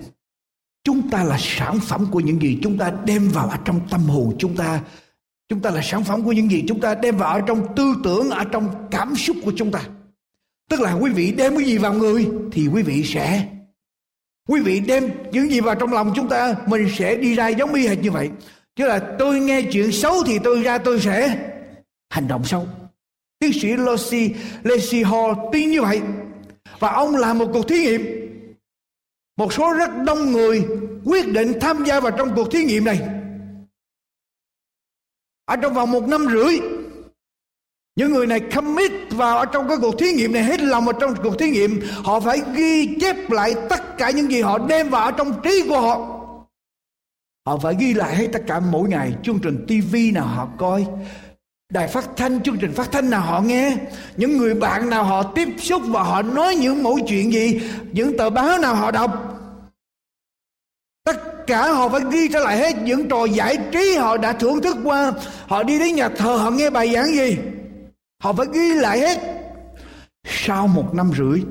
Chúng 0.83 1.09
ta 1.09 1.23
là 1.23 1.37
sản 1.39 1.79
phẩm 1.79 2.07
của 2.11 2.19
những 2.19 2.41
gì 2.41 2.59
chúng 2.63 2.77
ta 2.77 2.93
đem 3.05 3.29
vào 3.29 3.49
ở 3.49 3.57
trong 3.65 3.79
tâm 3.89 4.01
hồn 4.01 4.35
chúng 4.39 4.55
ta. 4.55 4.81
Chúng 5.49 5.61
ta 5.61 5.69
là 5.69 5.81
sản 5.83 6.03
phẩm 6.03 6.23
của 6.23 6.31
những 6.31 6.51
gì 6.51 6.63
chúng 6.67 6.81
ta 6.81 6.95
đem 6.95 7.17
vào 7.17 7.33
ở 7.33 7.41
trong 7.47 7.75
tư 7.75 7.93
tưởng, 8.03 8.29
ở 8.29 8.43
trong 8.43 8.87
cảm 8.91 9.15
xúc 9.15 9.37
của 9.43 9.53
chúng 9.55 9.71
ta. 9.71 9.81
Tức 10.69 10.79
là 10.79 10.93
quý 10.93 11.11
vị 11.11 11.33
đem 11.37 11.57
cái 11.57 11.65
gì 11.65 11.77
vào 11.77 11.93
người 11.93 12.29
thì 12.51 12.67
quý 12.67 12.83
vị 12.83 13.03
sẽ 13.03 13.47
Quý 14.47 14.61
vị 14.61 14.79
đem 14.79 15.09
những 15.31 15.49
gì 15.49 15.59
vào 15.59 15.75
trong 15.75 15.93
lòng 15.93 16.13
chúng 16.15 16.29
ta 16.29 16.55
Mình 16.67 16.87
sẽ 16.97 17.15
đi 17.15 17.35
ra 17.35 17.47
giống 17.47 17.73
y 17.73 17.87
hệt 17.87 17.99
như 17.99 18.11
vậy. 18.11 18.29
Chứ 18.75 18.87
là 18.87 18.99
tôi 19.19 19.39
nghe 19.39 19.61
chuyện 19.61 19.91
xấu 19.91 20.23
thì 20.23 20.39
tôi 20.43 20.61
ra 20.61 20.77
tôi 20.77 20.99
sẽ 20.99 21.49
hành 22.09 22.27
động 22.27 22.43
xấu. 22.43 22.67
Tiến 23.39 23.53
sĩ 23.53 23.67
Lucy 23.67 24.33
Lacey 24.63 25.03
Hall 25.03 25.33
tin 25.51 25.71
như 25.71 25.81
vậy. 25.81 26.01
Và 26.79 26.91
ông 26.91 27.15
làm 27.15 27.37
một 27.37 27.49
cuộc 27.53 27.67
thí 27.67 27.75
nghiệm. 27.79 28.18
Một 29.39 29.53
số 29.53 29.73
rất 29.73 29.89
đông 30.05 30.31
người 30.31 30.65
quyết 31.05 31.27
định 31.27 31.53
tham 31.61 31.83
gia 31.85 31.99
vào 31.99 32.11
trong 32.17 32.35
cuộc 32.35 32.51
thí 32.51 32.63
nghiệm 32.63 32.85
này. 32.85 32.99
Ở 35.45 35.55
trong 35.55 35.73
vòng 35.73 35.91
một 35.91 36.07
năm 36.07 36.25
rưỡi, 36.31 36.59
những 37.95 38.11
người 38.11 38.27
này 38.27 38.39
commit 38.39 38.91
vào 39.09 39.37
ở 39.37 39.45
trong 39.45 39.67
cái 39.67 39.77
cuộc 39.81 39.95
thí 39.99 40.11
nghiệm 40.11 40.33
này, 40.33 40.43
hết 40.43 40.61
lòng 40.61 40.87
ở 40.87 40.93
trong 40.99 41.15
cuộc 41.23 41.39
thí 41.39 41.49
nghiệm, 41.49 41.79
họ 42.03 42.19
phải 42.19 42.41
ghi 42.55 42.97
chép 43.01 43.31
lại 43.31 43.53
tất 43.69 43.97
cả 43.97 44.11
những 44.11 44.31
gì 44.31 44.41
họ 44.41 44.57
đem 44.57 44.89
vào 44.89 45.05
ở 45.05 45.11
trong 45.11 45.41
trí 45.43 45.65
của 45.69 45.81
họ. 45.81 45.95
Họ 47.47 47.57
phải 47.57 47.75
ghi 47.79 47.93
lại 47.93 48.15
hết 48.15 48.27
tất 48.33 48.41
cả 48.47 48.59
mỗi 48.59 48.89
ngày. 48.89 49.13
Chương 49.23 49.39
trình 49.39 49.65
tivi 49.67 50.11
nào 50.11 50.27
họ 50.27 50.47
coi 50.57 50.85
đài 51.73 51.87
phát 51.87 52.09
thanh, 52.17 52.43
chương 52.43 52.57
trình 52.57 52.73
phát 52.73 52.91
thanh 52.91 53.09
nào 53.09 53.21
họ 53.21 53.41
nghe? 53.41 53.77
Những 54.17 54.37
người 54.37 54.53
bạn 54.53 54.89
nào 54.89 55.03
họ 55.03 55.23
tiếp 55.23 55.49
xúc 55.57 55.81
và 55.87 56.03
họ 56.03 56.21
nói 56.21 56.55
những 56.55 56.83
mẫu 56.83 56.99
chuyện 57.07 57.33
gì? 57.33 57.61
Những 57.91 58.17
tờ 58.17 58.29
báo 58.29 58.57
nào 58.57 58.75
họ 58.75 58.91
đọc? 58.91 59.35
Tất 61.03 61.47
cả 61.47 61.71
họ 61.71 61.89
phải 61.89 62.01
ghi 62.11 62.29
trở 62.33 62.39
lại 62.39 62.57
hết 62.57 62.75
những 62.83 63.09
trò 63.09 63.25
giải 63.25 63.57
trí 63.71 63.95
họ 63.95 64.17
đã 64.17 64.33
thưởng 64.33 64.61
thức 64.61 64.77
qua. 64.83 65.13
Họ 65.47 65.63
đi 65.63 65.79
đến 65.79 65.95
nhà 65.95 66.09
thờ, 66.09 66.37
họ 66.37 66.51
nghe 66.51 66.69
bài 66.69 66.93
giảng 66.93 67.11
gì? 67.15 67.37
Họ 68.23 68.33
phải 68.33 68.47
ghi 68.53 68.73
lại 68.73 68.99
hết. 68.99 69.17
Sau 70.27 70.67
một 70.67 70.93
năm 70.93 71.11
rưỡi, 71.17 71.43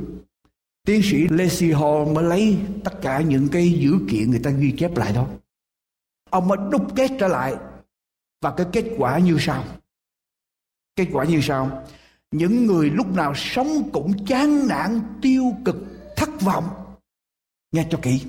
tiến 0.86 1.00
sĩ 1.04 1.26
Lacey 1.30 1.72
Hall 1.72 2.12
mới 2.12 2.24
lấy 2.24 2.58
tất 2.84 3.02
cả 3.02 3.20
những 3.20 3.48
cái 3.48 3.70
dữ 3.70 3.92
kiện 4.10 4.30
người 4.30 4.40
ta 4.44 4.50
ghi 4.50 4.74
chép 4.78 4.96
lại 4.96 5.12
đó. 5.12 5.26
Ông 6.30 6.48
mới 6.48 6.58
đúc 6.70 6.82
kết 6.96 7.10
trở 7.20 7.28
lại. 7.28 7.54
Và 8.42 8.50
cái 8.56 8.66
kết 8.72 8.84
quả 8.98 9.18
như 9.18 9.36
sau 9.40 9.64
kết 10.98 11.06
quả 11.12 11.24
như 11.24 11.40
sau. 11.42 11.84
Những 12.30 12.66
người 12.66 12.90
lúc 12.90 13.14
nào 13.14 13.32
sống 13.36 13.90
cũng 13.92 14.26
chán 14.26 14.68
nản, 14.68 15.00
tiêu 15.22 15.52
cực, 15.64 15.76
thất 16.16 16.40
vọng. 16.40 16.64
Nghe 17.72 17.86
cho 17.90 17.98
kỹ. 18.02 18.24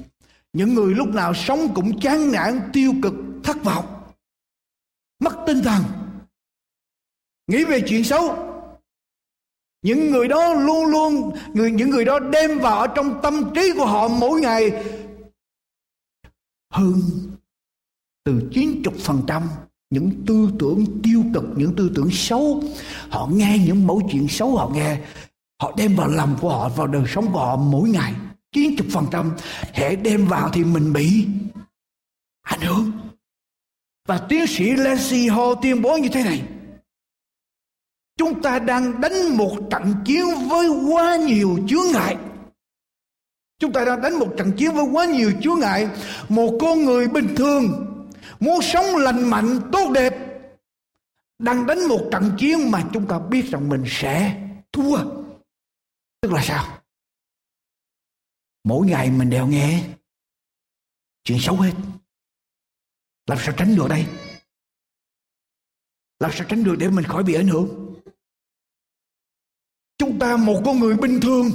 Những 0.54 0.74
người 0.74 0.94
lúc 0.94 1.10
nào 1.10 1.34
sống 1.34 1.74
cũng 1.76 2.00
chán 2.00 2.32
nản, 2.32 2.70
tiêu 2.74 2.94
cực, 3.04 3.14
thất 3.44 3.64
vọng. 3.64 3.86
Mất 5.20 5.38
tinh 5.48 5.62
thần. 5.64 5.84
Nghĩ 7.48 7.66
về 7.66 7.84
chuyện 7.88 8.04
xấu. 8.04 8.46
Những 9.82 10.12
người 10.12 10.28
đó 10.28 10.54
luôn 10.54 10.86
luôn, 10.86 11.32
người, 11.54 11.72
những 11.72 11.90
người 11.90 12.06
đó 12.06 12.20
đem 12.20 12.60
vào 12.60 12.80
ở 12.80 12.88
trong 12.96 13.20
tâm 13.24 13.52
trí 13.56 13.74
của 13.78 13.86
họ 13.86 14.08
mỗi 14.08 14.42
ngày. 14.42 14.86
Hơn 16.74 17.02
từ 18.24 18.50
90% 18.52 19.42
những 19.90 20.12
tư 20.28 20.50
tưởng 20.60 20.86
tiêu 21.04 21.24
cực, 21.34 21.44
những 21.56 21.76
tư 21.76 21.92
tưởng 21.96 22.10
xấu. 22.12 22.64
Họ 23.10 23.28
nghe 23.34 23.58
những 23.66 23.88
mẫu 23.88 24.02
chuyện 24.12 24.28
xấu 24.28 24.58
họ 24.58 24.70
nghe. 24.70 24.98
Họ 25.62 25.74
đem 25.78 25.96
vào 25.96 26.08
lòng 26.08 26.38
của 26.42 26.50
họ, 26.50 26.70
vào 26.70 26.88
đời 26.88 27.04
sống 27.08 27.32
của 27.32 27.40
họ 27.40 27.56
mỗi 27.56 27.90
ngày 27.90 28.14
90% 28.56 29.30
hệ 29.74 29.96
đem 29.96 30.26
vào 30.26 30.50
thì 30.54 30.64
mình 30.64 30.94
bị 30.94 31.26
ảnh 32.42 32.62
hưởng. 32.62 32.92
Và 34.08 34.18
tiến 34.30 34.48
sĩ 34.48 34.72
Leslie 34.72 35.30
Ho 35.30 35.56
tuyên 35.56 35.82
bố 35.82 35.98
như 35.98 36.10
thế 36.10 36.24
này. 36.24 36.44
Chúng 38.18 38.42
ta 38.42 38.60
đang 38.60 39.02
đánh 39.02 39.38
một 39.38 39.58
trận 39.72 39.94
chiến 40.06 40.26
với 40.50 40.68
quá 40.68 41.16
nhiều 41.16 41.58
chướng 41.68 41.92
ngại. 41.94 42.18
Chúng 43.60 43.74
ta 43.74 43.86
đang 43.86 44.02
đánh 44.02 44.20
một 44.20 44.28
trận 44.38 44.52
chiến 44.58 44.74
với 44.74 44.86
quá 44.92 45.06
nhiều 45.06 45.32
chướng 45.42 45.60
ngại. 45.60 45.88
Một 46.30 46.58
con 46.62 46.86
người 46.86 47.08
bình 47.08 47.36
thường 47.36 47.89
muốn 48.40 48.62
sống 48.62 48.86
lành 48.96 49.30
mạnh, 49.30 49.70
tốt 49.72 49.92
đẹp, 49.94 50.14
đang 51.40 51.68
đánh 51.68 51.88
một 51.88 52.10
trận 52.12 52.36
chiến 52.40 52.72
mà 52.72 52.90
chúng 52.94 53.08
ta 53.08 53.20
biết 53.20 53.46
rằng 53.52 53.70
mình 53.70 53.84
sẽ 53.88 54.42
thua. 54.72 54.98
Tức 56.22 56.32
là 56.32 56.42
sao? 56.44 56.82
Mỗi 58.64 58.88
ngày 58.88 59.12
mình 59.12 59.30
đều 59.30 59.48
nghe 59.48 59.90
chuyện 61.24 61.38
xấu 61.42 61.56
hết. 61.56 61.74
Làm 63.28 63.38
sao 63.42 63.56
tránh 63.58 63.76
được 63.76 63.88
đây? 63.90 64.06
Làm 66.20 66.32
sao 66.34 66.48
tránh 66.50 66.64
được 66.64 66.76
để 66.80 66.90
mình 66.90 67.06
khỏi 67.06 67.24
bị 67.24 67.34
ảnh 67.34 67.48
hưởng? 67.48 67.96
Chúng 69.98 70.20
ta 70.20 70.38
một 70.38 70.62
con 70.66 70.80
người 70.80 70.98
bình 70.98 71.20
thường 71.22 71.50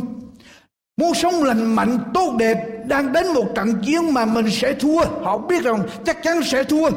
Muốn 0.96 1.14
sống 1.14 1.42
lành 1.42 1.74
mạnh, 1.74 1.98
tốt 2.14 2.36
đẹp, 2.38 2.84
Đang 2.86 3.12
đến 3.12 3.26
một 3.34 3.52
trận 3.54 3.82
chiến 3.86 4.14
mà 4.14 4.24
mình 4.24 4.50
sẽ 4.50 4.74
thua. 4.74 5.04
Họ 5.04 5.38
biết 5.38 5.62
rằng 5.62 5.88
chắc 6.06 6.18
chắn 6.22 6.42
sẽ 6.44 6.64
thua. 6.64 6.90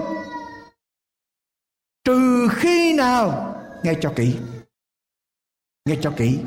Trừ 2.04 2.48
khi 2.52 2.93
nào, 2.93 3.54
Nghe 3.84 3.93
cho 4.02 4.14
kỹ, 4.16 4.36
Nghe 5.86 5.95
cho 6.02 6.12
kỹ. 6.18 6.39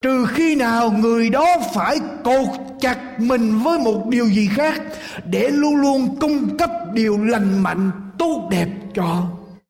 Trừ 0.00 0.26
khi 0.28 0.56
nào 0.56 0.90
người 0.90 1.30
đó 1.30 1.56
phải 1.74 1.96
cột 2.24 2.48
chặt 2.80 3.16
mình 3.18 3.58
với 3.58 3.78
một 3.78 4.06
điều 4.08 4.26
gì 4.26 4.48
khác 4.56 4.82
Để 5.24 5.48
luôn 5.48 5.76
luôn 5.76 6.16
cung 6.20 6.58
cấp 6.58 6.70
điều 6.92 7.24
lành 7.24 7.62
mạnh, 7.62 7.90
tốt 8.18 8.48
đẹp 8.50 8.68
cho 8.94 9.26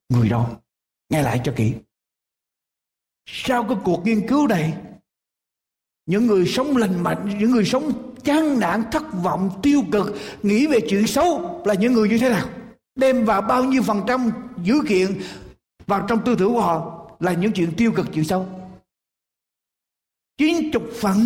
người 0.09 0.29
đó. 0.29 0.49
Nghe 1.09 1.23
lại 1.23 1.41
cho 1.43 1.53
kỹ. 1.55 1.73
Sau 3.29 3.63
cái 3.63 3.77
cuộc 3.83 4.05
nghiên 4.05 4.27
cứu 4.27 4.47
này 4.47 4.73
những 6.05 6.27
người 6.27 6.45
sống 6.47 6.77
lành 6.77 7.03
mạnh, 7.03 7.37
những 7.39 7.51
người 7.51 7.65
sống 7.65 8.13
chán 8.23 8.59
nản, 8.59 8.83
thất 8.91 9.03
vọng, 9.23 9.59
tiêu 9.63 9.81
cực, 9.91 10.15
nghĩ 10.43 10.67
về 10.67 10.79
chuyện 10.89 11.07
xấu 11.07 11.61
là 11.65 11.73
những 11.73 11.93
người 11.93 12.09
như 12.09 12.17
thế 12.17 12.29
nào? 12.29 12.49
Đem 12.95 13.25
vào 13.25 13.41
bao 13.41 13.63
nhiêu 13.63 13.83
phần 13.83 14.01
trăm 14.07 14.31
dữ 14.63 14.81
kiện 14.87 15.21
vào 15.87 16.05
trong 16.07 16.23
tư 16.25 16.35
tưởng 16.39 16.53
của 16.53 16.61
họ 16.61 17.07
là 17.19 17.33
những 17.33 17.51
chuyện 17.51 17.73
tiêu 17.77 17.91
cực, 17.95 18.07
chuyện 18.13 18.25
xấu? 18.25 18.47
Chín 20.37 20.71
chục 20.71 20.83
phần 21.01 21.17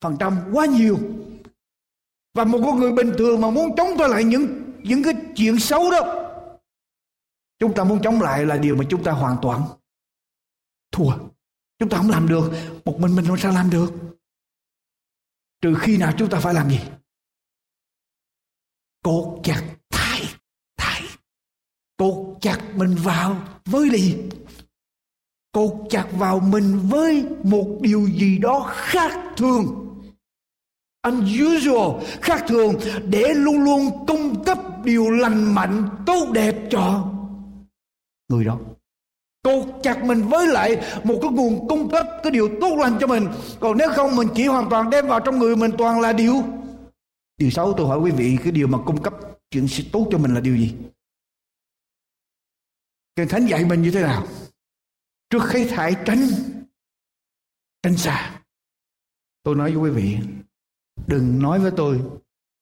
phần 0.00 0.16
trăm 0.20 0.38
quá 0.52 0.66
nhiều. 0.66 0.98
Và 2.34 2.44
một 2.44 2.60
con 2.64 2.80
người 2.80 2.92
bình 2.92 3.12
thường 3.18 3.40
mà 3.40 3.50
muốn 3.50 3.76
chống 3.76 3.88
tôi 3.98 4.08
lại 4.08 4.24
những 4.24 4.72
những 4.82 5.02
cái 5.02 5.14
chuyện 5.36 5.58
xấu 5.58 5.90
đó, 5.90 6.28
chúng 7.58 7.74
ta 7.74 7.84
muốn 7.84 8.02
chống 8.02 8.20
lại 8.20 8.46
là 8.46 8.56
điều 8.56 8.76
mà 8.76 8.84
chúng 8.90 9.04
ta 9.04 9.12
hoàn 9.12 9.36
toàn 9.42 9.62
thua 10.92 11.12
chúng 11.82 11.90
ta 11.90 11.96
không 11.96 12.10
làm 12.10 12.28
được. 12.28 12.52
Một 12.84 13.00
mình 13.00 13.16
mình 13.16 13.24
làm 13.24 13.38
sao 13.38 13.52
làm 13.52 13.70
được? 13.70 13.92
Trừ 15.60 15.74
khi 15.80 15.96
nào 15.96 16.12
chúng 16.18 16.30
ta 16.30 16.40
phải 16.40 16.54
làm 16.54 16.70
gì? 16.70 16.80
Cột 19.04 19.40
chặt 19.44 19.62
thái, 19.90 20.22
thái. 20.76 21.02
cột 21.96 22.36
chặt 22.40 22.58
mình 22.74 22.94
vào 22.94 23.48
với 23.64 23.90
gì 23.90 24.16
cột 25.52 25.72
chặt 25.90 26.06
vào 26.12 26.40
mình 26.40 26.80
với 26.90 27.24
một 27.44 27.78
điều 27.80 28.08
gì 28.10 28.38
đó 28.38 28.72
khác 28.74 29.34
thường. 29.36 29.88
Unusual 31.02 32.04
khác 32.22 32.44
thường 32.48 32.74
để 33.04 33.34
luôn 33.34 33.64
luôn 33.64 34.06
cung 34.06 34.44
cấp 34.44 34.58
điều 34.84 35.10
lành 35.10 35.54
mạnh 35.54 35.88
tốt 36.06 36.30
đẹp 36.32 36.68
cho 36.70 37.12
người 38.28 38.44
đó 38.44 38.58
cột 39.42 39.68
chặt 39.82 40.04
mình 40.04 40.22
với 40.22 40.46
lại 40.46 40.76
một 41.04 41.18
cái 41.22 41.30
nguồn 41.30 41.68
cung 41.68 41.90
cấp, 41.90 42.06
cái 42.22 42.32
điều 42.32 42.48
tốt 42.60 42.76
lành 42.76 42.98
cho 43.00 43.06
mình. 43.06 43.28
Còn 43.60 43.78
nếu 43.78 43.88
không, 43.96 44.16
mình 44.16 44.28
chỉ 44.34 44.46
hoàn 44.46 44.70
toàn 44.70 44.90
đem 44.90 45.06
vào 45.06 45.20
trong 45.20 45.38
người 45.38 45.56
mình 45.56 45.70
toàn 45.78 46.00
là 46.00 46.12
điều. 46.12 46.34
Điều 47.36 47.50
xấu, 47.50 47.74
tôi 47.76 47.86
hỏi 47.86 47.98
quý 47.98 48.10
vị, 48.10 48.38
cái 48.42 48.52
điều 48.52 48.66
mà 48.66 48.78
cung 48.86 49.02
cấp 49.02 49.14
chuyện 49.50 49.66
tốt 49.92 50.08
cho 50.10 50.18
mình 50.18 50.34
là 50.34 50.40
điều 50.40 50.56
gì? 50.56 50.74
Kinh 53.16 53.28
Thánh 53.28 53.46
dạy 53.46 53.64
mình 53.64 53.82
như 53.82 53.90
thế 53.90 54.02
nào? 54.02 54.26
Trước 55.30 55.42
khi 55.48 55.68
thải 55.68 55.96
tránh 56.06 56.18
tránh 57.82 57.96
xa. 57.96 58.40
Tôi 59.42 59.54
nói 59.54 59.72
với 59.72 59.90
quý 59.90 59.90
vị, 59.90 60.18
đừng 61.06 61.42
nói 61.42 61.58
với 61.58 61.72
tôi 61.76 62.00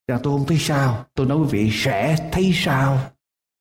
rằng 0.08 0.20
tôi 0.22 0.38
không 0.38 0.46
thấy 0.46 0.58
sao. 0.58 1.06
Tôi 1.14 1.26
nói 1.26 1.38
với 1.38 1.46
quý 1.46 1.52
vị, 1.52 1.70
sẽ 1.72 2.30
thấy 2.32 2.52
sao 2.54 3.12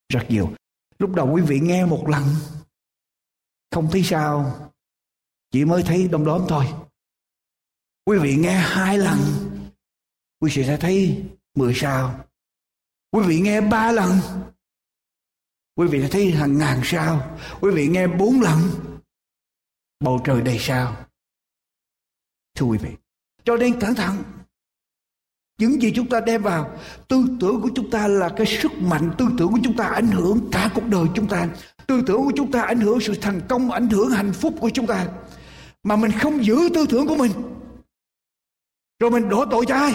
rất 0.09 0.25
nhiều. 0.29 0.51
Lúc 0.99 1.15
đầu 1.15 1.31
quý 1.33 1.41
vị 1.41 1.59
nghe 1.59 1.85
một 1.85 2.09
lần 2.09 2.23
không 3.71 3.89
thấy 3.91 4.03
sao, 4.03 4.71
chỉ 5.51 5.65
mới 5.65 5.83
thấy 5.83 6.07
đông 6.07 6.25
đóm 6.25 6.45
thôi. 6.49 6.65
Quý 8.05 8.17
vị 8.19 8.35
nghe 8.35 8.53
hai 8.53 8.97
lần, 8.97 9.17
quý 10.39 10.51
vị 10.55 10.63
sẽ 10.63 10.77
thấy 10.77 11.23
mười 11.55 11.73
sao. 11.75 12.25
Quý 13.11 13.21
vị 13.27 13.39
nghe 13.39 13.61
ba 13.61 13.91
lần, 13.91 14.11
quý 15.75 15.87
vị 15.87 16.01
sẽ 16.01 16.07
thấy 16.11 16.31
hàng 16.31 16.57
ngàn 16.57 16.81
sao. 16.83 17.37
Quý 17.61 17.71
vị 17.75 17.87
nghe 17.87 18.07
bốn 18.07 18.41
lần, 18.41 18.59
bầu 19.99 20.21
trời 20.25 20.41
đầy 20.41 20.57
sao. 20.59 21.05
Thưa 22.55 22.65
quý 22.65 22.77
vị, 22.77 22.89
cho 23.43 23.57
nên 23.57 23.79
cẩn 23.79 23.95
thận. 23.95 24.23
Những 25.57 25.81
gì 25.81 25.91
chúng 25.95 26.09
ta 26.09 26.19
đem 26.19 26.41
vào, 26.41 26.79
tư 27.07 27.37
tưởng 27.39 27.61
của 27.61 27.69
chúng 27.75 27.91
ta 27.91 28.07
là 28.07 28.33
cái 28.37 28.45
sức 28.45 28.71
mạnh, 28.71 29.15
tư 29.17 29.25
tưởng 29.37 29.51
của 29.51 29.59
chúng 29.63 29.75
ta 29.77 29.85
ảnh 29.85 30.07
hưởng 30.07 30.49
cả 30.51 30.71
cuộc 30.75 30.85
đời 30.85 31.05
chúng 31.15 31.27
ta 31.27 31.49
tư 31.89 32.01
tưởng 32.07 32.25
của 32.25 32.31
chúng 32.35 32.51
ta 32.51 32.61
ảnh 32.61 32.79
hưởng 32.79 32.99
sự 33.01 33.13
thành 33.21 33.41
công, 33.49 33.71
ảnh 33.71 33.89
hưởng 33.89 34.09
hạnh 34.09 34.33
phúc 34.33 34.53
của 34.59 34.69
chúng 34.73 34.87
ta. 34.87 35.07
Mà 35.83 35.95
mình 35.95 36.11
không 36.21 36.45
giữ 36.45 36.69
tư 36.73 36.85
tưởng 36.89 37.07
của 37.07 37.15
mình. 37.15 37.31
Rồi 38.99 39.11
mình 39.11 39.29
đổ 39.29 39.45
tội 39.51 39.65
cho 39.67 39.75
ai? 39.75 39.93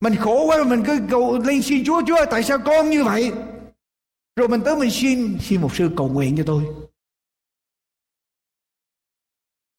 Mình 0.00 0.14
khổ 0.16 0.46
quá 0.46 0.64
mình 0.64 0.82
cứ 0.86 0.98
cầu 1.10 1.38
lên 1.38 1.62
xin 1.62 1.84
Chúa 1.84 2.02
Chúa 2.06 2.24
tại 2.30 2.42
sao 2.42 2.58
con 2.64 2.90
như 2.90 3.04
vậy? 3.04 3.32
Rồi 4.36 4.48
mình 4.48 4.60
tới 4.64 4.76
mình 4.76 4.90
xin 4.90 5.38
xin 5.40 5.60
một 5.60 5.76
sư 5.76 5.90
cầu 5.96 6.08
nguyện 6.08 6.36
cho 6.36 6.44
tôi. 6.46 6.64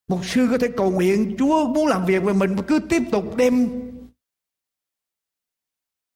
Một 0.07 0.19
sư 0.23 0.47
có 0.51 0.57
thể 0.57 0.67
cầu 0.77 0.91
nguyện, 0.91 1.35
Chúa 1.39 1.67
muốn 1.67 1.87
làm 1.87 2.05
việc 2.05 2.23
mà 2.23 2.33
mình, 2.33 2.55
cứ 2.67 2.79
tiếp 2.79 3.01
tục 3.11 3.35
đem 3.35 3.81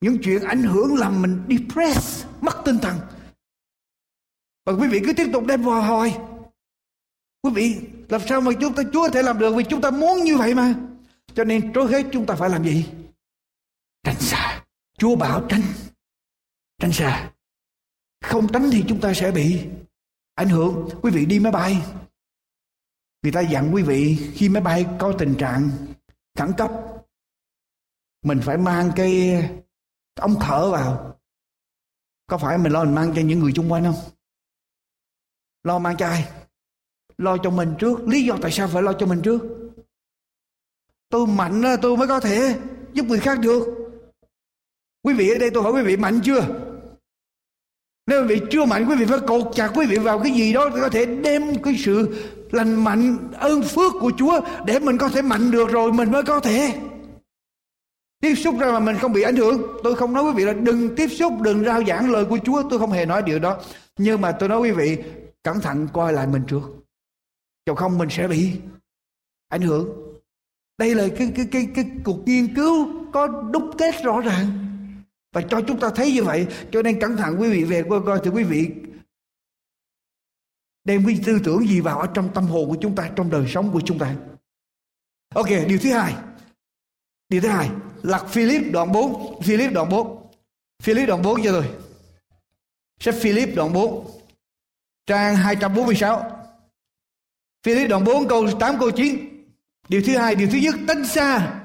những 0.01 0.17
chuyện 0.23 0.43
ảnh 0.43 0.63
hưởng 0.63 0.95
làm 0.95 1.21
mình 1.21 1.41
depressed, 1.49 2.27
mất 2.41 2.61
tinh 2.65 2.77
thần 2.81 2.95
và 4.69 4.75
quý 4.75 4.87
vị 4.87 5.01
cứ 5.05 5.13
tiếp 5.13 5.29
tục 5.33 5.45
đem 5.45 5.63
vào 5.63 5.81
hỏi 5.81 6.17
quý 7.41 7.51
vị, 7.55 7.77
làm 8.09 8.21
sao 8.27 8.41
mà 8.41 8.51
chúng 8.61 8.75
ta 8.75 8.83
Chúa 8.93 9.01
có 9.01 9.09
thể 9.09 9.23
làm 9.23 9.39
được 9.39 9.55
vì 9.55 9.63
chúng 9.69 9.81
ta 9.81 9.91
muốn 9.91 10.23
như 10.23 10.37
vậy 10.37 10.55
mà? 10.55 10.75
Cho 11.33 11.43
nên 11.43 11.73
trước 11.73 11.89
hết 11.89 12.05
chúng 12.11 12.25
ta 12.25 12.35
phải 12.35 12.49
làm 12.49 12.63
gì? 12.63 12.85
Tránh 14.03 14.19
xa. 14.19 14.63
Chúa 14.97 15.15
bảo 15.15 15.45
tránh. 15.49 15.61
Tránh 16.77 16.91
xa. 16.91 17.31
Không 18.21 18.47
tránh 18.53 18.69
thì 18.71 18.83
chúng 18.87 19.01
ta 19.01 19.13
sẽ 19.13 19.31
bị 19.31 19.67
ảnh 20.35 20.49
hưởng. 20.49 20.89
Quý 21.01 21.11
vị 21.11 21.25
đi 21.25 21.39
máy 21.39 21.51
bay. 21.51 21.81
Người 23.23 23.31
ta 23.31 23.41
dặn 23.41 23.73
quý 23.73 23.83
vị 23.83 24.31
khi 24.33 24.49
máy 24.49 24.61
bay 24.63 24.85
có 24.99 25.13
tình 25.19 25.35
trạng 25.39 25.69
khẩn 26.37 26.51
cấp, 26.57 26.71
mình 28.25 28.39
phải 28.43 28.57
mang 28.57 28.91
cái 28.95 29.43
ống 30.19 30.35
thở 30.41 30.71
vào. 30.71 31.17
Có 32.27 32.37
phải 32.37 32.57
mình 32.57 32.71
lo 32.71 32.83
mình 32.83 32.95
mang 32.95 33.13
cho 33.15 33.21
những 33.21 33.39
người 33.39 33.51
xung 33.55 33.71
quanh 33.71 33.83
không? 33.83 34.18
Lo 35.63 35.79
mang 35.79 35.97
cho 35.97 36.05
ai? 36.07 36.27
Lo 37.17 37.37
cho 37.37 37.49
mình 37.49 37.73
trước. 37.79 38.07
Lý 38.07 38.23
do 38.23 38.37
tại 38.41 38.51
sao 38.51 38.67
phải 38.67 38.83
lo 38.83 38.93
cho 38.93 39.05
mình 39.05 39.21
trước? 39.21 39.41
Tôi 41.09 41.27
mạnh 41.27 41.63
tôi 41.81 41.97
mới 41.97 42.07
có 42.07 42.19
thể 42.19 42.55
giúp 42.93 43.05
người 43.05 43.19
khác 43.19 43.39
được. 43.39 43.67
Quý 45.03 45.13
vị 45.13 45.29
ở 45.29 45.37
đây 45.39 45.49
tôi 45.49 45.63
hỏi 45.63 45.71
quý 45.71 45.81
vị 45.81 45.97
mạnh 45.97 46.19
chưa? 46.23 46.41
Nếu 48.07 48.21
quý 48.21 48.27
vị 48.27 48.41
chưa 48.51 48.65
mạnh, 48.65 48.85
quý 48.89 48.95
vị 48.95 49.05
phải 49.05 49.19
cột 49.19 49.55
chặt 49.55 49.71
quý 49.75 49.85
vị 49.85 49.97
vào 49.97 50.19
cái 50.19 50.31
gì 50.31 50.53
đó 50.53 50.69
có 50.69 50.89
thể 50.89 51.05
đem 51.05 51.61
cái 51.63 51.75
sự 51.77 52.15
lành 52.51 52.83
mạnh, 52.83 53.17
ơn 53.33 53.63
phước 53.63 53.93
của 53.99 54.11
Chúa 54.17 54.41
để 54.65 54.79
mình 54.79 54.97
có 54.97 55.09
thể 55.09 55.21
mạnh 55.21 55.51
được 55.51 55.69
rồi 55.69 55.91
mình 55.91 56.11
mới 56.11 56.23
có 56.23 56.39
thể 56.39 56.73
tiếp 58.21 58.35
xúc 58.35 58.55
ra 58.59 58.71
mà 58.71 58.79
mình 58.79 58.97
không 58.97 59.13
bị 59.13 59.21
ảnh 59.21 59.35
hưởng. 59.35 59.61
Tôi 59.83 59.95
không 59.95 60.13
nói 60.13 60.23
quý 60.23 60.31
vị 60.35 60.45
là 60.45 60.53
đừng 60.53 60.95
tiếp 60.95 61.07
xúc, 61.07 61.33
đừng 61.41 61.63
rao 61.63 61.83
giảng 61.83 62.11
lời 62.11 62.25
của 62.25 62.37
Chúa, 62.45 62.63
tôi 62.69 62.79
không 62.79 62.91
hề 62.91 63.05
nói 63.05 63.21
điều 63.21 63.39
đó. 63.39 63.59
Nhưng 63.97 64.21
mà 64.21 64.31
tôi 64.31 64.49
nói 64.49 64.59
quý 64.59 64.71
vị 64.71 64.97
cẩn 65.43 65.61
thận 65.61 65.87
coi 65.93 66.13
lại 66.13 66.27
mình 66.27 66.43
trước. 66.47 66.61
Cho 67.65 67.75
không 67.75 67.97
mình 67.97 68.09
sẽ 68.11 68.27
bị 68.27 68.59
ảnh 69.47 69.61
hưởng. 69.61 69.89
Đây 70.77 70.95
là 70.95 71.07
cái 71.17 71.31
cái 71.35 71.47
cái 71.51 71.67
cái 71.75 71.85
cuộc 72.03 72.19
nghiên 72.25 72.55
cứu 72.55 72.89
có 73.13 73.27
đúc 73.27 73.63
kết 73.77 73.95
rõ 74.03 74.21
ràng. 74.21 74.65
Và 75.33 75.41
cho 75.41 75.61
chúng 75.67 75.79
ta 75.79 75.89
thấy 75.95 76.11
như 76.11 76.23
vậy, 76.23 76.47
cho 76.71 76.81
nên 76.81 76.99
cẩn 76.99 77.17
thận 77.17 77.35
quý 77.39 77.49
vị 77.49 77.63
về 77.63 77.83
coi 77.89 78.01
coi 78.05 78.19
thì 78.23 78.29
quý 78.29 78.43
vị 78.43 78.69
đem 80.83 81.05
cái 81.05 81.19
tư 81.25 81.39
tưởng 81.43 81.67
gì 81.67 81.81
vào 81.81 81.99
ở 81.99 82.07
trong 82.13 82.33
tâm 82.33 82.43
hồn 82.43 82.69
của 82.69 82.77
chúng 82.81 82.95
ta, 82.95 83.11
trong 83.15 83.29
đời 83.29 83.45
sống 83.47 83.71
của 83.73 83.81
chúng 83.85 83.99
ta. 83.99 84.15
Ok, 85.35 85.47
điều 85.67 85.79
thứ 85.81 85.93
hai. 85.93 86.15
Điều 87.29 87.41
thứ 87.41 87.47
hai, 87.47 87.69
lạc 88.03 88.25
Philip 88.29 88.71
đoạn 88.71 88.91
4 88.91 89.41
Philip 89.41 89.73
đoạn 89.73 89.89
4 89.89 90.31
Philip 90.83 91.07
đoạn 91.07 91.21
4 91.21 91.43
cho 91.43 91.51
tôi. 91.51 91.69
Sách 92.99 93.15
Philip 93.21 93.55
đoạn 93.55 93.73
4 93.73 94.18
trang 95.09 95.35
246 95.35 96.23
Philip 97.63 97.89
đoạn 97.89 98.03
4 98.03 98.27
câu 98.27 98.47
8 98.59 98.79
câu 98.79 98.91
9 98.91 99.17
điều 99.89 100.01
thứ 100.05 100.17
hai 100.17 100.35
điều 100.35 100.47
thứ 100.51 100.57
nhất 100.57 100.75
tránh 100.87 101.05
xa. 101.05 101.55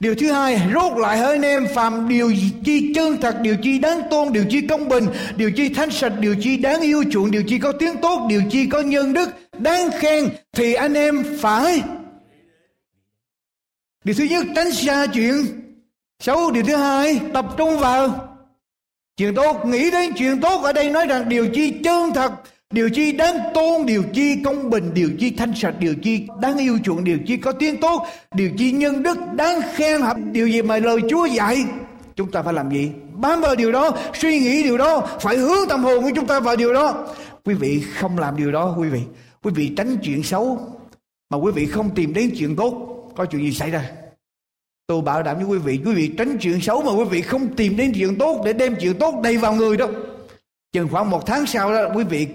Điều 0.00 0.14
thứ 0.14 0.32
hai, 0.32 0.70
rốt 0.74 0.98
lại 0.98 1.18
hỡi 1.18 1.36
anh 1.36 1.42
em 1.42 1.66
phạm 1.74 2.08
điều 2.08 2.32
chi 2.64 2.92
chân 2.94 3.20
thật, 3.20 3.36
điều 3.42 3.56
chi 3.62 3.78
đáng 3.78 4.00
tôn, 4.10 4.32
điều 4.32 4.44
chi 4.50 4.66
công 4.66 4.88
bình, 4.88 5.06
điều 5.36 5.50
chi 5.56 5.68
thánh 5.68 5.90
sạch, 5.90 6.12
điều 6.20 6.34
chi 6.40 6.56
đáng 6.56 6.80
yêu 6.80 7.04
chuộng, 7.10 7.30
điều 7.30 7.42
chi 7.48 7.58
có 7.58 7.72
tiếng 7.72 7.96
tốt, 8.02 8.26
điều 8.28 8.42
chi 8.50 8.66
có 8.66 8.80
nhân 8.80 9.12
đức, 9.12 9.30
đáng 9.58 9.90
khen 9.98 10.28
thì 10.52 10.74
anh 10.74 10.94
em 10.94 11.24
phải. 11.40 11.82
Điều 14.04 14.14
thứ 14.14 14.24
nhất 14.24 14.46
tránh 14.56 14.72
xa 14.72 15.06
chuyện 15.06 15.46
xấu, 16.18 16.50
điều 16.50 16.64
thứ 16.64 16.76
hai 16.76 17.20
tập 17.34 17.46
trung 17.56 17.78
vào 17.78 18.31
chuyện 19.16 19.34
tốt, 19.34 19.66
nghĩ 19.66 19.90
đến 19.90 20.12
chuyện 20.16 20.40
tốt 20.40 20.62
ở 20.62 20.72
đây 20.72 20.90
nói 20.90 21.06
rằng 21.06 21.28
điều 21.28 21.48
chi 21.54 21.74
chân 21.84 22.12
thật, 22.14 22.32
Điều 22.72 22.90
chi 22.90 23.12
đáng 23.12 23.36
tôn, 23.54 23.86
điều 23.86 24.02
chi 24.12 24.36
công 24.44 24.70
bình, 24.70 24.90
điều 24.94 25.10
chi 25.18 25.30
thanh 25.30 25.54
sạch, 25.54 25.74
điều 25.78 25.94
chi 26.02 26.26
đáng 26.40 26.58
yêu 26.58 26.78
chuộng, 26.84 27.04
điều 27.04 27.18
chi 27.26 27.36
có 27.36 27.52
tiếng 27.52 27.80
tốt, 27.80 28.06
điều 28.34 28.50
chi 28.58 28.72
nhân 28.72 29.02
đức 29.02 29.18
đáng 29.32 29.60
khen 29.74 30.00
hợp, 30.00 30.16
điều 30.32 30.48
gì 30.48 30.62
mà 30.62 30.78
lời 30.78 31.00
Chúa 31.10 31.26
dạy. 31.26 31.64
Chúng 32.16 32.30
ta 32.30 32.42
phải 32.42 32.54
làm 32.54 32.70
gì? 32.70 32.90
Bám 33.12 33.40
vào 33.40 33.54
điều 33.54 33.72
đó, 33.72 33.90
suy 34.14 34.38
nghĩ 34.38 34.62
điều 34.62 34.78
đó, 34.78 35.08
phải 35.20 35.36
hướng 35.36 35.68
tâm 35.68 35.82
hồn 35.82 36.02
của 36.02 36.10
chúng 36.14 36.26
ta 36.26 36.40
vào 36.40 36.56
điều 36.56 36.72
đó. 36.72 37.06
Quý 37.44 37.54
vị 37.54 37.82
không 37.94 38.18
làm 38.18 38.36
điều 38.36 38.52
đó 38.52 38.76
quý 38.78 38.88
vị. 38.88 39.00
Quý 39.42 39.52
vị 39.54 39.72
tránh 39.76 39.96
chuyện 40.02 40.22
xấu 40.22 40.58
mà 41.30 41.38
quý 41.38 41.52
vị 41.52 41.66
không 41.66 41.94
tìm 41.94 42.14
đến 42.14 42.30
chuyện 42.38 42.56
tốt, 42.56 43.02
có 43.16 43.24
chuyện 43.24 43.42
gì 43.42 43.52
xảy 43.52 43.70
ra? 43.70 43.90
Tôi 44.92 45.02
bảo 45.02 45.22
đảm 45.22 45.36
với 45.36 45.44
quý 45.44 45.58
vị, 45.58 45.80
quý 45.84 45.94
vị 45.94 46.10
tránh 46.18 46.38
chuyện 46.40 46.60
xấu 46.60 46.82
mà 46.82 46.92
quý 46.92 47.04
vị 47.10 47.22
không 47.22 47.56
tìm 47.56 47.76
đến 47.76 47.92
chuyện 47.94 48.18
tốt 48.18 48.42
để 48.44 48.52
đem 48.52 48.76
chuyện 48.80 48.98
tốt 48.98 49.20
đầy 49.22 49.36
vào 49.36 49.54
người 49.54 49.76
đâu. 49.76 49.90
Chừng 50.72 50.88
khoảng 50.88 51.10
một 51.10 51.26
tháng 51.26 51.46
sau 51.46 51.72
đó 51.72 51.88
quý 51.94 52.04
vị 52.04 52.28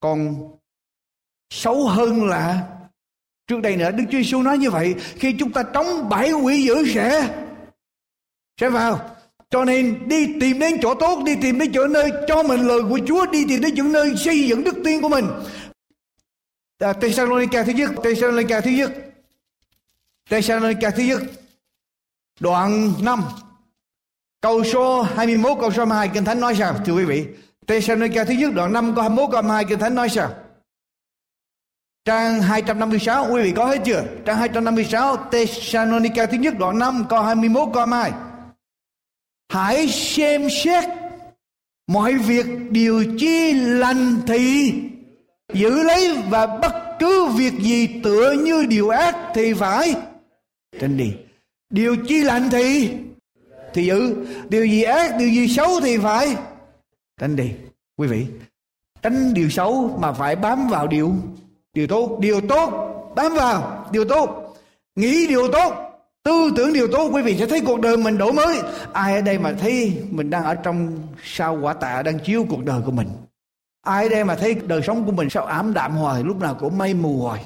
còn 0.00 0.36
xấu 1.50 1.86
hơn 1.86 2.24
là 2.24 2.68
trước 3.46 3.60
đây 3.60 3.76
nữa. 3.76 3.90
Đức 3.90 4.04
Chúa 4.10 4.18
Giêsu 4.18 4.42
nói 4.42 4.58
như 4.58 4.70
vậy 4.70 4.94
khi 5.16 5.34
chúng 5.38 5.52
ta 5.52 5.62
trống 5.62 6.08
bảy 6.08 6.32
quỷ 6.32 6.62
dữ 6.62 6.92
sẽ 6.94 7.34
sẽ 8.60 8.70
vào. 8.70 9.10
Cho 9.50 9.64
nên 9.64 10.08
đi 10.08 10.26
tìm 10.40 10.58
đến 10.58 10.78
chỗ 10.82 10.94
tốt 10.94 11.22
đi 11.24 11.36
tìm 11.42 11.58
đến 11.58 11.72
chỗ 11.74 11.86
nơi 11.86 12.10
cho 12.28 12.42
mình 12.42 12.66
lời 12.66 12.80
của 12.88 12.98
Chúa 13.06 13.26
đi 13.26 13.44
tìm 13.48 13.60
đến 13.60 13.74
chỗ 13.76 13.82
nơi 13.82 14.16
xây 14.16 14.48
dựng 14.48 14.64
đức 14.64 14.76
tin 14.84 15.00
của 15.00 15.08
mình. 15.08 15.24
À, 16.78 16.92
Thessalonica 16.92 17.64
thứ 17.64 17.72
nhất 17.72 17.90
Thessalonica 18.04 18.60
thứ 18.60 18.70
nhất 18.70 18.92
Thessalonica 20.30 20.90
thứ 20.90 21.02
nhất 21.02 21.22
đoạn 22.40 22.92
5 23.02 23.22
câu 24.40 24.64
số 24.64 25.02
21 25.02 25.58
câu 25.60 25.70
số 25.70 25.84
22 25.84 26.08
kinh 26.14 26.24
thánh 26.24 26.40
nói 26.40 26.54
sao, 26.56 26.74
thưa 26.84 26.92
quý 26.92 27.04
vị? 27.04 27.26
Tê-sa-ni-ca 27.68 28.24
thứ 28.24 28.34
nhất, 28.34 28.52
đoạn 28.54 28.72
5 28.72 28.94
câu 28.94 29.02
21 29.02 29.30
câu 29.30 29.42
22 29.42 29.64
Kinh 29.64 29.78
Thánh 29.78 29.94
nói 29.94 30.08
sao? 30.08 30.30
Trang 32.04 32.42
256 32.42 33.26
quý 33.32 33.42
vị 33.42 33.52
có 33.56 33.66
hết 33.66 33.78
chưa? 33.84 34.04
Trang 34.24 34.36
256 34.36 35.16
Thessalonica 35.32 36.26
thứ 36.26 36.36
nhất, 36.36 36.54
đoạn 36.58 36.78
5 36.78 37.04
câu 37.08 37.22
21 37.22 37.68
câu 37.74 37.86
22 37.86 38.12
Hãy 39.52 39.88
xem 39.88 40.50
xét 40.50 40.84
mọi 41.86 42.14
việc 42.14 42.46
điều 42.70 43.04
chi 43.18 43.52
lành 43.52 44.16
thì 44.26 44.74
giữ 45.52 45.82
lấy 45.82 46.16
và 46.30 46.46
bất 46.46 46.72
cứ 46.98 47.26
việc 47.26 47.52
gì 47.60 48.00
tựa 48.04 48.32
như 48.32 48.66
điều 48.68 48.88
ác 48.88 49.16
thì 49.34 49.54
phải. 49.54 49.94
Tránh 50.80 50.96
đi 50.96 51.12
điều 51.70 51.96
chi 52.08 52.22
lành 52.22 52.50
thì? 52.50 52.94
Thì 53.74 53.86
giữ. 53.86 54.26
Điều 54.48 54.66
gì 54.66 54.82
ác, 54.82 55.16
điều 55.18 55.28
gì 55.28 55.48
xấu 55.48 55.80
thì 55.80 55.98
phải. 55.98 56.36
Tránh 57.20 57.36
đi, 57.36 57.50
quý 57.96 58.08
vị. 58.08 58.26
Tránh 59.02 59.34
điều 59.34 59.50
xấu 59.50 59.98
mà 60.00 60.12
phải 60.12 60.36
bám 60.36 60.68
vào 60.68 60.86
điều 60.86 61.12
điều 61.74 61.86
tốt. 61.86 62.18
Điều 62.20 62.40
tốt, 62.40 62.70
bám 63.16 63.34
vào 63.34 63.86
điều 63.92 64.04
tốt. 64.04 64.56
Nghĩ 64.96 65.26
điều 65.26 65.52
tốt, 65.52 65.72
tư 66.22 66.50
tưởng 66.56 66.72
điều 66.72 66.88
tốt, 66.92 67.10
quý 67.12 67.22
vị 67.22 67.36
sẽ 67.38 67.46
thấy 67.46 67.60
cuộc 67.60 67.80
đời 67.80 67.96
mình 67.96 68.18
đổi 68.18 68.32
mới. 68.32 68.58
Ai 68.92 69.14
ở 69.14 69.20
đây 69.20 69.38
mà 69.38 69.52
thấy 69.52 70.02
mình 70.10 70.30
đang 70.30 70.44
ở 70.44 70.54
trong 70.54 70.98
sao 71.22 71.58
quả 71.62 71.72
tạ 71.72 72.02
đang 72.02 72.18
chiếu 72.18 72.46
cuộc 72.48 72.64
đời 72.64 72.80
của 72.86 72.90
mình? 72.90 73.08
Ai 73.82 74.02
ở 74.02 74.08
đây 74.08 74.24
mà 74.24 74.34
thấy 74.34 74.54
đời 74.54 74.82
sống 74.82 75.04
của 75.04 75.12
mình 75.12 75.30
sao 75.30 75.44
ảm 75.44 75.74
đạm 75.74 75.96
hoài, 75.96 76.24
lúc 76.24 76.40
nào 76.40 76.56
cũng 76.60 76.78
mây 76.78 76.94
mù 76.94 77.18
hoài? 77.18 77.44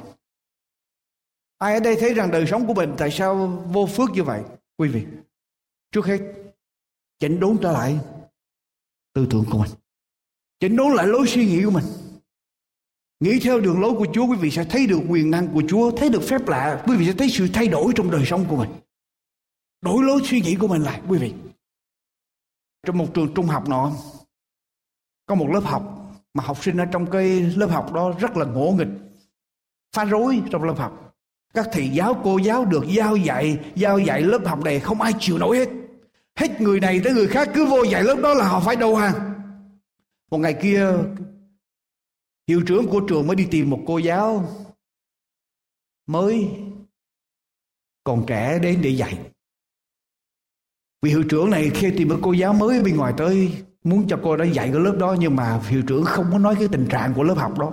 Ai 1.63 1.75
ở 1.75 1.81
đây 1.81 1.97
thấy 2.01 2.15
rằng 2.15 2.31
đời 2.31 2.47
sống 2.47 2.67
của 2.67 2.75
mình 2.75 2.95
tại 2.99 3.11
sao 3.11 3.47
vô 3.73 3.87
phước 3.87 4.11
như 4.11 4.23
vậy? 4.23 4.43
Quý 4.77 4.89
vị, 4.89 5.07
trước 5.93 6.07
hết, 6.07 6.21
chỉnh 7.19 7.41
đốn 7.41 7.59
trở 7.63 7.73
lại 7.73 7.99
tư 9.15 9.27
tưởng 9.31 9.45
của 9.51 9.59
mình. 9.59 9.71
Chỉnh 10.61 10.77
đốn 10.77 10.93
lại 10.93 11.07
lối 11.07 11.27
suy 11.27 11.47
nghĩ 11.47 11.65
của 11.65 11.71
mình. 11.71 11.85
Nghĩ 13.21 13.39
theo 13.43 13.61
đường 13.61 13.81
lối 13.81 13.95
của 13.95 14.07
Chúa, 14.13 14.27
quý 14.27 14.37
vị 14.37 14.51
sẽ 14.51 14.65
thấy 14.65 14.87
được 14.87 15.01
quyền 15.09 15.31
năng 15.31 15.49
của 15.55 15.63
Chúa, 15.69 15.91
thấy 15.91 16.09
được 16.09 16.23
phép 16.23 16.49
lạ, 16.49 16.85
quý 16.87 16.97
vị 16.97 17.07
sẽ 17.07 17.13
thấy 17.19 17.29
sự 17.31 17.49
thay 17.55 17.69
đổi 17.69 17.93
trong 17.97 18.11
đời 18.11 18.23
sống 18.27 18.45
của 18.49 18.57
mình. 18.57 18.71
Đổi 19.81 20.05
lối 20.05 20.21
suy 20.25 20.41
nghĩ 20.41 20.57
của 20.61 20.69
mình 20.69 20.83
lại, 20.83 21.01
quý 21.09 21.19
vị. 21.19 21.35
Trong 22.87 22.99
một 22.99 23.07
trường 23.15 23.35
trung 23.35 23.47
học 23.47 23.69
nọ, 23.69 23.93
có 25.27 25.35
một 25.35 25.49
lớp 25.53 25.63
học 25.65 25.83
mà 26.35 26.45
học 26.45 26.65
sinh 26.65 26.77
ở 26.77 26.85
trong 26.93 27.11
cái 27.11 27.41
lớp 27.41 27.67
học 27.67 27.93
đó 27.93 28.15
rất 28.19 28.37
là 28.37 28.45
ngỗ 28.45 28.75
nghịch, 28.79 28.89
phá 29.93 30.05
rối 30.05 30.43
trong 30.51 30.65
lớp 30.65 30.75
học 30.79 31.12
các 31.55 31.69
thầy 31.73 31.89
giáo, 31.89 32.21
cô 32.25 32.39
giáo 32.39 32.65
được 32.65 32.85
giao 32.89 33.17
dạy 33.17 33.59
giao 33.75 33.99
dạy 33.99 34.23
lớp 34.23 34.41
học 34.45 34.65
này 34.65 34.81
không 34.81 35.01
ai 35.01 35.13
chịu 35.21 35.39
nổi 35.39 35.59
hết. 35.59 35.69
Hết 36.37 36.61
người 36.61 36.81
này 36.81 37.01
tới 37.05 37.15
người 37.15 37.27
khác, 37.27 37.49
cứ 37.55 37.67
vô 37.67 37.83
dạy 37.83 38.03
lớp 38.03 38.17
đó 38.23 38.35
là 38.35 38.49
họ 38.49 38.61
phải 38.61 38.77
đầu 38.77 38.97
hàng. 38.97 39.33
Một 40.31 40.39
ngày 40.39 40.59
kia, 40.63 40.89
hiệu 42.49 42.63
trưởng 42.67 42.87
của 42.89 43.01
trường 43.09 43.27
mới 43.27 43.37
đi 43.37 43.49
tìm 43.51 43.71
một 43.71 43.81
cô 43.87 43.99
giáo 43.99 44.49
mới, 46.07 46.49
còn 48.05 48.25
trẻ 48.27 48.59
đến 48.59 48.81
để 48.83 48.91
dạy. 48.91 49.19
Vì 51.03 51.11
hiệu 51.11 51.23
trưởng 51.29 51.51
này 51.51 51.71
khi 51.75 51.91
tìm 51.97 52.09
một 52.09 52.19
cô 52.23 52.33
giáo 52.33 52.53
mới 52.53 52.83
bên 52.83 52.97
ngoài 52.97 53.15
tới, 53.17 53.53
muốn 53.85 54.09
cho 54.09 54.21
cô 54.23 54.37
đó 54.37 54.45
dạy 54.45 54.71
cái 54.73 54.81
lớp 54.81 54.97
đó, 54.99 55.17
nhưng 55.19 55.37
mà 55.37 55.61
hiệu 55.69 55.83
trưởng 55.87 56.05
không 56.05 56.29
có 56.33 56.39
nói 56.39 56.57
cái 56.59 56.69
tình 56.73 56.87
trạng 56.91 57.15
của 57.15 57.23
lớp 57.23 57.35
học 57.35 57.59
đó. 57.59 57.73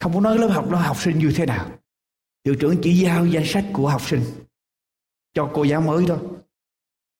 Không 0.00 0.14
có 0.14 0.20
nói 0.20 0.38
lớp 0.38 0.48
học 0.48 0.70
đó, 0.70 0.78
học 0.78 0.96
sinh 1.00 1.18
như 1.18 1.32
thế 1.36 1.46
nào 1.46 1.66
hiệu 2.48 2.56
trưởng 2.60 2.76
chỉ 2.82 2.94
giao 2.94 3.26
danh 3.26 3.46
sách 3.46 3.64
của 3.72 3.88
học 3.88 4.08
sinh 4.08 4.22
cho 5.34 5.50
cô 5.54 5.64
giáo 5.64 5.80
mới 5.80 6.04
thôi, 6.08 6.18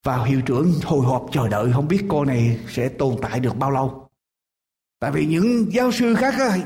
và 0.05 0.24
hiệu 0.24 0.41
trưởng 0.47 0.72
hồi 0.85 1.07
hộp 1.07 1.26
chờ 1.33 1.49
đợi 1.49 1.72
không 1.72 1.89
biết 1.89 2.05
cô 2.09 2.24
này 2.24 2.59
sẽ 2.68 2.89
tồn 2.89 3.16
tại 3.22 3.41
được 3.41 3.57
bao 3.57 3.70
lâu. 3.70 4.09
Tại 5.01 5.11
vì 5.11 5.26
những 5.26 5.66
giáo 5.72 5.93
sư 5.93 6.14
khác 6.14 6.35
á, 6.39 6.59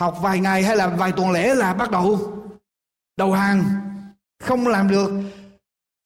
học 0.00 0.18
vài 0.22 0.40
ngày 0.40 0.62
hay 0.62 0.76
là 0.76 0.88
vài 0.88 1.12
tuần 1.12 1.30
lễ 1.30 1.54
là 1.54 1.74
bắt 1.74 1.90
đầu 1.90 2.32
đầu 3.16 3.32
hàng 3.32 3.64
không 4.40 4.66
làm 4.66 4.88
được 4.88 5.10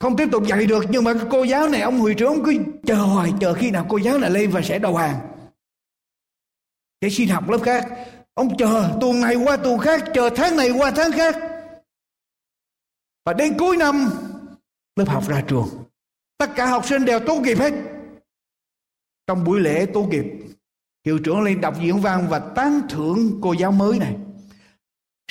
không 0.01 0.17
tiếp 0.17 0.29
tục 0.33 0.43
dạy 0.47 0.67
được. 0.67 0.85
Nhưng 0.89 1.05
mà 1.05 1.13
cô 1.31 1.45
giáo 1.45 1.69
này 1.69 1.81
ông 1.81 1.97
hiệu 1.97 2.15
trưởng 2.15 2.45
cứ 2.45 2.57
chờ 2.87 2.97
hoài 2.97 3.33
chờ 3.41 3.55
khi 3.55 3.71
nào 3.71 3.87
cô 3.89 3.97
giáo 3.97 4.19
này 4.19 4.31
lên 4.31 4.51
và 4.51 4.63
sẽ 4.63 4.79
đầu 4.79 4.97
hàng. 4.97 5.19
Để 7.01 7.11
xin 7.11 7.29
học 7.29 7.49
lớp 7.49 7.59
khác 7.63 7.87
ông 8.37 8.57
chờ 8.57 8.97
tuần 9.01 9.21
này 9.21 9.35
qua 9.35 9.57
tuần 9.57 9.79
khác 9.79 10.05
chờ 10.15 10.31
tháng 10.37 10.57
này 10.57 10.71
qua 10.79 10.93
tháng 10.97 11.13
khác 11.13 11.37
và 13.25 13.33
đến 13.33 13.59
cuối 13.59 13.77
năm 13.77 14.11
lớp 14.97 15.09
học 15.09 15.29
ra 15.29 15.43
trường 15.49 15.69
Tất 16.39 16.51
cả 16.57 16.67
học 16.67 16.87
sinh 16.87 17.05
đều 17.05 17.21
tốt 17.21 17.41
nghiệp 17.41 17.59
hết. 17.59 17.75
Trong 19.27 19.45
buổi 19.45 19.61
lễ 19.61 19.87
tốt 19.95 20.07
nghiệp, 20.11 20.25
hiệu 21.07 21.19
trưởng 21.19 21.43
lên 21.43 21.61
đọc 21.61 21.75
diễn 21.81 22.01
văn 22.01 22.27
và 22.31 22.39
tán 22.39 22.81
thưởng 22.89 23.39
cô 23.43 23.53
giáo 23.53 23.73
mới 23.73 23.99
này. 23.99 24.17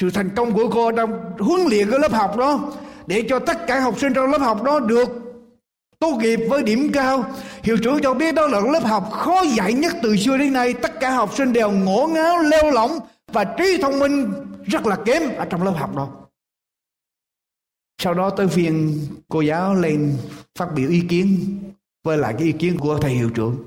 Sự 0.02 0.10
thành 0.10 0.30
công 0.36 0.54
của 0.54 0.70
cô 0.74 0.92
trong 0.92 1.36
huấn 1.40 1.62
luyện 1.70 1.92
cái 1.92 2.00
lớp 2.00 2.12
học 2.12 2.38
đó 2.38 2.74
để 3.08 3.24
cho 3.30 3.40
tất 3.40 3.58
cả 3.68 3.80
học 3.80 4.00
sinh 4.00 4.14
trong 4.14 4.32
lớp 4.32 4.42
học 4.42 4.64
đó 4.64 4.80
được 4.80 5.08
tốt 6.06 6.18
nghiệp 6.22 6.40
với 6.50 6.64
điểm 6.64 6.92
cao. 6.94 7.34
Hiệu 7.64 7.78
trưởng 7.84 8.00
cho 8.04 8.14
biết 8.14 8.36
đó 8.36 8.48
là 8.48 8.60
lớp 8.60 8.84
học 8.84 9.10
khó 9.12 9.44
dạy 9.58 9.74
nhất 9.74 9.96
từ 10.04 10.16
xưa 10.18 10.38
đến 10.38 10.54
nay. 10.54 10.74
Tất 10.74 10.92
cả 11.00 11.12
học 11.12 11.36
sinh 11.38 11.54
đều 11.54 11.72
ngổ 11.72 12.10
ngáo, 12.14 12.38
leo 12.40 12.72
lỏng 12.72 13.00
và 13.32 13.44
trí 13.44 13.78
thông 13.82 14.00
minh 14.00 14.34
rất 14.66 14.86
là 14.86 14.98
kém 15.06 15.36
ở 15.38 15.46
trong 15.46 15.64
lớp 15.64 15.72
học 15.72 15.96
đó. 15.96 16.10
Sau 18.02 18.14
đó 18.14 18.30
tới 18.30 18.48
phiên 18.48 19.00
cô 19.30 19.42
giáo 19.42 19.76
lên 19.76 20.18
phát 20.60 20.68
biểu 20.76 20.90
ý 20.90 21.02
kiến 21.10 21.58
với 22.04 22.18
lại 22.18 22.36
cái 22.38 22.48
ý 22.48 22.54
kiến 22.60 22.78
của 22.80 22.98
thầy 22.98 23.12
hiệu 23.12 23.30
trưởng. 23.30 23.58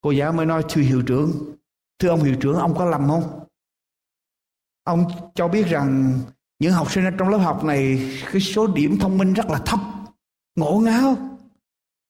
Cô 0.00 0.10
giáo 0.10 0.32
mới 0.32 0.46
nói 0.46 0.62
thưa 0.68 0.82
hiệu 0.82 1.02
trưởng, 1.02 1.32
thưa 1.98 2.08
ông 2.08 2.22
hiệu 2.22 2.36
trưởng 2.40 2.56
ông 2.56 2.74
có 2.78 2.84
lầm 2.84 3.08
không? 3.08 3.40
Ông 4.84 5.04
cho 5.34 5.48
biết 5.48 5.66
rằng 5.66 6.18
những 6.58 6.72
học 6.72 6.92
sinh 6.92 7.04
ở 7.04 7.10
trong 7.18 7.28
lớp 7.28 7.38
học 7.38 7.64
này 7.64 8.12
cái 8.32 8.40
số 8.40 8.66
điểm 8.66 8.98
thông 9.00 9.18
minh 9.18 9.32
rất 9.32 9.46
là 9.46 9.58
thấp, 9.58 9.80
ngộ 10.56 10.78
ngáo. 10.78 11.35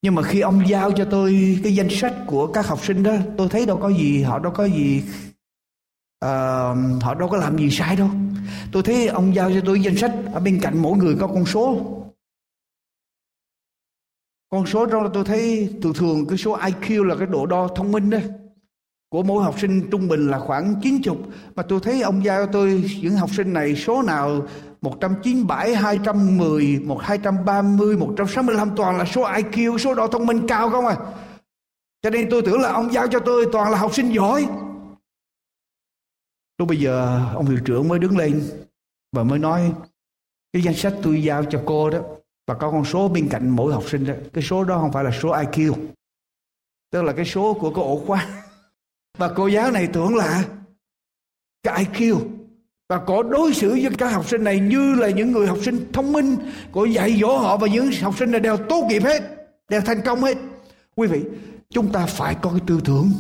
Nhưng 0.07 0.15
mà 0.15 0.23
khi 0.23 0.41
ông 0.41 0.69
giao 0.69 0.93
cho 0.93 1.05
tôi 1.11 1.59
cái 1.63 1.75
danh 1.75 1.89
sách 1.91 2.15
của 2.27 2.47
các 2.47 2.67
học 2.67 2.85
sinh 2.85 3.03
đó, 3.03 3.17
tôi 3.37 3.49
thấy 3.49 3.67
đâu 3.67 3.79
có 3.83 3.89
gì, 3.89 4.23
họ 4.23 4.39
đâu 4.39 4.53
có 4.57 4.65
gì, 4.65 5.03
uh, 6.25 7.03
họ 7.03 7.15
đâu 7.19 7.29
có 7.29 7.37
làm 7.37 7.59
gì 7.59 7.71
sai 7.71 7.97
đâu. 7.97 8.11
Tôi 8.73 8.83
thấy 8.83 9.07
ông 9.07 9.35
giao 9.35 9.51
cho 9.51 9.61
tôi 9.67 9.81
danh 9.81 9.97
sách 9.97 10.13
ở 10.33 10.41
bên 10.41 10.59
cạnh 10.63 10.79
mỗi 10.79 10.99
người 10.99 11.17
có 11.21 11.27
con 11.27 11.47
số. 11.47 11.81
Con 14.49 14.67
số 14.67 14.87
đó 14.87 15.11
tôi 15.15 15.25
thấy 15.25 15.75
thường 15.83 15.95
thường 15.95 16.27
cái 16.27 16.39
số 16.39 16.59
IQ 16.59 17.05
là 17.05 17.17
cái 17.17 17.27
độ 17.27 17.47
đo 17.47 17.69
thông 17.77 17.93
minh 17.93 18.11
đó. 18.11 18.19
Của 19.09 19.23
mỗi 19.23 19.45
học 19.45 19.61
sinh 19.61 19.91
trung 19.91 20.09
bình 20.09 20.31
là 20.31 20.39
khoảng 20.39 20.75
90 20.83 21.17
mà 21.55 21.63
tôi 21.63 21.81
thấy 21.83 22.03
ông 22.03 22.25
giao 22.25 22.47
tôi 22.47 22.91
những 23.03 23.15
học 23.15 23.31
sinh 23.35 23.53
này 23.53 23.77
số 23.77 24.03
nào 24.03 24.47
197, 24.91 25.75
210, 25.75 26.81
230, 27.01 27.97
165 27.97 28.77
toàn 28.77 28.99
là 28.99 29.05
số 29.05 29.23
IQ, 29.23 29.79
số 29.79 29.95
độ 29.95 30.09
thông 30.09 30.27
minh 30.27 30.47
cao 30.49 30.71
không 30.71 30.87
à. 30.87 30.97
Cho 32.03 32.11
nên 32.11 32.29
tôi 32.31 32.43
tưởng 32.43 32.61
là 32.61 32.73
ông 32.73 32.93
giao 32.93 33.09
cho 33.09 33.19
tôi 33.19 33.47
toàn 33.53 33.71
là 33.71 33.79
học 33.79 33.95
sinh 33.95 34.15
giỏi. 34.15 34.49
Lúc 36.59 36.69
bây 36.69 36.77
giờ 36.77 37.25
ông 37.35 37.47
hiệu 37.47 37.61
trưởng 37.65 37.89
mới 37.89 37.99
đứng 37.99 38.19
lên 38.19 38.43
và 39.13 39.25
mới 39.25 39.39
nói 39.39 39.73
cái 40.53 40.63
danh 40.63 40.75
sách 40.75 40.95
tôi 41.03 41.23
giao 41.23 41.45
cho 41.45 41.63
cô 41.67 41.91
đó 41.91 41.99
và 42.47 42.55
có 42.55 42.71
con 42.71 42.85
số 42.85 43.09
bên 43.09 43.29
cạnh 43.31 43.49
mỗi 43.49 43.73
học 43.73 43.85
sinh 43.87 44.07
đó. 44.07 44.15
Cái 44.33 44.45
số 44.45 44.65
đó 44.65 44.79
không 44.79 44.93
phải 44.93 45.05
là 45.05 45.11
số 45.23 45.29
IQ. 45.29 45.75
Tức 46.91 47.03
là 47.03 47.13
cái 47.13 47.25
số 47.25 47.55
của 47.55 47.71
cái 47.71 47.85
ổ 47.85 48.03
khóa. 48.07 48.45
Và 49.19 49.33
cô 49.37 49.47
giáo 49.47 49.71
này 49.71 49.89
tưởng 49.93 50.15
là 50.15 50.45
cái 51.63 51.85
IQ 51.85 52.21
và 52.89 52.99
có 52.99 53.23
đối 53.23 53.55
xử 53.55 53.71
với 53.71 53.91
các 53.99 54.13
học 54.13 54.29
sinh 54.29 54.45
này 54.45 54.61
như 54.61 54.95
là 54.95 55.11
những 55.11 55.33
người 55.33 55.47
học 55.47 55.59
sinh 55.63 55.93
thông 55.93 56.13
minh, 56.13 56.37
có 56.73 56.85
dạy 56.85 57.19
dỗ 57.21 57.37
họ 57.37 57.57
và 57.57 57.67
những 57.67 57.91
học 58.03 58.19
sinh 58.19 58.31
này 58.31 58.41
đều 58.41 58.57
tốt 58.57 58.85
nghiệp 58.89 59.03
hết, 59.03 59.23
đều 59.69 59.81
thành 59.81 60.01
công 60.05 60.23
hết. 60.23 60.37
Quý 60.95 61.07
vị, 61.09 61.21
chúng 61.71 61.93
ta 61.93 62.07
phải 62.07 62.37
có 62.43 62.51
cái 62.51 62.61
tư 62.67 62.81
tưởng 62.85 63.11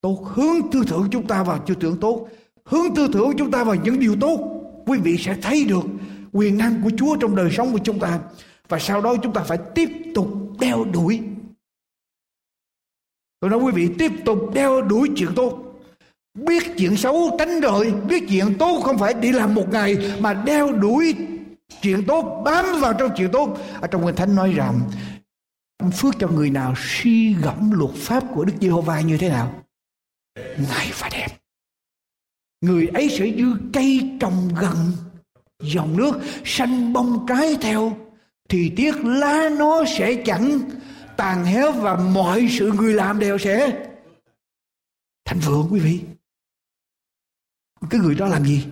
tốt, 0.00 0.24
hướng 0.24 0.70
tư 0.72 0.82
tưởng 0.90 1.08
chúng 1.10 1.26
ta 1.26 1.42
vào 1.42 1.58
tư 1.66 1.74
tưởng 1.74 2.00
tốt, 2.00 2.28
hướng 2.64 2.94
tư 2.94 3.08
tưởng 3.12 3.32
chúng 3.38 3.50
ta 3.50 3.64
vào 3.64 3.74
những 3.74 4.00
điều 4.00 4.16
tốt. 4.20 4.38
Quý 4.86 4.98
vị 4.98 5.16
sẽ 5.18 5.36
thấy 5.42 5.64
được 5.64 5.84
quyền 6.32 6.58
năng 6.58 6.82
của 6.82 6.90
Chúa 6.96 7.16
trong 7.16 7.36
đời 7.36 7.50
sống 7.50 7.72
của 7.72 7.78
chúng 7.84 7.98
ta. 7.98 8.20
Và 8.68 8.78
sau 8.78 9.00
đó 9.00 9.14
chúng 9.22 9.32
ta 9.32 9.42
phải 9.42 9.58
tiếp 9.74 9.88
tục 10.14 10.28
đeo 10.60 10.84
đuổi. 10.84 11.20
Tôi 13.40 13.50
nói 13.50 13.60
quý 13.60 13.72
vị, 13.72 13.90
tiếp 13.98 14.12
tục 14.24 14.38
đeo 14.54 14.82
đuổi 14.82 15.10
chuyện 15.16 15.30
tốt 15.36 15.67
biết 16.46 16.62
chuyện 16.78 16.96
xấu 16.96 17.36
tránh 17.38 17.60
rồi, 17.60 17.92
biết 18.08 18.24
chuyện 18.28 18.58
tốt 18.58 18.80
không 18.84 18.98
phải 18.98 19.14
đi 19.14 19.32
làm 19.32 19.54
một 19.54 19.66
ngày, 19.72 19.96
mà 20.20 20.34
đeo 20.34 20.72
đuổi 20.72 21.16
chuyện 21.82 22.04
tốt, 22.06 22.42
bám 22.44 22.80
vào 22.80 22.92
trong 22.92 23.10
chuyện 23.16 23.30
tốt. 23.32 23.58
Ở 23.80 23.86
trong 23.86 24.06
kinh 24.06 24.16
thánh 24.16 24.34
nói 24.34 24.52
rằng 24.52 24.80
phước 25.92 26.14
cho 26.18 26.28
người 26.28 26.50
nào 26.50 26.74
suy 26.76 27.34
gẫm 27.34 27.70
luật 27.70 27.94
pháp 27.94 28.24
của 28.34 28.44
đức 28.44 28.52
giê-hô-va 28.60 29.00
như 29.00 29.18
thế 29.18 29.28
nào, 29.28 29.64
ngày 30.70 30.92
và 30.98 31.08
đêm. 31.12 31.30
Người 32.60 32.86
ấy 32.86 33.08
sẽ 33.18 33.30
như 33.30 33.56
cây 33.72 34.10
trồng 34.20 34.48
gần 34.60 34.76
dòng 35.62 35.96
nước 35.96 36.20
xanh 36.44 36.92
bông 36.92 37.26
trái 37.28 37.56
theo, 37.60 37.96
thì 38.48 38.72
tiếc 38.76 39.04
lá 39.04 39.48
nó 39.58 39.84
sẽ 39.98 40.14
chẳng 40.14 40.60
tàn 41.16 41.44
héo 41.44 41.72
và 41.72 41.96
mọi 41.96 42.48
sự 42.50 42.72
người 42.72 42.94
làm 42.94 43.18
đều 43.18 43.38
sẽ 43.38 43.84
thành 45.24 45.38
vượng, 45.38 45.68
quý 45.70 45.80
vị 45.80 46.00
cái 47.90 48.00
người 48.00 48.14
đó 48.14 48.26
làm 48.26 48.44
gì? 48.44 48.66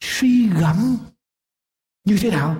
Suy 0.00 0.48
gẫm 0.48 0.98
như 2.04 2.18
thế 2.20 2.30
nào? 2.30 2.56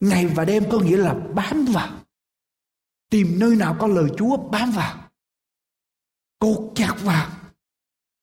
Ngày 0.00 0.26
và 0.26 0.44
đêm 0.44 0.64
có 0.70 0.78
nghĩa 0.78 0.96
là 0.96 1.14
bám 1.14 1.64
vào. 1.64 2.04
Tìm 3.10 3.38
nơi 3.38 3.56
nào 3.56 3.76
có 3.80 3.86
lời 3.86 4.10
chúa, 4.18 4.36
bám 4.36 4.70
vào. 4.70 5.10
Cột 6.38 6.72
chặt 6.74 6.94
vào. 7.02 7.30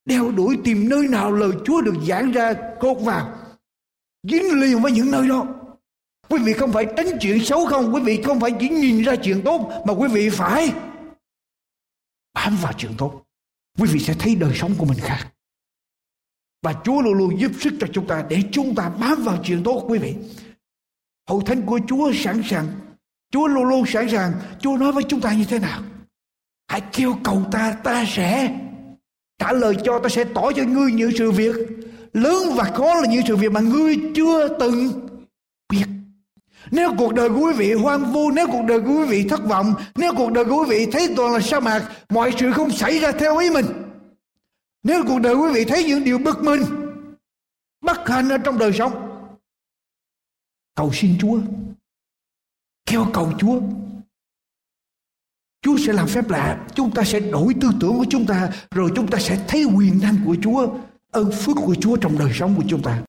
Đeo 0.05 0.31
đuổi 0.31 0.57
tìm 0.63 0.89
nơi 0.89 1.07
nào 1.07 1.31
lời 1.31 1.51
chúa 1.65 1.81
được 1.81 1.95
giảng 2.07 2.31
ra, 2.31 2.53
cột 2.79 2.97
vào. 3.01 3.37
Dính 4.23 4.61
liền 4.61 4.81
với 4.81 4.91
những 4.91 5.11
nơi 5.11 5.27
đó. 5.27 5.47
Quý 6.29 6.39
vị 6.43 6.53
không 6.53 6.71
phải 6.71 6.85
tránh 6.97 7.07
chuyện 7.21 7.45
xấu 7.45 7.65
không? 7.65 7.93
Quý 7.93 8.01
vị 8.01 8.21
không 8.25 8.39
phải 8.39 8.51
chỉ 8.59 8.69
nhìn 8.69 9.03
ra 9.03 9.15
chuyện 9.23 9.41
tốt, 9.45 9.83
mà 9.87 9.93
quý 9.93 10.07
vị 10.11 10.29
phải 10.29 10.73
bám 12.33 12.57
vào 12.61 12.73
chuyện 12.77 12.91
tốt. 12.97 13.23
Quý 13.79 13.89
vị 13.93 13.99
sẽ 13.99 14.15
thấy 14.19 14.35
đời 14.35 14.53
sống 14.55 14.73
của 14.77 14.85
mình 14.85 14.99
khác 15.01 15.31
và 16.61 16.73
Chúa 16.83 17.01
luôn 17.01 17.13
luôn 17.13 17.39
giúp 17.39 17.51
sức 17.59 17.73
cho 17.79 17.87
chúng 17.93 18.07
ta 18.07 18.25
để 18.29 18.43
chúng 18.51 18.75
ta 18.75 18.89
bám 18.89 19.23
vào 19.23 19.37
chuyện 19.43 19.63
tốt 19.63 19.85
quý 19.87 19.99
vị. 19.99 20.15
Hậu 21.29 21.41
thánh 21.41 21.61
của 21.61 21.79
Chúa 21.87 22.11
sẵn 22.13 22.41
sàng. 22.49 22.67
Chúa 23.31 23.47
luôn 23.47 23.63
luôn 23.63 23.85
sẵn 23.85 24.09
sàng. 24.09 24.31
Chúa 24.59 24.77
nói 24.77 24.91
với 24.91 25.03
chúng 25.03 25.21
ta 25.21 25.33
như 25.33 25.45
thế 25.49 25.59
nào? 25.59 25.81
Hãy 26.67 26.81
kêu 26.93 27.15
cầu 27.23 27.43
ta, 27.51 27.75
ta 27.83 28.05
sẽ 28.07 28.59
trả 29.39 29.51
lời 29.51 29.75
cho, 29.83 29.99
ta 29.99 30.09
sẽ 30.09 30.23
tỏ 30.23 30.51
cho 30.51 30.63
ngươi 30.63 30.91
những 30.91 31.11
sự 31.17 31.31
việc 31.31 31.55
lớn 32.13 32.43
và 32.55 32.63
khó 32.63 32.93
là 32.93 33.07
những 33.09 33.23
sự 33.27 33.35
việc 33.35 33.51
mà 33.51 33.59
ngươi 33.59 33.95
chưa 34.15 34.57
từng 34.59 34.91
biết. 35.69 35.85
Nếu 36.71 36.93
cuộc 36.97 37.13
đời 37.13 37.29
của 37.29 37.39
quý 37.39 37.53
vị 37.53 37.73
hoang 37.73 38.13
vu, 38.13 38.31
nếu 38.31 38.47
cuộc 38.47 38.65
đời 38.67 38.79
của 38.79 38.93
quý 38.99 39.05
vị 39.05 39.25
thất 39.29 39.45
vọng, 39.45 39.73
nếu 39.95 40.13
cuộc 40.17 40.31
đời 40.31 40.45
của 40.45 40.63
quý 40.63 40.69
vị 40.69 40.91
thấy 40.91 41.13
toàn 41.15 41.33
là 41.33 41.39
sa 41.39 41.59
mạc, 41.59 41.83
mọi 42.09 42.31
sự 42.37 42.51
không 42.51 42.71
xảy 42.71 42.99
ra 42.99 43.11
theo 43.11 43.37
ý 43.37 43.49
mình, 43.49 43.65
nếu 44.83 45.03
cuộc 45.07 45.19
đời 45.19 45.35
quý 45.35 45.53
vị 45.53 45.65
thấy 45.65 45.83
những 45.83 46.03
điều 46.03 46.19
bực 46.19 46.43
mình, 46.43 46.61
bất 47.81 48.09
hạnh 48.09 48.29
ở 48.29 48.37
trong 48.37 48.57
đời 48.57 48.73
sống, 48.73 48.93
cầu 50.75 50.91
xin 50.93 51.17
Chúa, 51.19 51.39
kêu 52.85 53.05
cầu 53.13 53.33
Chúa. 53.39 53.61
Chúa 55.61 55.77
sẽ 55.77 55.93
làm 55.93 56.07
phép 56.07 56.29
lạ, 56.29 56.67
chúng 56.75 56.91
ta 56.91 57.03
sẽ 57.03 57.19
đổi 57.19 57.53
tư 57.61 57.69
tưởng 57.79 57.97
của 57.97 58.05
chúng 58.09 58.25
ta, 58.25 58.49
rồi 58.71 58.91
chúng 58.95 59.07
ta 59.07 59.17
sẽ 59.19 59.45
thấy 59.47 59.65
quyền 59.75 59.99
năng 60.01 60.17
của 60.25 60.35
Chúa, 60.43 60.67
ơn 61.11 61.31
phước 61.31 61.55
của 61.55 61.75
Chúa 61.75 61.97
trong 61.97 62.17
đời 62.19 62.31
sống 62.33 62.55
của 62.57 62.63
chúng 62.67 62.83
ta. 62.83 63.03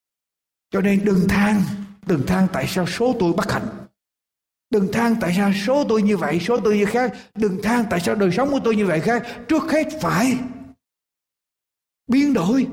Cho 0.71 0.81
nên 0.81 1.05
đừng 1.05 1.27
than, 1.29 1.61
đừng 2.05 2.25
than 2.27 2.47
tại 2.53 2.67
sao 2.67 2.87
số 2.87 3.15
tôi 3.19 3.33
bất 3.33 3.51
hạnh. 3.51 3.67
Đừng 4.69 4.91
than 4.91 5.15
tại 5.21 5.33
sao 5.37 5.51
số 5.65 5.83
tôi 5.89 6.01
như 6.01 6.17
vậy, 6.17 6.39
số 6.39 6.59
tôi 6.59 6.77
như 6.77 6.85
khác. 6.85 7.13
Đừng 7.35 7.61
than 7.63 7.85
tại 7.89 7.99
sao 7.99 8.15
đời 8.15 8.31
sống 8.31 8.51
của 8.51 8.59
tôi 8.63 8.75
như 8.75 8.85
vậy 8.85 8.99
khác. 8.99 9.27
Trước 9.47 9.63
hết 9.63 9.87
phải 10.01 10.37
biến 12.07 12.33
đổi 12.33 12.67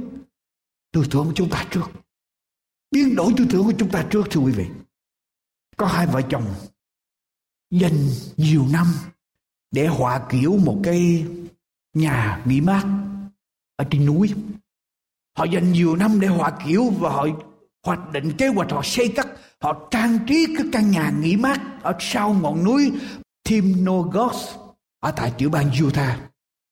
tư 0.93 1.05
tưởng 1.11 1.27
của 1.27 1.33
chúng 1.35 1.51
ta 1.51 1.67
trước. 1.71 1.91
Biến 2.91 3.15
đổi 3.17 3.35
tư 3.37 3.47
tưởng 3.51 3.65
của 3.65 3.73
chúng 3.79 3.91
ta 3.91 4.07
trước, 4.11 4.23
thưa 4.31 4.41
quý 4.41 4.53
vị. 4.53 4.67
Có 5.77 5.87
hai 5.87 6.07
vợ 6.07 6.23
chồng 6.31 6.55
dành 7.71 8.09
nhiều 8.37 8.67
năm 8.73 8.87
để 9.71 9.87
họa 9.87 10.27
kiểu 10.31 10.57
một 10.57 10.81
cái 10.85 11.27
nhà 11.95 12.43
nghỉ 12.47 12.61
mát 12.61 12.85
ở 13.77 13.85
trên 13.91 14.07
núi. 14.07 14.35
Họ 15.39 15.45
dành 15.45 15.73
nhiều 15.73 15.97
năm 15.97 16.21
để 16.21 16.29
họa 16.29 16.59
kiểu 16.67 16.91
và 16.99 17.11
họ 17.11 17.27
hoạch 17.87 18.13
định 18.13 18.33
kế 18.39 18.49
hoạch, 18.49 18.71
họ 18.71 18.81
xây 18.85 19.13
cất, 19.17 19.27
họ 19.61 19.89
trang 19.91 20.19
trí 20.27 20.47
cái 20.57 20.67
căn 20.73 20.91
nhà 20.91 21.13
nghỉ 21.21 21.37
mát 21.37 21.83
ở 21.83 21.97
sau 22.01 22.35
ngọn 22.35 22.65
núi 22.65 22.93
Timnogos 23.45 24.55
ở 25.01 25.11
tại 25.17 25.33
tiểu 25.39 25.51
bang 25.51 25.71
Utah 25.85 26.30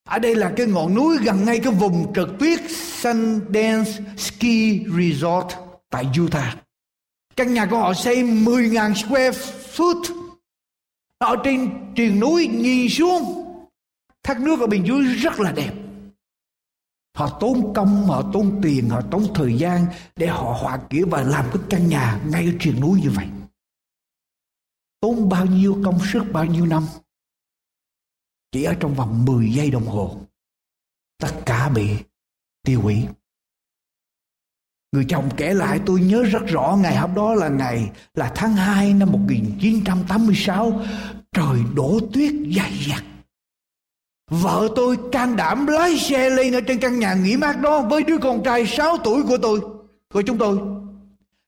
ở 0.09 0.18
đây 0.18 0.34
là 0.34 0.52
cái 0.56 0.66
ngọn 0.66 0.94
núi 0.94 1.18
gần 1.24 1.44
ngay 1.44 1.61
cái 1.61 1.72
vùng 1.72 2.12
trượt 2.14 2.28
tuyết 2.38 2.61
Sundance 2.70 3.92
Ski 4.16 4.84
Resort 4.98 5.46
tại 5.90 6.06
Utah. 6.20 6.59
Căn 7.36 7.54
nhà 7.54 7.66
của 7.66 7.78
họ 7.78 7.94
xây 7.94 8.16
10.000 8.16 8.94
square 8.94 9.38
foot. 9.74 10.02
Ở 11.18 11.36
trên 11.44 11.70
triền 11.94 12.20
núi 12.20 12.48
nhìn 12.48 12.88
xuống 12.88 13.44
thác 14.22 14.40
nước 14.40 14.61
ở 14.61 14.66
bên 14.66 14.84
dưới 14.84 15.04
rất 15.04 15.40
là 15.40 15.52
đẹp. 15.52 15.72
Họ 17.16 17.38
tốn 17.40 17.74
công, 17.74 18.06
họ 18.06 18.22
tốn 18.32 18.61
tiền, 18.62 18.88
họ 18.88 19.00
tốn 19.11 19.26
thời 19.34 19.59
gian 19.59 19.86
để 20.16 20.26
họ 20.26 20.56
họa 20.61 20.78
kỹ 20.90 21.02
và 21.02 21.22
làm 21.22 21.44
cái 21.52 21.62
căn 21.70 21.88
nhà 21.88 22.20
ngay 22.26 22.44
ở 22.44 22.52
triền 22.61 22.80
núi 22.80 23.00
như 23.00 23.11
vậy. 23.11 23.26
Tốn 25.00 25.28
bao 25.28 25.46
nhiêu 25.46 25.82
công 25.84 25.98
sức, 26.12 26.22
bao 26.32 26.44
nhiêu 26.44 26.66
năm 26.66 26.86
chỉ 28.53 28.64
ở 28.64 28.74
trong 28.80 28.94
vòng 28.94 29.24
10 29.24 29.53
giây 29.53 29.70
đồng 29.70 29.86
hồ. 29.86 30.16
Tất 31.18 31.32
cả 31.46 31.68
bị 31.68 31.90
tiêu 32.64 32.80
hủy. 32.80 33.07
Người 34.92 35.05
chồng 35.09 35.28
kể 35.36 35.55
lại 35.55 35.80
tôi 35.86 36.01
nhớ 36.01 36.22
rất 36.22 36.46
rõ 36.46 36.78
ngày 36.82 36.96
hôm 36.96 37.14
đó 37.14 37.34
là 37.34 37.49
ngày 37.49 37.90
là 38.14 38.32
tháng 38.34 38.53
2 38.53 38.94
năm 38.94 39.12
1986 39.12 40.82
trời 41.32 41.59
đổ 41.74 42.01
tuyết 42.12 42.32
dày 42.57 42.72
dặt. 42.88 43.05
Vợ 44.30 44.68
tôi 44.76 44.96
can 45.12 45.36
đảm 45.36 45.66
lái 45.66 45.99
xe 45.99 46.30
lên 46.30 46.53
ở 46.53 46.61
trên 46.61 46.78
căn 46.78 46.99
nhà 46.99 47.14
nghỉ 47.14 47.36
mát 47.36 47.61
đó 47.61 47.82
với 47.82 48.03
đứa 48.03 48.18
con 48.18 48.42
trai 48.44 48.66
6 48.66 48.96
tuổi 49.05 49.22
của 49.22 49.38
tôi, 49.38 49.61
của 50.12 50.22
chúng 50.22 50.38
tôi 50.38 50.59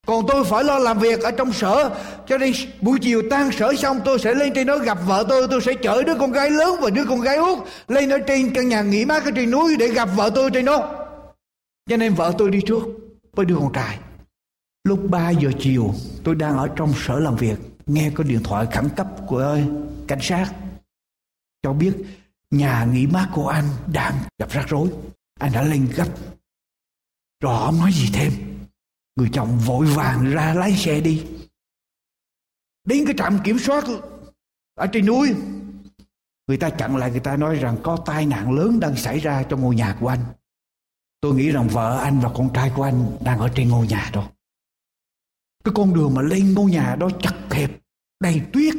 còn 0.07 0.27
tôi 0.29 0.45
phải 0.45 0.65
lo 0.65 0.79
làm 0.79 0.99
việc 0.99 1.21
ở 1.21 1.31
trong 1.31 1.53
sở, 1.53 1.97
cho 2.27 2.39
nên 2.39 2.53
buổi 2.81 2.99
chiều 3.03 3.23
tan 3.31 3.53
sở 3.53 3.75
xong 3.75 4.01
tôi 4.05 4.19
sẽ 4.19 4.35
lên 4.35 4.53
trên 4.55 4.67
đó 4.67 4.79
gặp 4.79 4.99
vợ 5.07 5.25
tôi 5.29 5.49
tôi 5.51 5.61
sẽ 5.61 5.75
chở 5.75 6.03
đứa 6.03 6.15
con 6.15 6.33
gái 6.33 6.51
lớn 6.51 6.77
và 6.81 6.91
đứa 6.91 7.05
con 7.05 7.21
gái 7.21 7.37
út 7.37 7.59
lên 7.89 8.09
ở 8.09 8.19
trên 8.27 8.55
căn 8.55 8.69
nhà 8.69 8.83
nghỉ 8.83 9.05
mát 9.05 9.25
ở 9.25 9.31
trên 9.37 9.51
núi 9.51 9.77
để 9.79 9.89
gặp 9.89 10.09
vợ 10.17 10.31
tôi 10.35 10.51
trên 10.51 10.65
đó. 10.65 11.07
Cho 11.91 11.97
nên 11.97 12.15
vợ 12.15 12.35
tôi 12.39 12.51
đi 12.51 12.61
trước 12.67 12.83
với 13.33 13.47
đứa 13.47 13.57
con 13.57 13.73
trai. 13.73 13.99
Lúc 14.85 15.01
3 15.11 15.31
giờ 15.31 15.51
chiều, 15.59 15.95
tôi 16.25 16.35
đang 16.35 16.59
ở 16.59 16.69
trong 16.77 16.93
sở 17.07 17.19
làm 17.19 17.37
việc, 17.37 17.57
nghe 17.87 18.11
có 18.15 18.25
điện 18.25 18.41
thoại 18.45 18.67
khẩn 18.73 18.89
cấp 18.97 19.07
của 19.27 19.59
cảnh 20.09 20.21
sát. 20.23 20.53
Cho 21.63 21.73
biết 21.73 21.93
nhà 22.51 22.85
nghỉ 22.85 23.07
mát 23.07 23.29
của 23.35 23.49
anh 23.49 23.65
đang 23.93 24.15
gặp 24.39 24.51
rắc 24.51 24.69
rối. 24.69 24.89
Anh 25.41 25.53
đã 25.53 25.63
lên 25.63 25.89
gấp. 25.97 26.07
Rồi 27.43 27.63
ông 27.63 27.79
nói 27.79 27.93
gì 27.93 28.09
thêm? 28.13 28.50
Người 29.21 29.31
chồng 29.33 29.59
vội 29.59 29.87
vàng 29.87 30.31
ra 30.31 30.55
lái 30.55 30.77
xe 30.77 31.01
đi. 31.01 31.27
Đến 32.85 33.05
cái 33.07 33.15
trạm 33.19 33.39
kiểm 33.45 33.59
soát 33.59 33.85
ở 34.75 34.87
trên 34.87 35.07
núi, 35.07 35.35
người 36.47 36.57
ta 36.57 36.71
chặn 36.71 36.97
lại, 36.97 37.11
người 37.11 37.21
ta 37.21 37.37
nói 37.37 37.57
rằng 37.57 37.77
có 37.83 37.97
tai 38.07 38.27
nạn 38.27 38.53
lớn 38.53 38.81
đang 38.81 38.97
xảy 38.97 39.19
ra 39.19 39.43
trong 39.43 39.61
ngôi 39.61 39.75
nhà 39.75 39.97
của 40.01 40.09
anh. 40.09 40.25
Tôi 41.21 41.35
nghĩ 41.35 41.51
rằng 41.51 41.69
vợ 41.69 41.99
anh 41.99 42.21
và 42.21 42.31
con 42.35 42.51
trai 42.55 42.73
của 42.77 42.83
anh 42.83 43.17
đang 43.25 43.39
ở 43.39 43.49
trên 43.55 43.69
ngôi 43.69 43.87
nhà 43.87 44.11
đó. 44.13 44.29
Cái 45.65 45.73
con 45.75 45.95
đường 45.95 46.15
mà 46.15 46.23
lên 46.23 46.55
ngôi 46.55 46.71
nhà 46.71 46.97
đó 47.01 47.09
chặt 47.23 47.35
hẹp, 47.51 47.71
đầy 48.21 48.43
tuyết. 48.53 48.75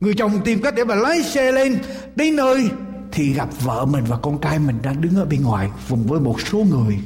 Người 0.00 0.14
chồng 0.18 0.40
tìm 0.44 0.62
cách 0.62 0.74
để 0.76 0.84
mà 0.84 0.94
lái 0.94 1.22
xe 1.22 1.52
lên 1.52 1.82
đến 2.16 2.36
nơi 2.36 2.70
thì 3.12 3.32
gặp 3.32 3.48
vợ 3.60 3.84
mình 3.84 4.04
và 4.08 4.18
con 4.18 4.40
trai 4.40 4.58
mình 4.58 4.78
đang 4.82 5.00
đứng 5.00 5.16
ở 5.16 5.24
bên 5.24 5.42
ngoài 5.42 5.70
cùng 5.88 6.06
với 6.06 6.20
một 6.20 6.40
số 6.40 6.58
người 6.58 7.00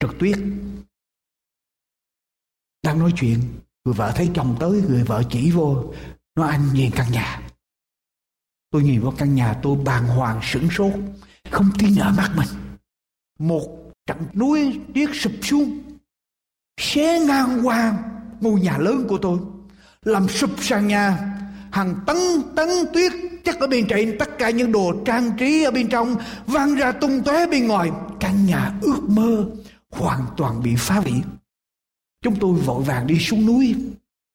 trượt 0.00 0.10
tuyết 0.18 0.38
đang 2.88 2.98
nói 2.98 3.12
chuyện, 3.16 3.40
người 3.84 3.94
vợ 3.94 4.12
thấy 4.14 4.30
chồng 4.34 4.56
tới, 4.60 4.82
người 4.88 5.04
vợ 5.04 5.22
chỉ 5.30 5.50
vô 5.50 5.84
nó 6.36 6.46
anh 6.46 6.72
nhìn 6.72 6.90
căn 6.90 7.12
nhà. 7.12 7.40
Tôi 8.70 8.82
nhìn 8.82 9.00
vào 9.00 9.14
căn 9.18 9.34
nhà, 9.34 9.54
tôi 9.62 9.76
bàng 9.84 10.06
hoàng, 10.06 10.40
sửng 10.42 10.70
sốt, 10.70 10.92
không 11.50 11.70
tin 11.78 11.96
ở 11.96 12.12
mắt 12.16 12.30
mình. 12.36 12.48
Một 13.38 13.92
trận 14.06 14.18
núi 14.34 14.80
tuyết 14.94 15.10
sụp 15.14 15.32
xuống, 15.42 15.78
xé 16.80 17.20
ngang 17.20 17.66
qua 17.66 17.98
ngôi 18.40 18.60
nhà 18.60 18.78
lớn 18.78 19.06
của 19.08 19.18
tôi, 19.18 19.38
làm 20.02 20.28
sụp 20.28 20.50
sàn 20.60 20.88
nhà. 20.88 21.34
Hàng 21.72 21.94
tấn 22.06 22.16
tấn 22.56 22.68
tuyết 22.94 23.12
chắc 23.44 23.60
ở 23.60 23.66
bên 23.66 23.86
trên, 23.88 24.16
tất 24.18 24.28
cả 24.38 24.50
những 24.50 24.72
đồ 24.72 24.92
trang 25.04 25.30
trí 25.38 25.62
ở 25.62 25.70
bên 25.70 25.88
trong 25.88 26.16
văng 26.46 26.74
ra 26.74 26.92
tung 26.92 27.22
tóe 27.24 27.46
bên 27.46 27.66
ngoài. 27.66 27.90
Căn 28.20 28.46
nhà 28.46 28.72
ước 28.80 29.02
mơ 29.08 29.46
hoàn 29.90 30.20
toàn 30.36 30.62
bị 30.62 30.74
phá 30.78 30.94
hủy 30.94 31.22
chúng 32.22 32.36
tôi 32.40 32.52
vội 32.52 32.82
vàng 32.82 33.06
đi 33.06 33.18
xuống 33.18 33.46
núi. 33.46 33.74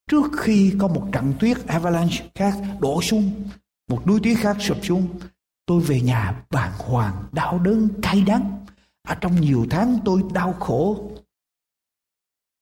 Trước 0.09 0.31
khi 0.37 0.73
có 0.79 0.87
một 0.87 1.09
trận 1.11 1.33
tuyết 1.39 1.67
avalanche 1.67 2.29
khác 2.35 2.53
đổ 2.79 3.01
xuống, 3.01 3.43
một 3.89 4.07
núi 4.07 4.19
tuyết 4.23 4.37
khác 4.37 4.57
sụp 4.59 4.77
xuống, 4.85 5.19
tôi 5.65 5.81
về 5.81 6.01
nhà 6.01 6.45
bàng 6.49 6.73
hoàng, 6.77 7.23
đau 7.31 7.59
đớn, 7.59 7.89
cay 8.01 8.21
đắng. 8.21 8.65
Ở 9.07 9.15
trong 9.15 9.41
nhiều 9.41 9.65
tháng 9.69 9.99
tôi 10.05 10.23
đau 10.33 10.53
khổ. 10.53 11.11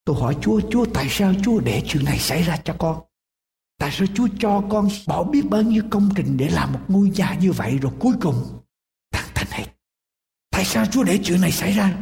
Tôi 0.05 0.15
hỏi, 0.21 0.37
chúa 0.41 0.61
chúa, 0.71 0.85
tại 0.93 1.07
sao 1.09 1.33
chúa 1.43 1.59
để 1.59 1.83
chuyện 1.87 2.05
này 2.05 2.19
xảy 2.19 2.43
ra 2.43 2.57
cho 2.63 2.75
con? 2.79 3.01
Tại 3.77 3.91
sao 3.91 4.07
chúa 4.15 4.27
cho 4.39 4.63
con 4.69 4.87
bỏ 5.07 5.23
biết 5.23 5.41
bao 5.49 5.61
nhiêu 5.61 5.83
công 5.89 6.09
trình 6.15 6.37
để 6.37 6.49
làm 6.49 6.73
một 6.73 6.79
ngôi 6.87 7.09
nhà 7.09 7.37
như 7.41 7.51
vậy 7.51 7.77
rồi 7.81 7.91
cuối 7.99 8.13
cùng 8.21 8.59
tan 9.11 9.25
thành 9.35 9.47
hết 9.51 9.65
tại 10.61 10.65
sao 10.65 10.85
chúa 10.85 11.03
để 11.03 11.19
chuyện 11.23 11.41
này 11.41 11.51
xảy 11.51 11.71
ra? 11.71 11.97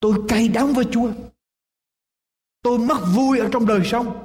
Tôi 0.00 0.22
cay 0.28 0.48
đắng 0.48 0.74
với 0.74 0.84
chúa 0.92 1.12
tôi 2.62 2.78
mất 2.78 2.98
vui 3.14 3.38
ở 3.38 3.48
trong 3.52 3.66
đời 3.66 3.80
sống. 3.84 4.24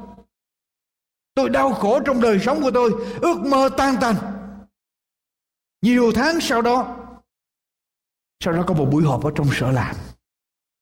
Tôi 1.36 1.50
đau 1.50 1.74
khổ 1.74 2.00
trong 2.06 2.22
đời 2.22 2.40
sống 2.40 2.62
của 2.62 2.72
tôi. 2.72 2.92
Ước 3.22 3.40
mơ 3.40 3.70
tan 3.78 3.96
tành. 4.02 4.16
Nhiều 5.82 6.12
tháng 6.16 6.42
sau 6.42 6.62
đó 6.62 7.00
sau 8.40 8.54
đó 8.54 8.64
có 8.68 8.74
một 8.74 8.88
buổi 8.92 9.04
họp 9.04 9.24
ở 9.24 9.32
trong 9.36 9.48
sở 9.52 9.72
làm. 9.72 9.96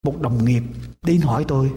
Một 0.04 0.22
đồng 0.22 0.46
nghiệp 0.46 0.64
đến 1.02 1.22
hỏi 1.22 1.46
tôi. 1.48 1.74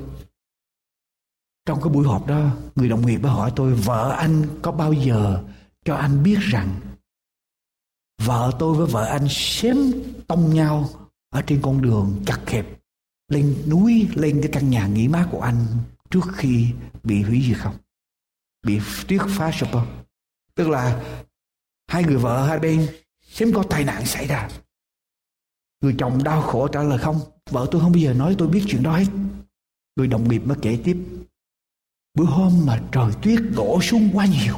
Trong 1.67 1.81
cái 1.83 1.93
buổi 1.93 2.07
họp 2.07 2.27
đó, 2.27 2.51
người 2.75 2.89
đồng 2.89 3.07
nghiệp 3.07 3.19
đã 3.23 3.31
hỏi 3.31 3.53
tôi, 3.57 3.75
vợ 3.75 4.11
anh 4.19 4.47
có 4.63 4.73
bao 4.73 4.93
giờ 4.93 5.45
cho 5.85 5.95
anh 5.95 6.23
biết 6.23 6.39
rằng 6.41 6.81
vợ 8.23 8.53
tôi 8.59 8.77
với 8.77 8.87
vợ 8.87 9.05
anh 9.05 9.27
xém 9.29 9.77
tông 10.27 10.55
nhau 10.55 10.89
ở 11.31 11.43
trên 11.47 11.63
con 11.63 11.83
đường 11.83 12.23
chặt 12.27 12.41
hẹp 12.47 12.67
lên 13.35 13.65
núi 13.69 14.09
lên 14.15 14.39
cái 14.43 14.51
căn 14.53 14.71
nhà 14.71 14.87
nghỉ 14.87 15.09
mát 15.09 15.29
của 15.31 15.41
anh 15.41 15.67
trước 16.11 16.25
khi 16.37 16.67
bị 17.03 17.23
hủy 17.23 17.43
diệt 17.49 17.59
không? 17.59 17.77
Bị 18.67 18.81
tuyết 19.09 19.21
phá 19.29 19.53
sụp 19.53 19.69
không? 19.73 20.05
Tức 20.55 20.69
là 20.69 21.05
hai 21.89 22.05
người 22.05 22.17
vợ 22.17 22.47
hai 22.47 22.59
bên 22.59 22.87
xem 23.23 23.53
có 23.53 23.63
tai 23.71 23.85
nạn 23.85 24.07
xảy 24.07 24.27
ra. 24.27 24.49
Người 25.81 25.95
chồng 25.99 26.25
đau 26.25 26.43
khổ 26.43 26.69
trả 26.69 26.83
lời 26.83 26.99
không? 26.99 27.21
Vợ 27.51 27.69
tôi 27.71 27.81
không 27.81 27.93
bao 27.93 27.99
giờ 27.99 28.15
nói 28.15 28.35
tôi 28.39 28.49
biết 28.49 28.65
chuyện 28.69 28.83
đó 28.83 28.97
hết. 28.97 29.07
Người 29.97 30.07
đồng 30.07 30.29
nghiệp 30.29 30.43
mới 30.47 30.57
kể 30.63 30.79
tiếp. 30.85 30.97
Bữa 32.15 32.25
hôm 32.25 32.53
mà 32.67 32.83
trời 32.93 33.13
tuyết 33.23 33.41
đổ 33.57 33.81
xuống 33.83 34.11
quá 34.13 34.27
nhiều. 34.27 34.57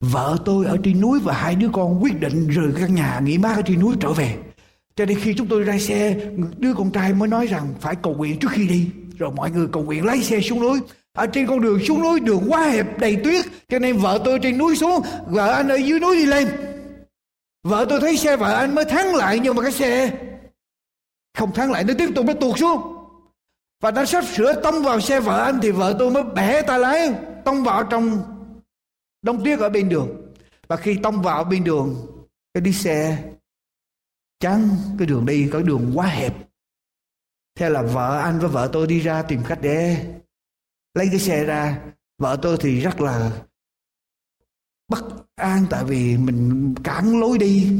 Vợ 0.00 0.38
tôi 0.44 0.66
ở 0.66 0.76
trên 0.84 1.00
núi 1.00 1.20
và 1.20 1.34
hai 1.34 1.54
đứa 1.54 1.70
con 1.72 2.02
quyết 2.02 2.20
định 2.20 2.48
rời 2.48 2.72
căn 2.76 2.94
nhà 2.94 3.20
nghỉ 3.20 3.38
mát 3.38 3.56
ở 3.56 3.62
trên 3.66 3.80
núi 3.80 3.96
trở 4.00 4.12
về 4.12 4.49
cho 5.00 5.06
nên 5.06 5.20
khi 5.20 5.34
chúng 5.34 5.48
tôi 5.48 5.62
ra 5.62 5.78
xe, 5.78 6.16
đứa 6.58 6.74
con 6.74 6.90
trai 6.90 7.12
mới 7.12 7.28
nói 7.28 7.46
rằng 7.46 7.74
phải 7.80 7.96
cầu 8.02 8.14
nguyện 8.14 8.38
trước 8.38 8.48
khi 8.50 8.68
đi. 8.68 8.88
Rồi 9.18 9.30
mọi 9.36 9.50
người 9.50 9.66
cầu 9.72 9.82
nguyện 9.82 10.04
lấy 10.04 10.22
xe 10.22 10.40
xuống 10.40 10.60
núi. 10.60 10.80
Ở 11.12 11.26
trên 11.26 11.46
con 11.46 11.60
đường 11.60 11.80
xuống 11.84 12.02
núi, 12.02 12.20
đường 12.20 12.44
quá 12.48 12.64
hẹp, 12.64 12.98
đầy 12.98 13.16
tuyết. 13.16 13.44
Cho 13.68 13.78
nên 13.78 13.96
vợ 13.96 14.18
tôi 14.24 14.38
trên 14.42 14.58
núi 14.58 14.76
xuống, 14.76 15.02
vợ 15.26 15.52
anh 15.52 15.68
ở 15.68 15.74
dưới 15.74 16.00
núi 16.00 16.16
đi 16.16 16.26
lên. 16.26 16.48
Vợ 17.62 17.86
tôi 17.88 18.00
thấy 18.00 18.16
xe 18.16 18.36
vợ 18.36 18.54
anh 18.54 18.74
mới 18.74 18.84
thắng 18.84 19.14
lại, 19.14 19.40
nhưng 19.42 19.56
mà 19.56 19.62
cái 19.62 19.72
xe 19.72 20.18
không 21.38 21.52
thắng 21.52 21.70
lại, 21.70 21.84
nó 21.84 21.94
tiếp 21.98 22.08
tục 22.14 22.26
nó 22.26 22.32
tuột 22.32 22.58
xuống. 22.58 22.80
Và 23.82 23.90
nó 23.90 24.04
sắp 24.04 24.24
sửa 24.24 24.60
tông 24.62 24.82
vào 24.82 25.00
xe 25.00 25.20
vợ 25.20 25.44
anh 25.44 25.58
thì 25.62 25.70
vợ 25.70 25.96
tôi 25.98 26.10
mới 26.10 26.22
bẻ 26.22 26.62
tay 26.62 26.78
lái, 26.78 27.12
tông 27.44 27.64
vào 27.64 27.84
trong 27.84 28.22
đông 29.22 29.44
tuyết 29.44 29.58
ở 29.58 29.68
bên 29.68 29.88
đường. 29.88 30.32
Và 30.68 30.76
khi 30.76 30.96
tông 31.02 31.22
vào 31.22 31.44
bên 31.44 31.64
đường, 31.64 31.96
cái 32.54 32.60
đi 32.60 32.72
xe 32.72 33.18
chắn 34.40 34.68
cái 34.98 35.06
đường 35.06 35.26
đi 35.26 35.48
cái 35.52 35.62
đường 35.62 35.92
quá 35.94 36.06
hẹp. 36.06 36.36
Thế 37.58 37.70
là 37.70 37.82
vợ 37.82 38.18
anh 38.18 38.38
với 38.38 38.48
vợ 38.48 38.70
tôi 38.72 38.86
đi 38.86 39.00
ra 39.00 39.22
tìm 39.22 39.42
cách 39.48 39.58
để 39.62 40.06
lấy 40.94 41.08
cái 41.10 41.20
xe 41.20 41.44
ra. 41.44 41.78
Vợ 42.18 42.38
tôi 42.42 42.56
thì 42.60 42.80
rất 42.80 43.00
là 43.00 43.30
bất 44.88 45.04
an, 45.34 45.66
tại 45.70 45.84
vì 45.84 46.16
mình 46.16 46.74
cản 46.84 47.20
lối 47.20 47.38
đi 47.38 47.72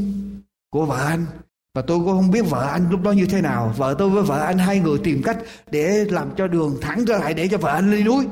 của 0.69 0.85
vợ 0.85 1.05
anh. 1.07 1.25
Và 1.73 1.81
tôi 1.81 1.99
cũng 1.99 2.07
không 2.07 2.31
biết 2.31 2.41
vợ 2.49 2.67
anh 2.67 2.89
lúc 2.89 3.01
đó 3.01 3.11
như 3.11 3.25
thế 3.25 3.41
nào. 3.41 3.73
Vợ 3.77 3.95
tôi 3.97 4.09
với 4.09 4.23
vợ 4.23 4.39
anh, 4.39 4.57
hai 4.57 4.79
người 4.79 4.99
tìm 5.03 5.21
cách 5.23 5.37
để 5.71 6.05
làm 6.05 6.35
cho 6.37 6.47
đường 6.47 6.77
thẳng 6.81 7.05
trở 7.07 7.17
lại 7.17 7.33
để 7.33 7.47
cho 7.47 7.57
vợ 7.57 7.69
anh 7.69 7.91
lên 7.91 8.05
núi. 8.05 8.27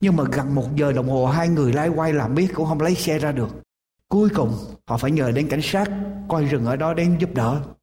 Nhưng 0.00 0.16
mà 0.16 0.24
gần 0.32 0.54
một 0.54 0.76
giờ 0.76 0.92
đồng 0.92 1.08
hồ, 1.08 1.26
hai 1.26 1.48
người 1.48 1.72
lái 1.72 1.88
quay 1.88 2.12
làm 2.12 2.34
biết 2.34 2.48
cũng 2.54 2.66
không 2.66 2.80
lấy 2.80 2.94
xe 2.94 3.18
ra 3.18 3.32
được. 3.32 3.48
Cuối 4.08 4.28
cùng 4.34 4.54
họ 4.88 4.96
phải 4.96 5.10
nhờ 5.10 5.32
đến 5.32 5.48
cảnh 5.50 5.60
sát 5.62 5.86
coi 6.28 6.44
rừng 6.44 6.64
ở 6.64 6.76
đó 6.76 6.94
đến 6.94 7.18
giúp 7.20 7.30
đỡ. 7.34 7.74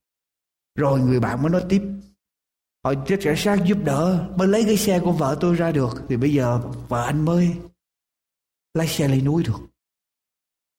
Rồi 0.76 0.99
người 0.99 1.20
bạn 1.20 1.41
mới 1.41 1.51
nói 1.51 1.66
tiếp, 1.70 1.82
họ 2.84 2.93
chết 3.08 3.20
cảnh 3.24 3.36
sát 3.38 3.60
giúp 3.66 3.78
đỡ 3.84 4.30
mới 4.38 4.47
lấy 4.47 4.64
cái 4.66 4.78
xe 4.78 4.99
của 4.99 5.12
vợ 5.12 5.38
tôi 5.41 5.56
ra 5.56 5.72
được, 5.72 6.06
thì 6.10 6.18
bây 6.18 6.34
giờ 6.34 6.62
vợ 6.88 7.06
anh 7.06 7.26
mới 7.26 7.56
lấy 8.74 8.88
xe 8.88 9.08
lên 9.08 9.26
núi 9.26 9.43
được. 9.43 9.60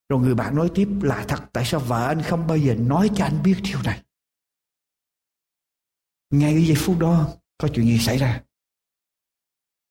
Rồi 0.09 0.21
người 0.21 0.35
bạn 0.35 0.57
nói 0.57 0.71
tiếp, 0.75 0.89
là 1.03 1.25
thật, 1.29 1.45
tại 1.53 1.65
sao 1.65 1.81
vợ 1.81 2.07
anh 2.07 2.23
không 2.23 2.47
bao 2.47 2.57
giờ 2.57 2.75
nói 2.75 3.11
cho 3.15 3.25
anh 3.25 3.43
biết 3.43 3.57
điều 3.63 3.83
này? 3.83 4.03
Ngay 6.31 6.53
cái 6.53 6.67
giây 6.67 6.77
phút 6.79 6.99
đó, 6.99 7.29
có 7.59 7.69
chuyện 7.75 7.87
gì 7.87 7.99
xảy 7.99 8.19
ra? 8.19 8.43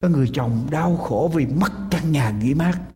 Có 0.02 0.10
người 0.10 0.30
chồng 0.34 0.68
đau 0.72 0.98
khổ 0.98 1.32
vì 1.36 1.46
mất 1.46 1.72
căn 1.92 2.12
nhà 2.12 2.32
nghỉ 2.32 2.54
mát. 2.54 2.88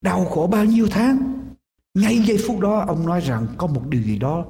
Đau 0.00 0.24
khổ 0.24 0.48
bao 0.52 0.64
nhiêu 0.64 0.88
tháng? 0.90 1.43
Ngay 1.94 2.18
giây 2.18 2.38
phút 2.46 2.60
đó, 2.60 2.84
ông 2.88 3.06
nói 3.06 3.20
rằng 3.20 3.46
có 3.58 3.66
một 3.66 3.82
điều 3.88 4.02
gì 4.02 4.18
đó 4.18 4.44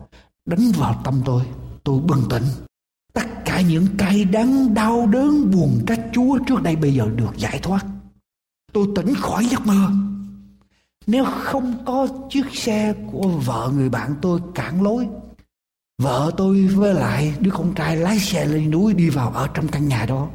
đánh 0.45 0.73
vào 0.79 1.01
tâm 1.05 1.23
tôi 1.25 1.43
tôi 1.85 2.01
bừng 2.01 2.23
tỉnh 2.31 2.45
tất 3.13 3.27
cả 3.45 3.61
những 3.61 3.87
cay 3.99 4.25
đắng, 4.25 4.75
đau 4.75 5.07
đớn, 5.07 5.51
buồn 5.51 5.85
trách 5.87 6.01
chúa 6.13 6.39
trước 6.47 6.63
đây 6.63 6.77
bây 6.77 6.95
giờ 6.95 7.09
được 7.17 7.37
giải 7.37 7.59
thoát 7.63 7.87
tôi 8.73 8.87
tỉnh 8.97 9.15
khỏi 9.15 9.47
giấc 9.47 9.67
mơ 9.67 9.91
nếu 11.07 11.25
không 11.25 11.85
có 11.87 12.09
chiếc 12.31 12.47
xe 12.53 12.95
của 13.13 13.29
vợ 13.29 13.71
người 13.75 13.89
bạn 13.89 14.15
tôi 14.23 14.41
cản 14.55 14.83
lối, 14.83 15.09
Vợ 15.99 16.31
tôi 16.37 16.67
với 16.67 16.95
lại 16.95 17.35
đứa 17.41 17.51
con 17.51 17.75
trai 17.75 17.97
lái 17.97 18.19
xe 18.19 18.45
lên 18.45 18.71
núi 18.71 18.95
đi 18.95 19.11
vào 19.11 19.31
ở 19.31 19.49
trong 19.55 19.69
căn 19.69 19.89
nhà 19.89 20.07
đó. 20.07 20.31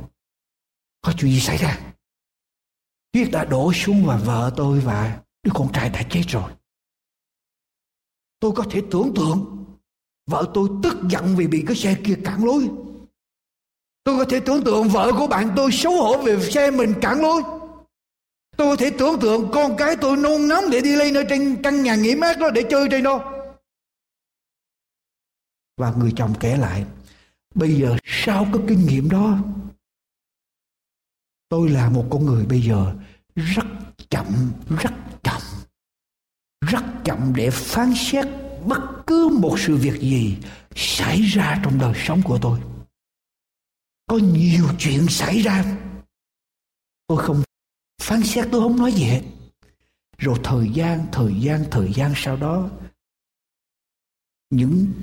Có 1.02 1.14
chuyện 1.18 1.32
gì 1.32 1.40
xảy 1.40 1.58
ra? 1.58 1.80
Tuyết 3.12 3.32
đã 3.32 3.46
đổ 3.46 3.74
xuống 3.74 4.06
và 4.06 4.18
vợ 4.18 4.54
tôi 4.56 4.80
và 4.80 5.20
đứa 5.44 5.52
con 5.54 5.72
trai 5.74 5.90
đã 5.90 6.04
chết 6.10 6.24
rồi. 6.28 6.52
Tôi 8.40 8.52
có 8.56 8.64
thể 8.72 8.82
tưởng 8.92 9.14
tượng 9.16 9.66
vợ 10.28 10.52
tôi 10.54 10.70
tức 10.84 10.98
giận 11.10 11.36
vì 11.38 11.48
bị 11.48 11.64
cái 11.68 11.76
xe 11.76 11.98
kia 12.04 12.16
cản 12.24 12.46
lối. 12.46 12.70
Tôi 14.04 14.18
có 14.18 14.26
thể 14.30 14.40
tưởng 14.40 14.64
tượng 14.64 14.90
vợ 14.90 15.12
của 15.18 15.28
bạn 15.28 15.54
tôi 15.56 15.72
xấu 15.72 15.94
hổ 15.94 16.22
vì 16.24 16.52
xe 16.52 16.72
mình 16.72 16.94
cản 17.02 17.22
lối. 17.22 17.42
Tôi 18.58 18.68
có 18.68 18.76
thể 18.76 18.90
tưởng 19.00 19.20
tượng 19.20 19.50
con 19.52 19.78
cái 19.78 19.96
tôi 20.02 20.18
nôn 20.18 20.48
nóng 20.48 20.64
để 20.72 20.82
đi 20.82 20.96
lên 20.96 21.14
ở 21.14 21.24
trên 21.30 21.62
căn 21.64 21.84
nhà 21.84 21.96
nghỉ 21.96 22.16
mát 22.16 22.38
đó 22.40 22.50
để 22.50 22.64
chơi 22.70 22.88
trên 22.92 23.04
đó. 23.04 23.34
Và 25.78 25.94
người 25.98 26.14
chồng 26.16 26.34
kể 26.40 26.58
lại, 26.58 26.86
bây 27.56 27.76
giờ 27.76 27.98
sau 28.04 28.48
cái 28.54 28.64
kinh 28.68 28.86
nghiệm 28.86 29.10
đó, 29.10 29.38
tôi 31.50 31.70
là 31.70 31.90
một 31.90 32.06
con 32.12 32.26
người 32.26 32.46
bây 32.46 32.62
giờ 32.62 32.96
rất 33.36 33.66
chậm, 34.10 34.26
rất 34.70 34.94
rất 36.62 36.84
chậm 37.06 37.34
để 37.36 37.50
phán 37.50 37.94
xét 37.96 38.28
bất 38.66 38.82
cứ 39.08 39.38
một 39.42 39.56
sự 39.60 39.76
việc 39.76 40.02
gì 40.02 40.38
xảy 40.76 41.22
ra 41.22 41.62
trong 41.64 41.80
đời 41.80 41.94
sống 41.96 42.22
của 42.26 42.40
tôi. 42.42 42.60
Có 44.08 44.18
nhiều 44.18 44.66
chuyện 44.80 45.08
xảy 45.10 45.40
ra, 45.40 45.78
tôi 47.08 47.18
không 47.18 47.44
phán 48.02 48.24
xét 48.24 48.48
tôi 48.52 48.62
không 48.62 48.78
nói 48.78 48.92
gì 48.92 49.04
hết 49.04 49.22
rồi 50.18 50.40
thời 50.44 50.70
gian 50.74 51.08
thời 51.12 51.42
gian 51.42 51.66
thời 51.72 51.94
gian 51.94 52.14
sau 52.16 52.38
đó 52.38 52.70
những 54.50 54.94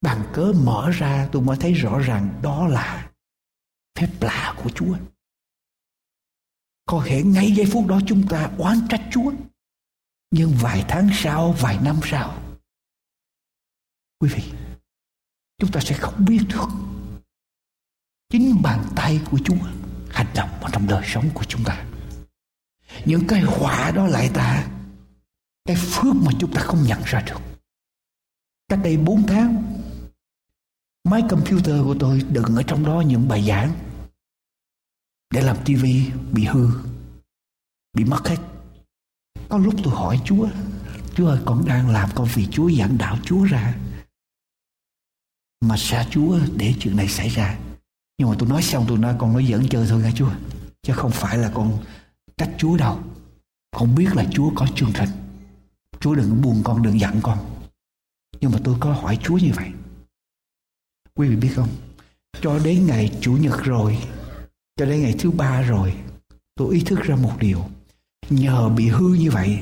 bằng 0.00 0.30
cớ 0.32 0.52
mở 0.64 0.90
ra 0.90 1.28
tôi 1.32 1.42
mới 1.42 1.56
thấy 1.60 1.72
rõ 1.72 1.98
ràng 1.98 2.40
đó 2.42 2.66
là 2.66 3.10
phép 3.98 4.08
lạ 4.20 4.54
của 4.62 4.70
Chúa. 4.70 4.96
Có 6.86 7.04
thể 7.06 7.22
ngay 7.22 7.52
giây 7.52 7.66
phút 7.72 7.86
đó 7.86 8.00
chúng 8.06 8.28
ta 8.28 8.50
oán 8.58 8.78
trách 8.88 9.08
Chúa. 9.12 9.32
Nhưng 10.30 10.52
vài 10.60 10.84
tháng 10.88 11.08
sau, 11.12 11.52
vài 11.52 11.78
năm 11.82 12.00
sau, 12.02 12.42
quý 14.20 14.28
vị, 14.34 14.52
chúng 15.58 15.72
ta 15.72 15.80
sẽ 15.80 15.96
không 15.98 16.24
biết 16.24 16.40
được 16.48 16.68
chính 18.28 18.62
bàn 18.62 18.84
tay 18.96 19.20
của 19.30 19.38
Chúa 19.44 19.56
hành 20.10 20.26
động 20.34 20.50
vào 20.60 20.70
trong 20.72 20.86
đời 20.86 21.04
sống 21.06 21.30
của 21.34 21.44
chúng 21.44 21.64
ta. 21.64 21.86
Những 23.04 23.24
cái 23.28 23.40
họa 23.40 23.90
đó 23.90 24.06
lại 24.06 24.30
ta 24.34 24.70
cái 25.64 25.76
phước 25.76 26.14
mà 26.14 26.32
chúng 26.40 26.54
ta 26.54 26.60
không 26.60 26.82
nhận 26.82 27.02
ra 27.04 27.22
được. 27.26 27.40
Cách 28.68 28.78
đây 28.84 28.96
4 28.96 29.26
tháng, 29.26 29.80
máy 31.04 31.22
computer 31.30 31.82
của 31.84 31.96
tôi 32.00 32.22
đựng 32.30 32.56
ở 32.56 32.62
trong 32.62 32.84
đó 32.84 33.00
những 33.00 33.28
bài 33.28 33.44
giảng 33.48 33.72
để 35.30 35.40
làm 35.40 35.56
tivi 35.64 36.10
bị 36.32 36.44
hư, 36.44 36.68
bị 37.92 38.04
mất 38.04 38.28
hết. 38.28 38.57
Có 39.48 39.58
lúc 39.58 39.74
tôi 39.84 39.94
hỏi 39.94 40.20
Chúa, 40.24 40.48
Chúa 41.14 41.28
ơi 41.28 41.40
con 41.44 41.64
đang 41.66 41.90
làm 41.90 42.08
con 42.14 42.28
vì 42.34 42.46
Chúa 42.50 42.68
dẫn 42.68 42.98
đạo 42.98 43.18
Chúa 43.24 43.44
ra. 43.44 43.74
Mà 45.60 45.76
xa 45.76 46.06
Chúa 46.10 46.38
để 46.56 46.74
chuyện 46.80 46.96
này 46.96 47.08
xảy 47.08 47.28
ra? 47.28 47.58
Nhưng 48.18 48.28
mà 48.28 48.34
tôi 48.38 48.48
nói 48.48 48.62
xong 48.62 48.84
tôi 48.88 48.98
nói 48.98 49.14
con 49.18 49.32
nói 49.32 49.46
dẫn 49.46 49.68
chơi 49.68 49.86
thôi 49.88 50.02
nghe 50.02 50.12
Chúa. 50.16 50.30
Chứ 50.82 50.92
không 50.92 51.10
phải 51.10 51.38
là 51.38 51.50
con 51.54 51.78
trách 52.36 52.50
Chúa 52.58 52.76
đâu. 52.76 53.00
Con 53.76 53.94
biết 53.94 54.08
là 54.14 54.24
Chúa 54.32 54.50
có 54.54 54.66
chương 54.74 54.92
trình. 54.94 55.10
Chúa 56.00 56.14
đừng 56.14 56.42
buồn 56.42 56.60
con, 56.64 56.82
đừng 56.82 57.00
giận 57.00 57.20
con. 57.22 57.38
Nhưng 58.40 58.50
mà 58.50 58.58
tôi 58.64 58.76
có 58.80 58.92
hỏi 58.92 59.18
Chúa 59.22 59.38
như 59.38 59.52
vậy. 59.54 59.70
Quý 61.14 61.28
vị 61.28 61.36
biết 61.36 61.52
không? 61.56 61.68
Cho 62.40 62.58
đến 62.58 62.86
ngày 62.86 63.18
Chủ 63.20 63.32
nhật 63.32 63.64
rồi, 63.64 63.98
cho 64.76 64.86
đến 64.86 65.02
ngày 65.02 65.14
thứ 65.18 65.30
ba 65.30 65.62
rồi, 65.62 65.94
tôi 66.54 66.74
ý 66.74 66.80
thức 66.80 67.00
ra 67.02 67.16
một 67.16 67.32
điều. 67.40 67.64
Nhờ 68.30 68.68
bị 68.68 68.88
hư 68.88 69.14
như 69.14 69.30
vậy, 69.30 69.58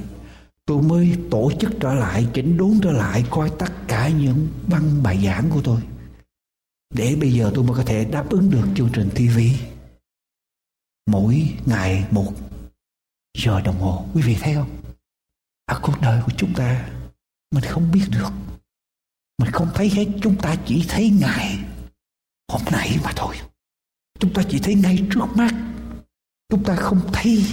tôi 0.67 0.83
mới 0.83 1.17
tổ 1.31 1.53
chức 1.61 1.71
trở 1.81 1.95
lại, 1.95 2.27
chỉnh 2.35 2.57
đốn 2.57 2.81
trở 2.83 2.93
lại, 2.93 3.25
coi 3.31 3.51
tất 3.59 3.73
cả 3.89 4.09
những 4.09 4.49
băng 4.71 5.03
bài 5.03 5.25
giảng 5.25 5.51
của 5.51 5.61
tôi. 5.65 5.81
Để 6.95 7.17
bây 7.21 7.33
giờ 7.33 7.51
tôi 7.55 7.65
mới 7.65 7.77
có 7.77 7.83
thể 7.83 8.05
đáp 8.05 8.31
ứng 8.31 8.51
được 8.51 8.67
chương 8.75 8.91
trình 8.93 9.11
TV. 9.11 9.39
Mỗi 11.07 11.49
ngày 11.67 12.05
một 12.11 12.33
giờ 13.39 13.61
đồng 13.61 13.79
hồ. 13.79 14.07
Quý 14.15 14.23
vị 14.23 14.37
thấy 14.41 14.55
không? 14.55 14.71
Ở 15.67 15.81
cuộc 15.83 16.01
đời 16.03 16.23
của 16.27 16.33
chúng 16.37 16.55
ta, 16.55 16.89
mình 17.51 17.65
không 17.65 17.91
biết 17.93 18.05
được 18.11 18.31
mình 19.39 19.51
không 19.53 19.69
thấy 19.75 19.89
hết 19.89 20.07
chúng 20.23 20.37
ta 20.37 20.57
chỉ 20.67 20.85
thấy 20.89 21.11
ngày 21.21 21.59
hôm 22.53 22.63
nay 22.73 22.99
mà 23.05 23.13
thôi 23.17 23.37
chúng 24.21 24.35
ta 24.35 24.43
chỉ 24.51 24.59
thấy 24.59 24.75
ngay 24.75 25.09
trước 25.11 25.27
mắt 25.37 25.55
chúng 26.49 26.65
ta 26.65 26.77
không 26.77 27.01
thấy 27.13 27.45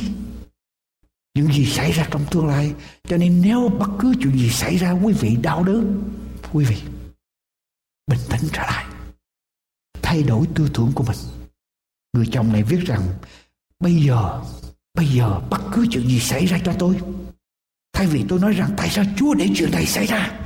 những 1.34 1.54
gì 1.54 1.66
xảy 1.66 1.92
ra 1.92 2.08
trong 2.12 2.26
tương 2.32 2.48
lai? 2.48 2.74
Cho 3.04 3.18
nên 3.18 3.42
nếu 3.42 3.70
bất 3.80 3.90
cứ 4.00 4.14
chuyện 4.22 4.38
gì 4.38 4.50
xảy 4.50 4.78
ra, 4.78 4.92
quý 4.92 5.14
vị 5.14 5.36
đau 5.42 5.64
đớn, 5.64 6.04
quý 6.52 6.66
vị 6.66 6.82
bình 8.08 8.20
tĩnh 8.30 8.50
trở 8.54 8.62
lại. 8.62 8.86
Thay 10.02 10.24
đổi 10.24 10.48
tư 10.56 10.70
tưởng 10.74 10.92
của 10.96 11.04
mình. 11.04 11.18
Người 12.14 12.26
chồng 12.32 12.54
này 12.54 12.64
viết 12.64 12.80
rằng, 12.86 13.02
bây 13.80 14.04
giờ 14.04 14.42
bây 14.94 15.08
giờ 15.08 15.40
bất 15.50 15.62
cứ 15.74 15.86
chuyện 15.92 16.08
gì 16.08 16.20
xảy 16.20 16.46
ra 16.46 16.60
cho 16.66 16.74
tôi. 16.80 17.00
Thay 17.94 18.08
vì 18.08 18.26
tôi 18.30 18.40
nói 18.40 18.54
rằng, 18.54 18.74
tại 18.78 18.90
sao 18.90 19.06
chúa 19.18 19.34
để 19.34 19.48
chuyện 19.56 19.72
này 19.72 19.86
xảy 19.86 20.06
ra? 20.06 20.40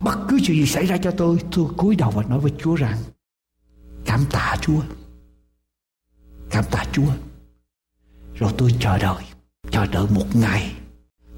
Bất 0.00 0.26
cứ 0.28 0.38
chuyện 0.42 0.56
gì 0.56 0.66
xảy 0.66 0.86
ra 0.86 0.96
cho 1.02 1.10
tôi 1.10 1.38
Tôi 1.52 1.66
cúi 1.76 1.96
đầu 1.96 2.10
và 2.10 2.22
nói 2.22 2.40
với 2.40 2.52
Chúa 2.58 2.74
rằng, 2.74 2.98
Cảm 4.06 4.24
tạ 4.30 4.56
Chúa. 4.60 4.82
Cảm 6.50 6.64
tạ 6.70 6.84
Chúa. 6.92 7.12
Rồi 8.34 8.52
tôi 8.58 8.74
chờ 8.80 8.98
đợi. 8.98 9.24
Chờ 9.78 9.86
đợi 9.86 10.06
một 10.10 10.26
ngày. 10.34 10.74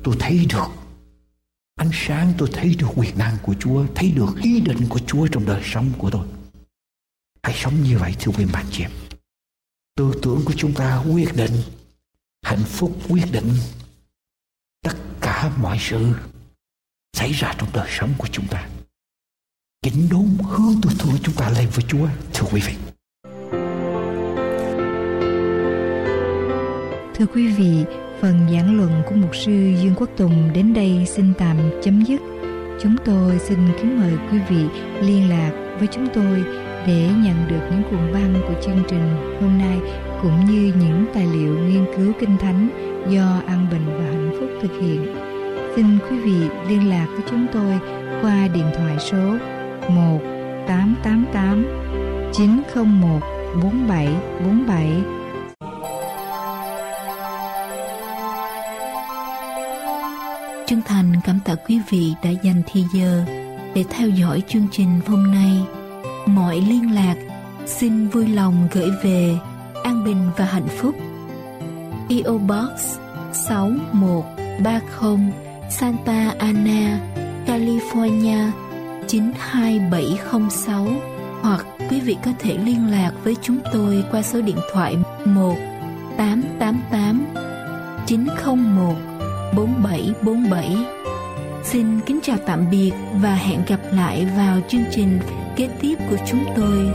Tôi 0.04 0.16
thấy 0.18 0.46
được. 0.50 0.66
Ánh 1.74 1.90
sáng 1.92 2.32
tôi 2.38 2.48
thấy 2.52 2.74
được 2.78 2.86
quyền 2.96 3.18
năng 3.18 3.36
của 3.42 3.54
Chúa 3.60 3.86
Thấy 3.94 4.10
được 4.10 4.36
ý 4.42 4.60
định 4.60 4.86
của 4.88 4.98
Chúa 4.98 5.26
trong 5.26 5.46
đời 5.46 5.62
sống 5.64 5.92
của 5.98 6.10
tôi. 6.10 6.26
Hãy 7.42 7.54
sống 7.56 7.82
như 7.82 7.98
vậy 7.98 8.14
thưa 8.20 8.32
quý 8.32 8.44
bạn 8.52 8.66
chị 8.70 8.82
em. 8.82 8.90
Tư 9.96 10.12
tưởng 10.22 10.42
của 10.44 10.52
chúng 10.56 10.74
ta 10.74 11.02
quyết 11.12 11.36
định 11.36 11.52
Hạnh 12.42 12.64
phúc 12.66 12.96
quyết 13.08 13.24
định 13.32 13.52
Tất 14.82 14.96
cả 15.20 15.52
mọi 15.62 15.78
sự 15.80 16.14
xảy 17.12 17.32
ra 17.32 17.54
trong 17.58 17.68
đời 17.74 17.88
sống 17.90 18.14
của 18.18 18.28
chúng 18.32 18.46
ta. 18.48 18.68
Chỉnh 19.82 20.08
đốn 20.10 20.28
hướng 20.50 20.74
tôi 20.82 20.92
thương 20.98 21.14
chúng 21.22 21.34
ta 21.34 21.50
lên 21.50 21.68
với 21.74 21.84
Chúa 21.88 22.08
thưa 22.34 22.46
quý 22.52 22.60
vị. 22.66 22.74
Thưa 27.14 27.26
quý 27.34 27.52
vị, 27.52 27.84
phần 28.20 28.38
giảng 28.52 28.76
luận 28.76 28.90
của 29.06 29.14
mục 29.14 29.36
sư 29.36 29.52
Dương 29.52 29.94
Quốc 29.96 30.10
Tùng 30.16 30.50
đến 30.54 30.74
đây 30.74 31.06
xin 31.06 31.32
tạm 31.38 31.56
chấm 31.82 32.02
dứt. 32.02 32.20
Chúng 32.82 32.96
tôi 33.04 33.38
xin 33.38 33.58
kính 33.78 34.00
mời 34.00 34.12
quý 34.30 34.38
vị 34.48 34.64
liên 35.00 35.28
lạc 35.28 35.50
với 35.78 35.88
chúng 35.92 36.06
tôi 36.14 36.44
để 36.86 37.08
nhận 37.24 37.48
được 37.48 37.60
những 37.70 37.82
cuộn 37.90 38.12
băng 38.12 38.42
của 38.48 38.62
chương 38.62 38.82
trình 38.88 39.36
hôm 39.40 39.58
nay 39.58 39.78
cũng 40.22 40.44
như 40.44 40.72
những 40.80 41.06
tài 41.14 41.26
liệu 41.26 41.58
nghiên 41.58 41.84
cứu 41.96 42.12
kinh 42.20 42.36
thánh 42.36 42.68
do 43.08 43.42
An 43.46 43.66
Bình 43.70 43.86
và 43.86 44.04
Hạnh 44.04 44.36
Phúc 44.40 44.48
thực 44.62 44.80
hiện. 44.80 45.14
Xin 45.76 45.86
quý 46.10 46.18
vị 46.18 46.48
liên 46.68 46.88
lạc 46.88 47.06
với 47.12 47.22
chúng 47.30 47.46
tôi 47.52 47.78
qua 48.22 48.48
điện 48.54 48.66
thoại 48.76 48.96
số 48.98 49.36
1 49.88 50.20
888 50.66 51.66
901 52.32 53.20
4747. 53.62 55.19
Chân 60.70 60.82
thành 60.82 61.12
cảm 61.24 61.38
tạ 61.44 61.54
quý 61.54 61.80
vị 61.88 62.14
đã 62.22 62.30
dành 62.30 62.62
thời 62.72 62.84
giờ 62.94 63.24
để 63.74 63.84
theo 63.90 64.08
dõi 64.08 64.42
chương 64.48 64.66
trình 64.72 65.00
hôm 65.06 65.30
nay. 65.30 65.60
Mọi 66.26 66.60
liên 66.60 66.94
lạc 66.94 67.16
xin 67.66 68.08
vui 68.08 68.28
lòng 68.28 68.68
gửi 68.72 68.90
về 69.02 69.36
An 69.84 70.04
Bình 70.04 70.30
và 70.36 70.44
Hạnh 70.44 70.68
Phúc. 70.68 70.94
PO 72.08 72.32
Box 72.32 72.98
6130 73.32 75.32
Santa 75.70 76.34
Ana, 76.38 77.00
California 77.46 78.50
92706 79.08 80.88
hoặc 81.40 81.66
quý 81.90 82.00
vị 82.00 82.16
có 82.24 82.30
thể 82.38 82.58
liên 82.58 82.90
lạc 82.90 83.12
với 83.24 83.36
chúng 83.42 83.58
tôi 83.72 84.04
qua 84.10 84.22
số 84.22 84.40
điện 84.40 84.58
thoại 84.72 84.96
1 85.24 85.56
888 86.16 87.26
901 88.06 89.09
4747. 89.56 90.76
Xin 91.64 92.00
kính 92.06 92.20
chào 92.22 92.36
tạm 92.46 92.70
biệt 92.70 92.92
và 93.14 93.34
hẹn 93.34 93.60
gặp 93.66 93.80
lại 93.92 94.26
vào 94.36 94.60
chương 94.68 94.84
trình 94.90 95.18
kế 95.56 95.68
tiếp 95.80 95.94
của 96.10 96.16
chúng 96.26 96.44
tôi. 96.56 96.86